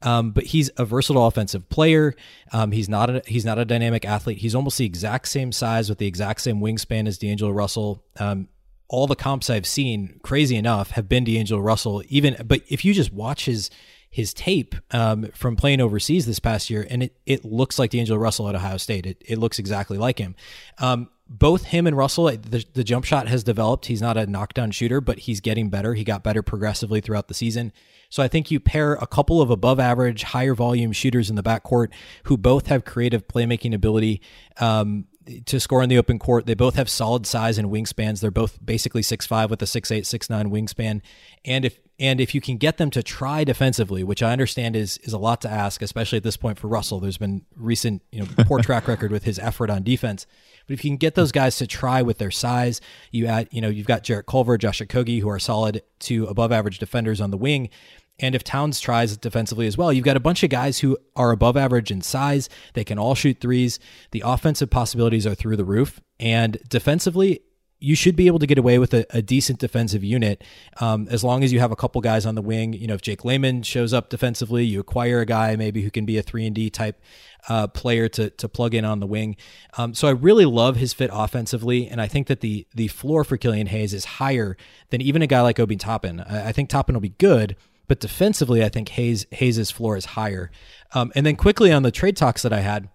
um, 0.00 0.30
but 0.30 0.44
he's 0.44 0.70
a 0.78 0.86
versatile 0.86 1.26
offensive 1.26 1.68
player. 1.68 2.14
Um, 2.52 2.72
he's 2.72 2.88
not 2.88 3.10
a 3.10 3.22
he's 3.26 3.44
not 3.44 3.58
a 3.58 3.66
dynamic 3.66 4.06
athlete. 4.06 4.38
He's 4.38 4.54
almost 4.54 4.78
the 4.78 4.86
exact 4.86 5.28
same 5.28 5.52
size 5.52 5.90
with 5.90 5.98
the 5.98 6.06
exact 6.06 6.40
same 6.40 6.60
wingspan 6.60 7.06
as 7.06 7.18
D'Angelo 7.18 7.52
Russell. 7.52 8.02
Um, 8.18 8.48
all 8.88 9.06
the 9.06 9.16
comps 9.16 9.50
I've 9.50 9.66
seen, 9.66 10.20
crazy 10.22 10.56
enough, 10.56 10.92
have 10.92 11.06
been 11.06 11.24
D'Angelo 11.24 11.60
Russell. 11.60 12.02
Even, 12.08 12.36
but 12.44 12.62
if 12.68 12.84
you 12.84 12.94
just 12.94 13.12
watch 13.12 13.44
his 13.44 13.70
his 14.12 14.34
tape 14.34 14.74
um, 14.90 15.24
from 15.34 15.56
playing 15.56 15.80
overseas 15.80 16.26
this 16.26 16.38
past 16.38 16.68
year, 16.68 16.86
and 16.88 17.02
it 17.02 17.16
it 17.24 17.46
looks 17.46 17.78
like 17.78 17.90
D'Angelo 17.90 18.18
Russell 18.18 18.46
at 18.46 18.54
Ohio 18.54 18.76
State. 18.76 19.06
It 19.06 19.24
it 19.26 19.38
looks 19.38 19.58
exactly 19.58 19.96
like 19.96 20.18
him. 20.18 20.36
Um, 20.78 21.08
both 21.28 21.64
him 21.64 21.86
and 21.86 21.96
Russell, 21.96 22.26
the, 22.26 22.62
the 22.74 22.84
jump 22.84 23.06
shot 23.06 23.26
has 23.26 23.42
developed. 23.42 23.86
He's 23.86 24.02
not 24.02 24.18
a 24.18 24.26
knockdown 24.26 24.70
shooter, 24.70 25.00
but 25.00 25.20
he's 25.20 25.40
getting 25.40 25.70
better. 25.70 25.94
He 25.94 26.04
got 26.04 26.22
better 26.22 26.42
progressively 26.42 27.00
throughout 27.00 27.28
the 27.28 27.34
season. 27.34 27.72
So 28.10 28.22
I 28.22 28.28
think 28.28 28.50
you 28.50 28.60
pair 28.60 28.92
a 28.94 29.06
couple 29.06 29.40
of 29.40 29.48
above 29.48 29.80
average, 29.80 30.24
higher 30.24 30.54
volume 30.54 30.92
shooters 30.92 31.30
in 31.30 31.36
the 31.36 31.42
backcourt 31.42 31.88
who 32.24 32.36
both 32.36 32.66
have 32.66 32.84
creative 32.84 33.26
playmaking 33.26 33.72
ability. 33.72 34.20
Um, 34.58 35.06
to 35.46 35.60
score 35.60 35.82
in 35.82 35.88
the 35.88 35.98
open 35.98 36.18
court. 36.18 36.46
They 36.46 36.54
both 36.54 36.74
have 36.76 36.88
solid 36.88 37.26
size 37.26 37.58
and 37.58 37.70
wingspans. 37.70 38.20
They're 38.20 38.30
both 38.30 38.64
basically 38.64 39.02
six 39.02 39.26
five 39.26 39.50
with 39.50 39.62
a 39.62 39.66
six 39.66 39.90
eight 39.90 40.06
six 40.06 40.28
nine 40.28 40.50
wingspan. 40.50 41.00
And 41.44 41.64
if 41.64 41.78
and 41.98 42.20
if 42.20 42.34
you 42.34 42.40
can 42.40 42.56
get 42.56 42.78
them 42.78 42.90
to 42.90 43.02
try 43.02 43.44
defensively, 43.44 44.02
which 44.02 44.22
I 44.22 44.32
understand 44.32 44.76
is 44.76 44.98
is 44.98 45.12
a 45.12 45.18
lot 45.18 45.40
to 45.42 45.50
ask, 45.50 45.82
especially 45.82 46.16
at 46.16 46.24
this 46.24 46.36
point 46.36 46.58
for 46.58 46.68
Russell. 46.68 47.00
There's 47.00 47.18
been 47.18 47.44
recent, 47.56 48.02
you 48.10 48.20
know, 48.20 48.28
poor 48.44 48.58
track 48.62 48.88
record 48.88 49.10
with 49.10 49.24
his 49.24 49.38
effort 49.38 49.70
on 49.70 49.82
defense. 49.82 50.26
But 50.66 50.74
if 50.74 50.84
you 50.84 50.90
can 50.90 50.96
get 50.96 51.14
those 51.14 51.32
guys 51.32 51.56
to 51.58 51.66
try 51.66 52.02
with 52.02 52.18
their 52.18 52.30
size, 52.30 52.80
you 53.10 53.26
add, 53.26 53.48
you 53.50 53.60
know, 53.60 53.68
you've 53.68 53.86
got 53.86 54.04
Jarrett 54.04 54.26
Culver, 54.26 54.56
Josh 54.58 54.80
Okogie, 54.80 55.20
who 55.20 55.28
are 55.28 55.38
solid 55.38 55.82
to 56.00 56.26
above 56.26 56.52
average 56.52 56.78
defenders 56.78 57.20
on 57.20 57.30
the 57.30 57.36
wing. 57.36 57.68
And 58.22 58.34
if 58.34 58.44
Towns 58.44 58.80
tries 58.80 59.16
defensively 59.16 59.66
as 59.66 59.76
well, 59.76 59.92
you've 59.92 60.04
got 60.04 60.16
a 60.16 60.20
bunch 60.20 60.42
of 60.42 60.48
guys 60.48 60.78
who 60.78 60.96
are 61.16 61.32
above 61.32 61.56
average 61.56 61.90
in 61.90 62.00
size. 62.00 62.48
They 62.72 62.84
can 62.84 62.98
all 62.98 63.14
shoot 63.14 63.38
threes. 63.40 63.78
The 64.12 64.22
offensive 64.24 64.70
possibilities 64.70 65.26
are 65.26 65.34
through 65.34 65.56
the 65.56 65.64
roof. 65.64 66.00
And 66.20 66.56
defensively, 66.68 67.40
you 67.82 67.96
should 67.96 68.14
be 68.14 68.28
able 68.28 68.38
to 68.38 68.46
get 68.46 68.58
away 68.58 68.78
with 68.78 68.94
a, 68.94 69.04
a 69.10 69.20
decent 69.20 69.58
defensive 69.58 70.04
unit 70.04 70.44
um, 70.80 71.08
as 71.10 71.24
long 71.24 71.42
as 71.42 71.52
you 71.52 71.58
have 71.58 71.72
a 71.72 71.76
couple 71.76 72.00
guys 72.00 72.24
on 72.24 72.36
the 72.36 72.42
wing. 72.42 72.72
You 72.72 72.86
know, 72.86 72.94
if 72.94 73.02
Jake 73.02 73.24
Layman 73.24 73.64
shows 73.64 73.92
up 73.92 74.08
defensively, 74.08 74.64
you 74.64 74.78
acquire 74.78 75.20
a 75.20 75.26
guy 75.26 75.56
maybe 75.56 75.82
who 75.82 75.90
can 75.90 76.06
be 76.06 76.16
a 76.16 76.22
three 76.22 76.46
and 76.46 76.54
D 76.54 76.70
type 76.70 77.00
uh, 77.48 77.66
player 77.66 78.08
to 78.10 78.30
to 78.30 78.48
plug 78.48 78.74
in 78.74 78.84
on 78.84 79.00
the 79.00 79.06
wing. 79.06 79.36
Um, 79.76 79.94
so 79.94 80.06
I 80.06 80.12
really 80.12 80.44
love 80.44 80.76
his 80.76 80.92
fit 80.92 81.10
offensively, 81.12 81.88
and 81.88 82.00
I 82.00 82.06
think 82.06 82.28
that 82.28 82.40
the 82.40 82.68
the 82.72 82.86
floor 82.86 83.24
for 83.24 83.36
Killian 83.36 83.66
Hayes 83.66 83.92
is 83.92 84.04
higher 84.04 84.56
than 84.90 85.00
even 85.00 85.20
a 85.20 85.26
guy 85.26 85.40
like 85.40 85.58
Obi 85.58 85.74
Toppin. 85.74 86.20
I, 86.20 86.50
I 86.50 86.52
think 86.52 86.68
Toppin 86.68 86.94
will 86.94 87.00
be 87.00 87.16
good. 87.18 87.56
But 87.92 88.00
defensively, 88.00 88.64
I 88.64 88.70
think 88.70 88.88
Hayes 88.88 89.26
Hayes's 89.32 89.70
floor 89.70 89.98
is 89.98 90.06
higher. 90.06 90.50
Um, 90.94 91.12
and 91.14 91.26
then 91.26 91.36
quickly 91.36 91.70
on 91.70 91.82
the 91.82 91.90
trade 91.90 92.16
talks 92.16 92.40
that 92.40 92.50
I 92.50 92.60
had, 92.60 92.88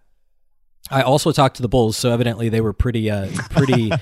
I 0.90 1.04
also 1.04 1.32
talked 1.32 1.58
to 1.58 1.62
the 1.62 1.68
Bulls, 1.68 1.96
so 1.96 2.10
evidently 2.10 2.50
they 2.50 2.62
were 2.62 2.74
pretty 2.74 3.08
uh, 3.08 3.30
pretty 3.52 3.92
uh, 3.92 3.98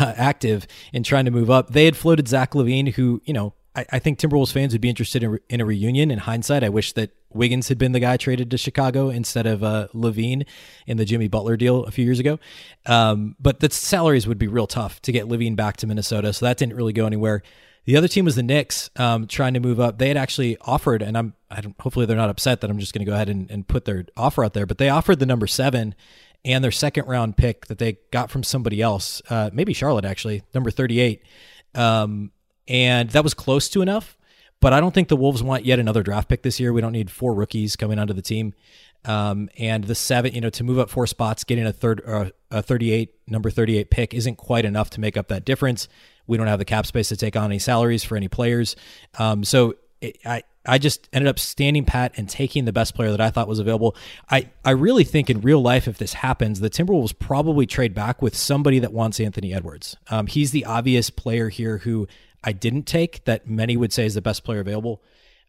active 0.00 0.66
in 0.90 1.02
trying 1.02 1.26
to 1.26 1.30
move 1.30 1.50
up. 1.50 1.68
They 1.68 1.84
had 1.84 1.98
floated 1.98 2.28
Zach 2.28 2.52
LaVine, 2.52 2.94
who 2.94 3.20
you 3.26 3.34
know 3.34 3.52
I, 3.76 3.84
I 3.92 3.98
think 3.98 4.18
Timberwolves 4.18 4.50
fans 4.50 4.72
would 4.72 4.80
be 4.80 4.88
interested 4.88 5.22
in, 5.22 5.38
in, 5.50 5.60
a 5.60 5.66
reunion. 5.66 6.10
In 6.10 6.20
hindsight, 6.20 6.64
I 6.64 6.70
wish 6.70 6.94
that 6.94 7.10
Wiggins 7.28 7.68
had 7.68 7.76
been 7.76 7.92
the 7.92 8.00
guy 8.00 8.16
traded 8.16 8.50
to 8.52 8.56
Chicago 8.56 9.10
instead 9.10 9.46
of 9.46 9.62
uh, 9.62 9.88
LaVine 9.92 10.46
in 10.86 10.96
the 10.96 11.04
Jimmy 11.04 11.28
Butler 11.28 11.58
deal 11.58 11.84
a 11.84 11.90
few 11.90 12.06
years 12.06 12.20
ago. 12.20 12.38
Um, 12.86 13.36
but 13.38 13.60
the 13.60 13.68
salaries 13.68 14.26
would 14.26 14.38
be 14.38 14.48
real 14.48 14.66
tough 14.66 15.02
to 15.02 15.12
get 15.12 15.26
LaVine 15.26 15.56
back 15.56 15.76
to 15.76 15.86
Minnesota, 15.86 16.32
so 16.32 16.46
that 16.46 16.56
didn't 16.56 16.74
really 16.74 16.94
go 16.94 17.04
anywhere. 17.04 17.42
The 17.88 17.96
other 17.96 18.06
team 18.06 18.26
was 18.26 18.36
the 18.36 18.42
Knicks, 18.42 18.90
um, 18.96 19.26
trying 19.26 19.54
to 19.54 19.60
move 19.60 19.80
up. 19.80 19.96
They 19.96 20.08
had 20.08 20.18
actually 20.18 20.58
offered, 20.60 21.00
and 21.00 21.16
I'm 21.16 21.32
I 21.50 21.62
hopefully 21.80 22.04
they're 22.04 22.18
not 22.18 22.28
upset 22.28 22.60
that 22.60 22.68
I'm 22.68 22.78
just 22.78 22.92
going 22.92 23.00
to 23.00 23.10
go 23.10 23.14
ahead 23.14 23.30
and, 23.30 23.50
and 23.50 23.66
put 23.66 23.86
their 23.86 24.04
offer 24.14 24.44
out 24.44 24.52
there, 24.52 24.66
but 24.66 24.76
they 24.76 24.90
offered 24.90 25.20
the 25.20 25.24
number 25.24 25.46
seven 25.46 25.94
and 26.44 26.62
their 26.62 26.70
second 26.70 27.06
round 27.06 27.38
pick 27.38 27.64
that 27.68 27.78
they 27.78 27.96
got 28.10 28.30
from 28.30 28.42
somebody 28.42 28.82
else, 28.82 29.22
uh, 29.30 29.48
maybe 29.54 29.72
Charlotte 29.72 30.04
actually, 30.04 30.42
number 30.52 30.70
38. 30.70 31.22
Um, 31.74 32.30
and 32.68 33.08
that 33.08 33.24
was 33.24 33.32
close 33.32 33.70
to 33.70 33.80
enough. 33.80 34.18
But 34.60 34.74
I 34.74 34.80
don't 34.80 34.92
think 34.92 35.08
the 35.08 35.16
Wolves 35.16 35.42
want 35.42 35.64
yet 35.64 35.78
another 35.78 36.02
draft 36.02 36.28
pick 36.28 36.42
this 36.42 36.60
year. 36.60 36.74
We 36.74 36.82
don't 36.82 36.92
need 36.92 37.10
four 37.10 37.32
rookies 37.32 37.74
coming 37.74 37.98
onto 37.98 38.12
the 38.12 38.20
team. 38.20 38.52
Um, 39.06 39.48
and 39.56 39.84
the 39.84 39.94
seven, 39.94 40.34
you 40.34 40.42
know, 40.42 40.50
to 40.50 40.64
move 40.64 40.78
up 40.78 40.90
four 40.90 41.06
spots, 41.06 41.42
getting 41.42 41.64
a 41.64 41.72
third, 41.72 42.02
uh, 42.06 42.26
a 42.50 42.60
38, 42.60 43.14
number 43.28 43.48
38 43.48 43.90
pick 43.90 44.12
isn't 44.12 44.36
quite 44.36 44.66
enough 44.66 44.90
to 44.90 45.00
make 45.00 45.16
up 45.16 45.28
that 45.28 45.46
difference. 45.46 45.88
We 46.28 46.36
don't 46.36 46.46
have 46.46 46.60
the 46.60 46.64
cap 46.64 46.86
space 46.86 47.08
to 47.08 47.16
take 47.16 47.34
on 47.34 47.46
any 47.46 47.58
salaries 47.58 48.04
for 48.04 48.16
any 48.16 48.28
players. 48.28 48.76
Um, 49.18 49.42
so 49.42 49.74
it, 50.00 50.18
I, 50.24 50.44
I 50.64 50.78
just 50.78 51.08
ended 51.12 51.28
up 51.28 51.38
standing 51.38 51.84
pat 51.84 52.12
and 52.16 52.28
taking 52.28 52.64
the 52.64 52.72
best 52.72 52.94
player 52.94 53.10
that 53.10 53.20
I 53.20 53.30
thought 53.30 53.48
was 53.48 53.58
available. 53.58 53.96
I, 54.30 54.50
I 54.64 54.72
really 54.72 55.04
think 55.04 55.30
in 55.30 55.40
real 55.40 55.62
life, 55.62 55.88
if 55.88 55.98
this 55.98 56.12
happens, 56.12 56.60
the 56.60 56.70
Timberwolves 56.70 57.18
probably 57.18 57.66
trade 57.66 57.94
back 57.94 58.20
with 58.20 58.36
somebody 58.36 58.78
that 58.80 58.92
wants 58.92 59.18
Anthony 59.18 59.54
Edwards. 59.54 59.96
Um, 60.10 60.26
he's 60.26 60.50
the 60.50 60.66
obvious 60.66 61.10
player 61.10 61.48
here 61.48 61.78
who 61.78 62.06
I 62.44 62.52
didn't 62.52 62.84
take 62.84 63.24
that 63.24 63.48
many 63.48 63.76
would 63.76 63.92
say 63.92 64.04
is 64.04 64.14
the 64.14 64.22
best 64.22 64.44
player 64.44 64.60
available. 64.60 65.02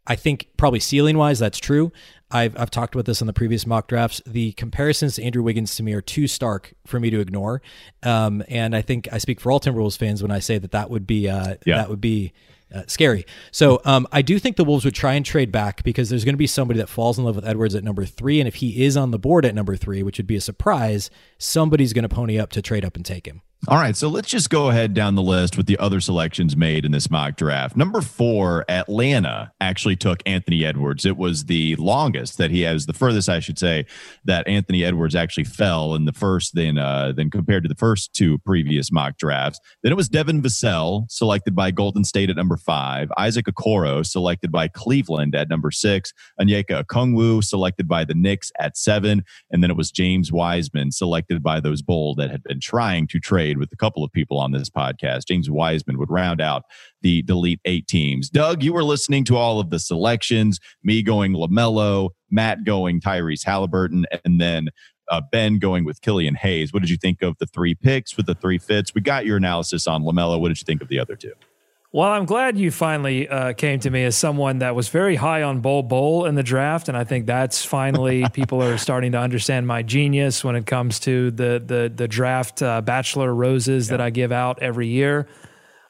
I 0.07 0.15
think 0.15 0.47
probably 0.57 0.79
ceiling 0.79 1.17
wise, 1.17 1.37
that's 1.37 1.59
true. 1.59 1.91
I've, 2.31 2.57
I've 2.59 2.71
talked 2.71 2.95
about 2.95 3.05
this 3.05 3.21
on 3.21 3.27
the 3.27 3.33
previous 3.33 3.65
mock 3.65 3.87
drafts. 3.87 4.21
The 4.25 4.51
comparisons 4.53 5.15
to 5.15 5.23
Andrew 5.23 5.43
Wiggins 5.43 5.75
to 5.75 5.83
me 5.83 5.93
are 5.93 6.01
too 6.01 6.27
stark 6.27 6.73
for 6.85 6.99
me 6.99 7.09
to 7.09 7.19
ignore. 7.19 7.61
Um, 8.03 8.43
and 8.47 8.75
I 8.75 8.81
think 8.81 9.07
I 9.11 9.17
speak 9.17 9.39
for 9.39 9.51
all 9.51 9.59
Timberwolves 9.59 9.97
fans 9.97 10.21
when 10.21 10.31
I 10.31 10.39
say 10.39 10.57
that 10.57 10.71
that 10.71 10.89
would 10.89 11.07
be, 11.07 11.27
uh, 11.27 11.55
yeah. 11.65 11.77
that 11.77 11.89
would 11.89 12.01
be 12.01 12.33
uh, 12.73 12.83
scary. 12.87 13.25
So 13.51 13.81
um, 13.85 14.07
I 14.11 14.21
do 14.21 14.37
think 14.39 14.55
the 14.55 14.63
Wolves 14.63 14.85
would 14.85 14.93
try 14.95 15.13
and 15.13 15.25
trade 15.25 15.51
back 15.51 15.83
because 15.83 16.09
there's 16.09 16.23
going 16.23 16.33
to 16.33 16.39
be 16.39 16.47
somebody 16.47 16.79
that 16.79 16.87
falls 16.87 17.17
in 17.17 17.25
love 17.25 17.35
with 17.35 17.47
Edwards 17.47 17.75
at 17.75 17.83
number 17.83 18.05
three, 18.05 18.39
and 18.39 18.47
if 18.47 18.55
he 18.55 18.83
is 18.83 18.95
on 18.95 19.11
the 19.11 19.19
board 19.19 19.45
at 19.45 19.55
number 19.55 19.75
three, 19.75 20.03
which 20.03 20.17
would 20.17 20.27
be 20.27 20.35
a 20.35 20.41
surprise, 20.41 21.09
somebody's 21.37 21.93
going 21.93 22.03
to 22.03 22.09
pony 22.09 22.39
up 22.39 22.51
to 22.51 22.61
trade 22.61 22.85
up 22.85 22.95
and 22.95 23.05
take 23.05 23.25
him. 23.27 23.41
All 23.67 23.77
right, 23.77 23.95
so 23.95 24.07
let's 24.07 24.29
just 24.29 24.49
go 24.49 24.69
ahead 24.69 24.93
down 24.93 25.15
the 25.15 25.21
list 25.21 25.57
with 25.57 25.65
the 25.65 25.77
other 25.79 25.99
selections 25.99 26.55
made 26.55 26.85
in 26.85 26.93
this 26.93 27.11
mock 27.11 27.35
draft. 27.35 27.75
Number 27.75 27.99
four, 27.99 28.63
Atlanta 28.69 29.51
actually 29.59 29.97
took 29.97 30.23
Anthony 30.25 30.63
Edwards. 30.63 31.05
It 31.05 31.17
was 31.17 31.43
the 31.43 31.75
longest 31.75 32.37
that 32.37 32.51
he 32.51 32.61
has, 32.61 32.85
the 32.85 32.93
furthest, 32.93 33.27
I 33.27 33.41
should 33.41 33.59
say, 33.59 33.85
that 34.23 34.47
Anthony 34.47 34.85
Edwards 34.85 35.13
actually 35.13 35.43
fell 35.43 35.93
in 35.93 36.05
the 36.05 36.13
first, 36.13 36.55
then 36.55 36.77
uh, 36.77 37.11
then 37.11 37.29
compared 37.29 37.63
to 37.63 37.67
the 37.67 37.75
first 37.75 38.13
two 38.13 38.37
previous 38.39 38.93
mock 38.93 39.17
drafts. 39.17 39.59
Then 39.83 39.91
it 39.91 39.95
was 39.95 40.07
Devin 40.07 40.41
Vassell, 40.41 41.11
selected 41.11 41.53
by 41.53 41.71
Golden 41.71 42.05
State 42.05 42.29
at 42.29 42.37
number 42.37 42.55
five. 42.55 43.11
Isaac 43.17 43.47
Okoro, 43.47 44.05
selected 44.05 44.53
by 44.53 44.69
Cleveland 44.69 45.35
at 45.35 45.49
number 45.49 45.69
six. 45.69 46.13
Onyeka 46.39 46.85
Okongwu, 46.85 47.43
selected 47.43 47.89
by 47.89 48.05
the 48.05 48.15
Knicks 48.15 48.53
at 48.57 48.77
seven. 48.77 49.25
And 49.51 49.61
then 49.61 49.69
it 49.69 49.75
was 49.77 49.91
James 49.91 50.31
Wiseman, 50.31 50.93
selected 50.93 51.43
by 51.43 51.59
those 51.59 51.81
Bulls 51.81 52.15
that 52.15 52.31
had 52.31 52.41
been 52.43 52.61
trying 52.61 53.05
to 53.07 53.19
trade 53.19 53.48
with 53.57 53.71
a 53.71 53.75
couple 53.75 54.03
of 54.03 54.11
people 54.11 54.37
on 54.39 54.51
this 54.51 54.69
podcast. 54.69 55.27
James 55.27 55.49
Wiseman 55.49 55.97
would 55.97 56.09
round 56.09 56.41
out 56.41 56.63
the 57.01 57.23
Elite 57.27 57.61
Eight 57.65 57.87
teams. 57.87 58.29
Doug, 58.29 58.63
you 58.63 58.73
were 58.73 58.83
listening 58.83 59.23
to 59.25 59.37
all 59.37 59.59
of 59.59 59.69
the 59.69 59.79
selections, 59.79 60.59
me 60.83 61.01
going 61.01 61.33
LaMelo, 61.33 62.09
Matt 62.29 62.63
going 62.63 63.01
Tyrese 63.01 63.45
Halliburton, 63.45 64.05
and 64.23 64.39
then 64.39 64.69
uh, 65.09 65.21
Ben 65.31 65.57
going 65.59 65.85
with 65.85 66.01
Killian 66.01 66.35
Hayes. 66.35 66.71
What 66.71 66.81
did 66.81 66.89
you 66.89 66.97
think 66.97 67.21
of 67.21 67.37
the 67.39 67.47
three 67.47 67.75
picks 67.75 68.15
with 68.15 68.25
the 68.25 68.35
three 68.35 68.59
fits? 68.59 68.93
We 68.93 69.01
got 69.01 69.25
your 69.25 69.37
analysis 69.37 69.87
on 69.87 70.03
LaMelo. 70.03 70.39
What 70.39 70.49
did 70.49 70.59
you 70.59 70.65
think 70.65 70.81
of 70.81 70.87
the 70.87 70.99
other 70.99 71.15
two? 71.15 71.33
Well, 71.91 72.07
I'm 72.07 72.25
glad 72.25 72.55
you 72.55 72.69
finally 72.69 73.27
uh, 73.27 73.53
came 73.53 73.79
to 73.79 73.89
me 73.89 74.03
as 74.03 74.15
someone 74.15 74.59
that 74.59 74.75
was 74.75 74.89
very 74.89 75.15
high 75.15 75.41
on 75.41 75.59
Bol 75.59 75.81
Bol 75.81 76.25
in 76.25 76.35
the 76.35 76.43
draft, 76.43 76.87
and 76.87 76.95
I 76.95 77.03
think 77.03 77.25
that's 77.25 77.65
finally 77.65 78.29
people 78.33 78.61
are 78.61 78.77
starting 78.77 79.13
to 79.13 79.17
understand 79.17 79.65
my 79.65 79.81
genius 79.81 80.43
when 80.43 80.55
it 80.55 80.67
comes 80.67 80.99
to 81.01 81.31
the 81.31 81.61
the 81.65 81.91
the 81.93 82.07
draft 82.07 82.61
uh, 82.61 82.81
bachelor 82.81 83.33
roses 83.33 83.87
yeah. 83.87 83.97
that 83.97 84.01
I 84.01 84.11
give 84.11 84.31
out 84.31 84.61
every 84.61 84.87
year. 84.87 85.27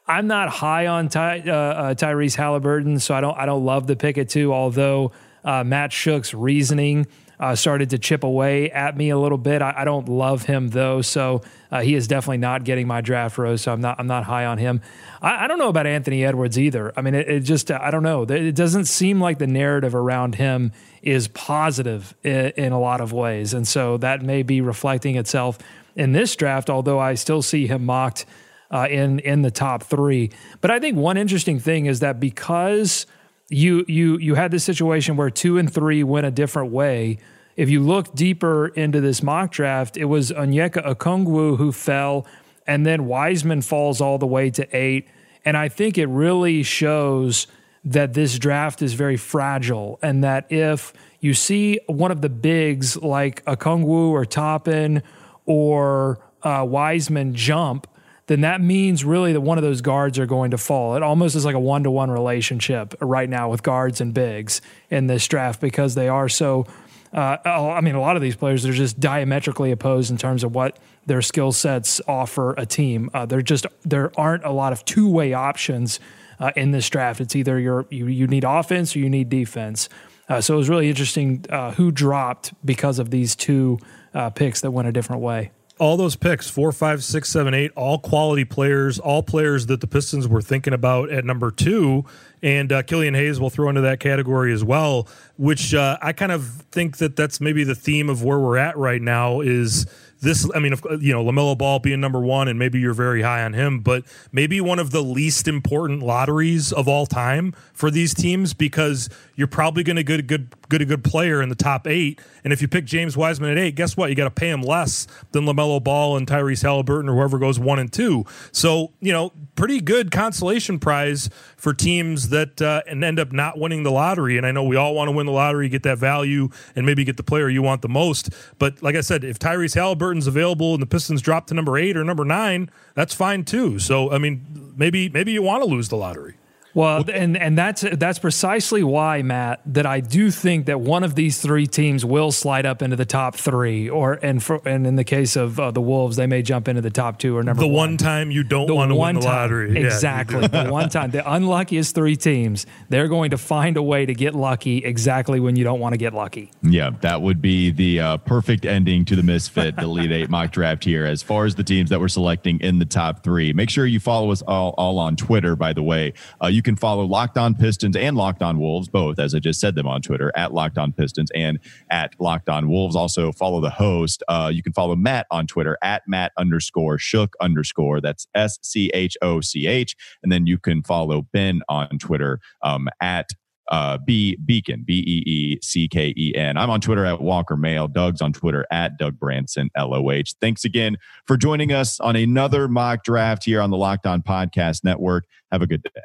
I'm 0.07 0.25
not 0.25 0.47
high 0.47 0.87
on 0.87 1.09
Ty, 1.09 1.43
uh, 1.45 1.53
uh 1.53 1.93
Tyrese 1.95 2.35
Halliburton, 2.35 2.99
so 2.99 3.13
I 3.13 3.19
don't 3.19 3.37
I 3.37 3.45
don't 3.45 3.65
love 3.65 3.85
the 3.85 3.97
pick 3.97 4.17
at 4.17 4.29
two. 4.29 4.53
Although 4.53 5.11
uh, 5.43 5.65
Matt 5.65 5.91
Schoch's 5.91 6.33
reasoning 6.33 7.07
uh, 7.39 7.55
started 7.55 7.89
to 7.91 7.97
chip 7.97 8.23
away 8.23 8.69
at 8.71 8.97
me 8.97 9.09
a 9.09 9.17
little 9.17 9.37
bit. 9.37 9.61
I, 9.61 9.73
I 9.77 9.85
don't 9.85 10.09
love 10.09 10.43
him 10.43 10.69
though, 10.69 11.01
so 11.01 11.41
uh, 11.71 11.81
he 11.81 11.95
is 11.95 12.07
definitely 12.07 12.39
not 12.39 12.65
getting 12.65 12.85
my 12.85 13.01
draft 13.01 13.37
rose. 13.37 13.61
So 13.61 13.71
I'm 13.71 13.79
not 13.79 13.99
I'm 13.99 14.07
not 14.07 14.25
high 14.25 14.45
on 14.45 14.57
him. 14.57 14.81
I, 15.21 15.45
I 15.45 15.47
don't 15.47 15.57
know 15.57 15.69
about 15.69 15.87
Anthony 15.87 16.25
Edwards 16.25 16.59
either. 16.59 16.91
I 16.97 17.01
mean, 17.01 17.15
it, 17.15 17.29
it, 17.29 17.39
just 17.41 17.71
I 17.71 17.91
don't 17.91 18.03
know. 18.03 18.23
It 18.23 18.55
doesn't 18.55 18.85
seem 18.85 19.21
like 19.21 19.39
the 19.39 19.47
narrative 19.47 19.95
around 19.95 20.35
him 20.35 20.73
is 21.01 21.29
positive 21.29 22.13
in, 22.23 22.51
in 22.57 22.71
a 22.73 22.79
lot 22.79 22.99
of 22.99 23.13
ways, 23.13 23.53
and 23.53 23.67
so 23.67 23.97
that 23.97 24.21
may 24.21 24.43
be 24.43 24.59
reflecting 24.59 25.15
itself 25.15 25.57
in 25.95 26.11
this 26.11 26.35
draft. 26.35 26.69
Although 26.69 26.99
I 26.99 27.13
still 27.13 27.41
see 27.41 27.67
him 27.67 27.85
mocked 27.85 28.25
uh, 28.69 28.87
in 28.89 29.19
in 29.19 29.43
the 29.43 29.51
top 29.51 29.83
three. 29.83 30.31
But 30.59 30.71
I 30.71 30.79
think 30.79 30.97
one 30.97 31.15
interesting 31.15 31.59
thing 31.59 31.85
is 31.85 32.01
that 32.01 32.19
because 32.19 33.05
you 33.49 33.83
you 33.87 34.17
you 34.17 34.35
had 34.35 34.51
this 34.51 34.63
situation 34.63 35.17
where 35.17 35.29
two 35.29 35.57
and 35.57 35.71
three 35.71 36.03
went 36.03 36.25
a 36.25 36.31
different 36.31 36.71
way. 36.71 37.17
If 37.55 37.69
you 37.69 37.81
look 37.81 38.15
deeper 38.15 38.67
into 38.67 39.01
this 39.01 39.21
mock 39.21 39.51
draft, 39.51 39.97
it 39.97 40.05
was 40.05 40.31
Onyeka 40.31 40.85
Okongwu 40.85 41.57
who 41.57 41.71
fell, 41.71 42.25
and 42.65 42.85
then 42.85 43.05
Wiseman 43.05 43.61
falls 43.61 43.99
all 43.99 44.17
the 44.17 44.27
way 44.27 44.49
to 44.51 44.75
eight. 44.75 45.07
And 45.43 45.57
I 45.57 45.67
think 45.67 45.97
it 45.97 46.07
really 46.07 46.63
shows 46.63 47.47
that 47.83 48.13
this 48.13 48.37
draft 48.37 48.81
is 48.81 48.93
very 48.93 49.17
fragile, 49.17 49.99
and 50.01 50.23
that 50.23 50.51
if 50.51 50.93
you 51.19 51.33
see 51.33 51.79
one 51.87 52.11
of 52.11 52.21
the 52.21 52.29
bigs 52.29 52.95
like 52.97 53.43
Okongwu 53.45 54.11
or 54.11 54.25
Toppin 54.25 55.03
or 55.45 56.19
uh, 56.43 56.65
Wiseman 56.67 57.33
jump, 57.33 57.87
then 58.29 58.41
that 58.41 58.61
means 58.61 59.03
really 59.03 59.33
that 59.33 59.41
one 59.41 59.57
of 59.57 59.63
those 59.63 59.81
guards 59.81 60.19
are 60.19 60.27
going 60.27 60.51
to 60.51 60.57
fall. 60.57 60.95
It 60.95 61.01
almost 61.01 61.35
is 61.35 61.45
like 61.45 61.55
a 61.55 61.59
one 61.59 61.81
to 61.81 61.89
one 61.89 62.11
relationship 62.11 62.93
right 63.01 63.27
now 63.27 63.49
with 63.49 63.63
guards 63.63 64.01
and 64.01 64.13
bigs 64.13 64.61
in 64.91 65.07
this 65.07 65.27
draft 65.27 65.59
because 65.59 65.95
they 65.95 66.07
are 66.07 66.29
so. 66.29 66.67
Uh, 67.11 67.37
I 67.43 67.81
mean, 67.81 67.95
a 67.95 67.99
lot 67.99 68.15
of 68.15 68.21
these 68.21 68.35
players 68.35 68.67
are 68.67 68.71
just 68.71 68.99
diametrically 68.99 69.71
opposed 69.71 70.11
in 70.11 70.17
terms 70.17 70.43
of 70.43 70.53
what 70.53 70.77
their 71.07 71.23
skill 71.23 71.51
sets 71.51 71.99
offer 72.07 72.53
a 72.53 72.67
team. 72.67 73.09
Uh, 73.15 73.25
there 73.25 73.41
just 73.41 73.65
there 73.83 74.11
aren't 74.15 74.45
a 74.45 74.51
lot 74.51 74.73
of 74.73 74.85
two 74.85 75.09
way 75.09 75.33
options 75.33 75.99
uh, 76.39 76.51
in 76.55 76.69
this 76.69 76.87
draft. 76.87 77.19
It's 77.19 77.35
either 77.35 77.59
you 77.59 77.87
you 77.89 78.27
need 78.27 78.43
offense 78.43 78.95
or 78.95 78.99
you 78.99 79.09
need 79.09 79.29
defense. 79.29 79.89
Uh, 80.29 80.39
so 80.39 80.53
it 80.53 80.57
was 80.57 80.69
really 80.69 80.87
interesting 80.87 81.43
uh, 81.49 81.71
who 81.71 81.91
dropped 81.91 82.53
because 82.63 82.99
of 82.99 83.09
these 83.09 83.35
two 83.35 83.79
uh, 84.13 84.29
picks 84.29 84.61
that 84.61 84.69
went 84.69 84.87
a 84.87 84.91
different 84.91 85.23
way 85.23 85.49
all 85.79 85.97
those 85.97 86.15
picks 86.15 86.49
four, 86.49 86.71
five, 86.71 87.03
six, 87.03 87.29
seven, 87.29 87.53
eight, 87.53 87.71
all 87.75 87.97
quality 87.97 88.45
players, 88.45 88.99
all 88.99 89.23
players 89.23 89.65
that 89.67 89.81
the 89.81 89.87
Pistons 89.87 90.27
were 90.27 90.41
thinking 90.41 90.73
about 90.73 91.09
at 91.09 91.25
number 91.25 91.51
two. 91.51 92.05
And 92.41 92.71
uh, 92.71 92.83
Killian 92.83 93.15
Hayes 93.15 93.39
will 93.39 93.49
throw 93.49 93.69
into 93.69 93.81
that 93.81 93.99
category 93.99 94.53
as 94.53 94.63
well, 94.63 95.07
which 95.37 95.73
uh, 95.73 95.97
I 96.01 96.13
kind 96.13 96.31
of 96.31 96.45
think 96.71 96.97
that 96.97 97.15
that's 97.15 97.41
maybe 97.41 97.63
the 97.63 97.75
theme 97.75 98.09
of 98.09 98.23
where 98.23 98.39
we're 98.39 98.57
at 98.57 98.77
right 98.77 99.01
now 99.01 99.41
is 99.41 99.85
this 100.21 100.49
i 100.53 100.59
mean 100.59 100.73
you 100.99 101.13
know 101.13 101.23
lamelo 101.23 101.57
ball 101.57 101.79
being 101.79 101.99
number 101.99 102.19
one 102.19 102.47
and 102.47 102.59
maybe 102.59 102.79
you're 102.79 102.93
very 102.93 103.21
high 103.21 103.43
on 103.43 103.53
him 103.53 103.79
but 103.79 104.03
maybe 104.31 104.59
one 104.59 104.79
of 104.79 104.91
the 104.91 105.01
least 105.01 105.47
important 105.47 106.03
lotteries 106.03 106.73
of 106.73 106.87
all 106.87 107.05
time 107.05 107.53
for 107.73 107.89
these 107.89 108.13
teams 108.13 108.53
because 108.53 109.09
you're 109.35 109.47
probably 109.47 109.83
going 109.83 109.95
to 109.95 110.03
get 110.03 110.19
a 110.19 110.23
good 110.23 110.49
good 110.69 110.81
a 110.81 110.85
good 110.85 111.03
player 111.03 111.41
in 111.41 111.49
the 111.49 111.55
top 111.55 111.87
eight. 111.87 112.21
And 112.43 112.53
if 112.53 112.61
you 112.61 112.67
pick 112.67 112.85
James 112.85 113.17
Wiseman 113.17 113.51
at 113.51 113.57
eight, 113.57 113.75
guess 113.75 113.97
what? 113.97 114.09
You 114.09 114.15
got 114.15 114.25
to 114.25 114.31
pay 114.31 114.49
him 114.49 114.61
less 114.61 115.07
than 115.31 115.45
LaMelo 115.45 115.83
Ball 115.83 116.15
and 116.15 116.27
Tyrese 116.27 116.61
Halliburton 116.61 117.09
or 117.09 117.15
whoever 117.15 117.39
goes 117.39 117.59
one 117.59 117.79
and 117.79 117.91
two. 117.91 118.25
So, 118.51 118.93
you 119.01 119.11
know, 119.11 119.33
pretty 119.55 119.81
good 119.81 120.11
consolation 120.11 120.79
prize 120.79 121.29
for 121.57 121.73
teams 121.73 122.29
that 122.29 122.61
uh, 122.61 122.83
and 122.87 123.03
end 123.03 123.19
up 123.19 123.31
not 123.31 123.59
winning 123.59 123.83
the 123.83 123.91
lottery. 123.91 124.37
And 124.37 124.45
I 124.45 124.51
know 124.51 124.63
we 124.63 124.75
all 124.75 124.93
want 124.93 125.09
to 125.09 125.11
win 125.11 125.25
the 125.25 125.31
lottery, 125.31 125.67
get 125.69 125.83
that 125.83 125.97
value, 125.97 126.49
and 126.75 126.85
maybe 126.85 127.03
get 127.03 127.17
the 127.17 127.23
player 127.23 127.49
you 127.49 127.61
want 127.61 127.81
the 127.81 127.89
most. 127.89 128.29
But 128.59 128.81
like 128.81 128.95
I 128.95 129.01
said, 129.01 129.23
if 129.23 129.39
Tyrese 129.39 129.75
Halliburton's 129.75 130.27
available 130.27 130.73
and 130.73 130.81
the 130.81 130.87
Pistons 130.87 131.21
drop 131.21 131.47
to 131.47 131.53
number 131.53 131.77
eight 131.77 131.97
or 131.97 132.03
number 132.03 132.25
nine, 132.25 132.69
that's 132.93 133.13
fine 133.13 133.43
too. 133.43 133.79
So, 133.79 134.11
I 134.11 134.17
mean, 134.19 134.73
maybe 134.77 135.09
maybe 135.09 135.31
you 135.31 135.41
want 135.41 135.63
to 135.63 135.69
lose 135.69 135.89
the 135.89 135.97
lottery. 135.97 136.35
Well, 136.79 137.03
and 137.13 137.35
and 137.35 137.57
that's 137.57 137.81
that's 137.81 138.19
precisely 138.19 138.83
why 138.83 139.21
Matt 139.21 139.59
that 139.65 139.85
I 139.85 139.99
do 139.99 140.31
think 140.31 140.67
that 140.67 140.79
one 140.79 141.03
of 141.03 141.13
these 141.13 141.41
three 141.41 141.67
teams 141.67 142.05
will 142.05 142.31
slide 142.31 142.65
up 142.65 142.81
into 142.81 142.95
the 142.95 143.03
top 143.03 143.35
three, 143.35 143.89
or 143.89 144.13
and 144.13 144.41
for 144.41 144.65
and 144.65 144.87
in 144.87 144.95
the 144.95 145.03
case 145.03 145.35
of 145.35 145.59
uh, 145.59 145.71
the 145.71 145.81
Wolves, 145.81 146.15
they 146.15 146.25
may 146.25 146.41
jump 146.41 146.69
into 146.69 146.79
the 146.79 146.89
top 146.89 147.19
two 147.19 147.35
or 147.35 147.43
number 147.43 147.61
the 147.61 147.67
one. 147.67 147.89
one 147.89 147.97
time 147.97 148.31
you 148.31 148.43
don't 148.45 148.73
want 148.73 148.91
to 148.91 148.95
win 148.95 149.15
the 149.15 149.21
time, 149.21 149.29
lottery. 149.29 149.73
Yeah, 149.73 149.87
exactly. 149.87 150.47
the 150.47 150.69
one 150.69 150.87
time, 150.97 151.11
the 151.11 151.29
unluckiest 151.29 151.93
three 151.93 152.15
teams, 152.15 152.65
they're 152.87 153.09
going 153.09 153.31
to 153.31 153.37
find 153.37 153.75
a 153.75 153.83
way 153.83 154.05
to 154.05 154.13
get 154.13 154.33
lucky 154.33 154.77
exactly 154.77 155.41
when 155.41 155.57
you 155.57 155.65
don't 155.65 155.81
want 155.81 155.91
to 155.91 155.97
get 155.97 156.13
lucky. 156.13 156.49
Yeah, 156.63 156.91
that 157.01 157.21
would 157.21 157.41
be 157.41 157.71
the 157.71 157.99
uh, 157.99 158.17
perfect 158.19 158.63
ending 158.63 159.03
to 159.03 159.17
the 159.17 159.23
Misfit 159.23 159.75
the 159.75 159.81
Elite 159.81 160.13
Eight 160.13 160.29
mock 160.29 160.51
draft 160.51 160.85
here. 160.85 161.05
As 161.05 161.21
far 161.21 161.43
as 161.43 161.55
the 161.55 161.63
teams 161.63 161.89
that 161.89 161.99
we're 161.99 162.07
selecting 162.07 162.57
in 162.61 162.79
the 162.79 162.85
top 162.85 163.21
three, 163.21 163.51
make 163.51 163.69
sure 163.69 163.85
you 163.85 163.99
follow 163.99 164.31
us 164.31 164.41
all, 164.43 164.73
all 164.77 164.97
on 164.97 165.17
Twitter, 165.17 165.57
by 165.57 165.73
the 165.73 165.83
way. 165.83 166.13
Uh, 166.41 166.47
you 166.47 166.61
can 166.61 166.68
follow 166.75 167.05
Locked 167.05 167.37
On 167.37 167.55
Pistons 167.55 167.95
and 167.95 168.15
Locked 168.15 168.41
On 168.41 168.59
Wolves, 168.59 168.87
both, 168.87 169.19
as 169.19 169.35
I 169.35 169.39
just 169.39 169.59
said 169.59 169.75
them 169.75 169.87
on 169.87 170.01
Twitter, 170.01 170.31
at 170.35 170.53
Locked 170.53 170.77
On 170.77 170.91
Pistons 170.91 171.31
and 171.35 171.59
at 171.91 172.13
Locked 172.19 172.49
On 172.49 172.69
Wolves. 172.69 172.95
Also, 172.95 173.31
follow 173.31 173.61
the 173.61 173.69
host. 173.69 174.23
Uh, 174.27 174.51
you 174.53 174.63
can 174.63 174.73
follow 174.73 174.95
Matt 174.95 175.27
on 175.31 175.47
Twitter 175.47 175.77
at 175.81 176.03
Matt 176.07 176.31
underscore 176.37 176.97
Schoch 176.97 177.33
underscore. 177.41 178.01
That's 178.01 178.27
S 178.35 178.57
C 178.61 178.89
H 178.93 179.17
O 179.21 179.41
C 179.41 179.67
H. 179.67 179.95
And 180.23 180.31
then 180.31 180.47
you 180.47 180.57
can 180.57 180.83
follow 180.83 181.23
Ben 181.33 181.61
on 181.69 181.97
Twitter 181.99 182.39
um, 182.61 182.87
at 183.01 183.29
uh, 183.69 183.97
B 184.03 184.37
Beecken, 184.45 184.85
B 184.85 184.99
E 184.99 185.29
E 185.29 185.59
C 185.61 185.87
K 185.87 186.13
E 186.17 186.33
N. 186.35 186.57
I'm 186.57 186.69
on 186.69 186.81
Twitter 186.81 187.05
at 187.05 187.21
Walker 187.21 187.55
Mail. 187.55 187.87
Doug's 187.87 188.21
on 188.21 188.33
Twitter 188.33 188.65
at 188.71 188.97
Doug 188.97 189.19
Branson, 189.19 189.69
L 189.75 189.93
O 189.93 190.11
H. 190.11 190.35
Thanks 190.41 190.65
again 190.65 190.97
for 191.25 191.37
joining 191.37 191.71
us 191.71 191.99
on 191.99 192.15
another 192.15 192.67
mock 192.67 193.03
draft 193.03 193.45
here 193.45 193.61
on 193.61 193.69
the 193.69 193.77
Locked 193.77 194.07
On 194.07 194.21
Podcast 194.21 194.83
Network. 194.83 195.25
Have 195.51 195.61
a 195.61 195.67
good 195.67 195.83
day. 195.83 196.01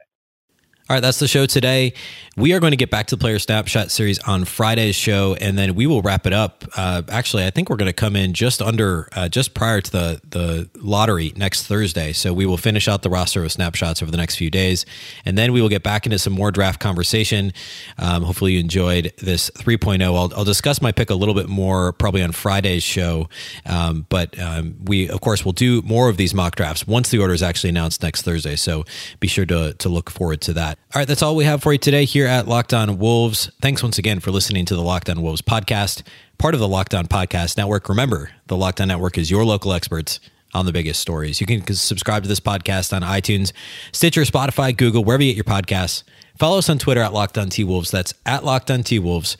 All 0.86 0.94
right, 0.94 1.00
that's 1.00 1.18
the 1.18 1.26
show 1.26 1.46
today. 1.46 1.94
We 2.36 2.52
are 2.52 2.60
going 2.60 2.72
to 2.72 2.76
get 2.76 2.90
back 2.90 3.06
to 3.06 3.16
the 3.16 3.20
player 3.20 3.38
snapshot 3.38 3.90
series 3.90 4.18
on 4.18 4.44
Friday's 4.44 4.94
show, 4.94 5.34
and 5.40 5.56
then 5.56 5.74
we 5.74 5.86
will 5.86 6.02
wrap 6.02 6.26
it 6.26 6.34
up. 6.34 6.64
Uh, 6.76 7.00
actually, 7.08 7.46
I 7.46 7.50
think 7.50 7.70
we're 7.70 7.76
going 7.76 7.88
to 7.88 7.94
come 7.94 8.16
in 8.16 8.34
just 8.34 8.60
under, 8.60 9.08
uh, 9.12 9.30
just 9.30 9.54
prior 9.54 9.80
to 9.80 9.90
the 9.90 10.20
the 10.28 10.68
lottery 10.74 11.32
next 11.36 11.66
Thursday. 11.66 12.12
So 12.12 12.34
we 12.34 12.44
will 12.44 12.58
finish 12.58 12.86
out 12.86 13.00
the 13.02 13.08
roster 13.08 13.42
of 13.44 13.52
snapshots 13.52 14.02
over 14.02 14.10
the 14.10 14.18
next 14.18 14.36
few 14.36 14.50
days, 14.50 14.84
and 15.24 15.38
then 15.38 15.54
we 15.54 15.62
will 15.62 15.70
get 15.70 15.82
back 15.82 16.04
into 16.04 16.18
some 16.18 16.34
more 16.34 16.50
draft 16.50 16.80
conversation. 16.80 17.54
Um, 17.96 18.22
hopefully, 18.24 18.52
you 18.52 18.60
enjoyed 18.60 19.12
this 19.22 19.48
3.0. 19.52 20.02
I'll, 20.02 20.32
I'll 20.36 20.44
discuss 20.44 20.82
my 20.82 20.92
pick 20.92 21.08
a 21.08 21.14
little 21.14 21.34
bit 21.34 21.48
more 21.48 21.94
probably 21.94 22.20
on 22.20 22.32
Friday's 22.32 22.82
show, 22.82 23.30
um, 23.64 24.04
but 24.10 24.38
um, 24.38 24.76
we 24.84 25.08
of 25.08 25.22
course 25.22 25.46
will 25.46 25.52
do 25.52 25.80
more 25.80 26.10
of 26.10 26.18
these 26.18 26.34
mock 26.34 26.56
drafts 26.56 26.86
once 26.86 27.08
the 27.08 27.20
order 27.20 27.32
is 27.32 27.42
actually 27.42 27.70
announced 27.70 28.02
next 28.02 28.20
Thursday. 28.20 28.56
So 28.56 28.84
be 29.18 29.28
sure 29.28 29.46
to 29.46 29.72
to 29.72 29.88
look 29.88 30.10
forward 30.10 30.42
to 30.42 30.52
that. 30.52 30.73
All 30.94 31.00
right, 31.00 31.08
that's 31.08 31.22
all 31.22 31.34
we 31.34 31.44
have 31.44 31.62
for 31.62 31.72
you 31.72 31.78
today 31.78 32.04
here 32.04 32.26
at 32.26 32.46
Locked 32.46 32.72
On 32.72 32.98
Wolves. 32.98 33.50
Thanks 33.60 33.82
once 33.82 33.98
again 33.98 34.20
for 34.20 34.30
listening 34.30 34.64
to 34.66 34.74
the 34.74 34.82
Locked 34.82 35.08
On 35.08 35.22
Wolves 35.22 35.42
podcast, 35.42 36.02
part 36.38 36.54
of 36.54 36.60
the 36.60 36.68
Locked 36.68 36.94
On 36.94 37.06
Podcast 37.06 37.56
Network. 37.56 37.88
Remember, 37.88 38.30
the 38.46 38.56
Locked 38.56 38.80
On 38.80 38.88
Network 38.88 39.18
is 39.18 39.30
your 39.30 39.44
local 39.44 39.72
experts 39.72 40.20
on 40.52 40.66
the 40.66 40.72
biggest 40.72 41.00
stories. 41.00 41.40
You 41.40 41.46
can 41.46 41.66
subscribe 41.74 42.22
to 42.22 42.28
this 42.28 42.40
podcast 42.40 42.94
on 42.94 43.02
iTunes, 43.02 43.52
Stitcher, 43.92 44.22
Spotify, 44.22 44.76
Google, 44.76 45.02
wherever 45.04 45.22
you 45.22 45.34
get 45.34 45.36
your 45.36 45.44
podcasts. 45.44 46.04
Follow 46.38 46.58
us 46.58 46.68
on 46.68 46.78
Twitter 46.78 47.00
at 47.00 47.12
Locked 47.12 47.38
On 47.38 47.48
T 47.48 47.64
Wolves. 47.64 47.90
That's 47.90 48.14
at 48.24 48.44
Locked 48.44 48.70
On 48.70 48.82
T 48.82 48.98
Wolves. 48.98 49.36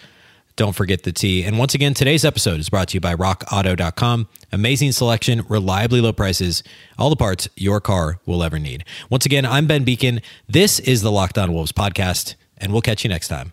Don't 0.56 0.74
forget 0.74 1.02
the 1.02 1.12
T. 1.12 1.42
And 1.42 1.58
once 1.58 1.74
again, 1.74 1.94
today's 1.94 2.24
episode 2.24 2.60
is 2.60 2.68
brought 2.68 2.88
to 2.88 2.94
you 2.94 3.00
by 3.00 3.14
rockauto.com. 3.14 4.28
Amazing 4.52 4.92
selection, 4.92 5.44
reliably 5.48 6.00
low 6.00 6.12
prices, 6.12 6.62
all 6.96 7.10
the 7.10 7.16
parts 7.16 7.48
your 7.56 7.80
car 7.80 8.20
will 8.24 8.42
ever 8.42 8.58
need. 8.58 8.84
Once 9.10 9.26
again, 9.26 9.44
I'm 9.44 9.66
Ben 9.66 9.84
Beecken. 9.84 10.22
This 10.48 10.78
is 10.78 11.02
the 11.02 11.10
Locked 11.10 11.38
On 11.38 11.52
Wolves 11.52 11.72
podcast, 11.72 12.36
and 12.56 12.72
we'll 12.72 12.82
catch 12.82 13.02
you 13.02 13.10
next 13.10 13.28
time. 13.28 13.52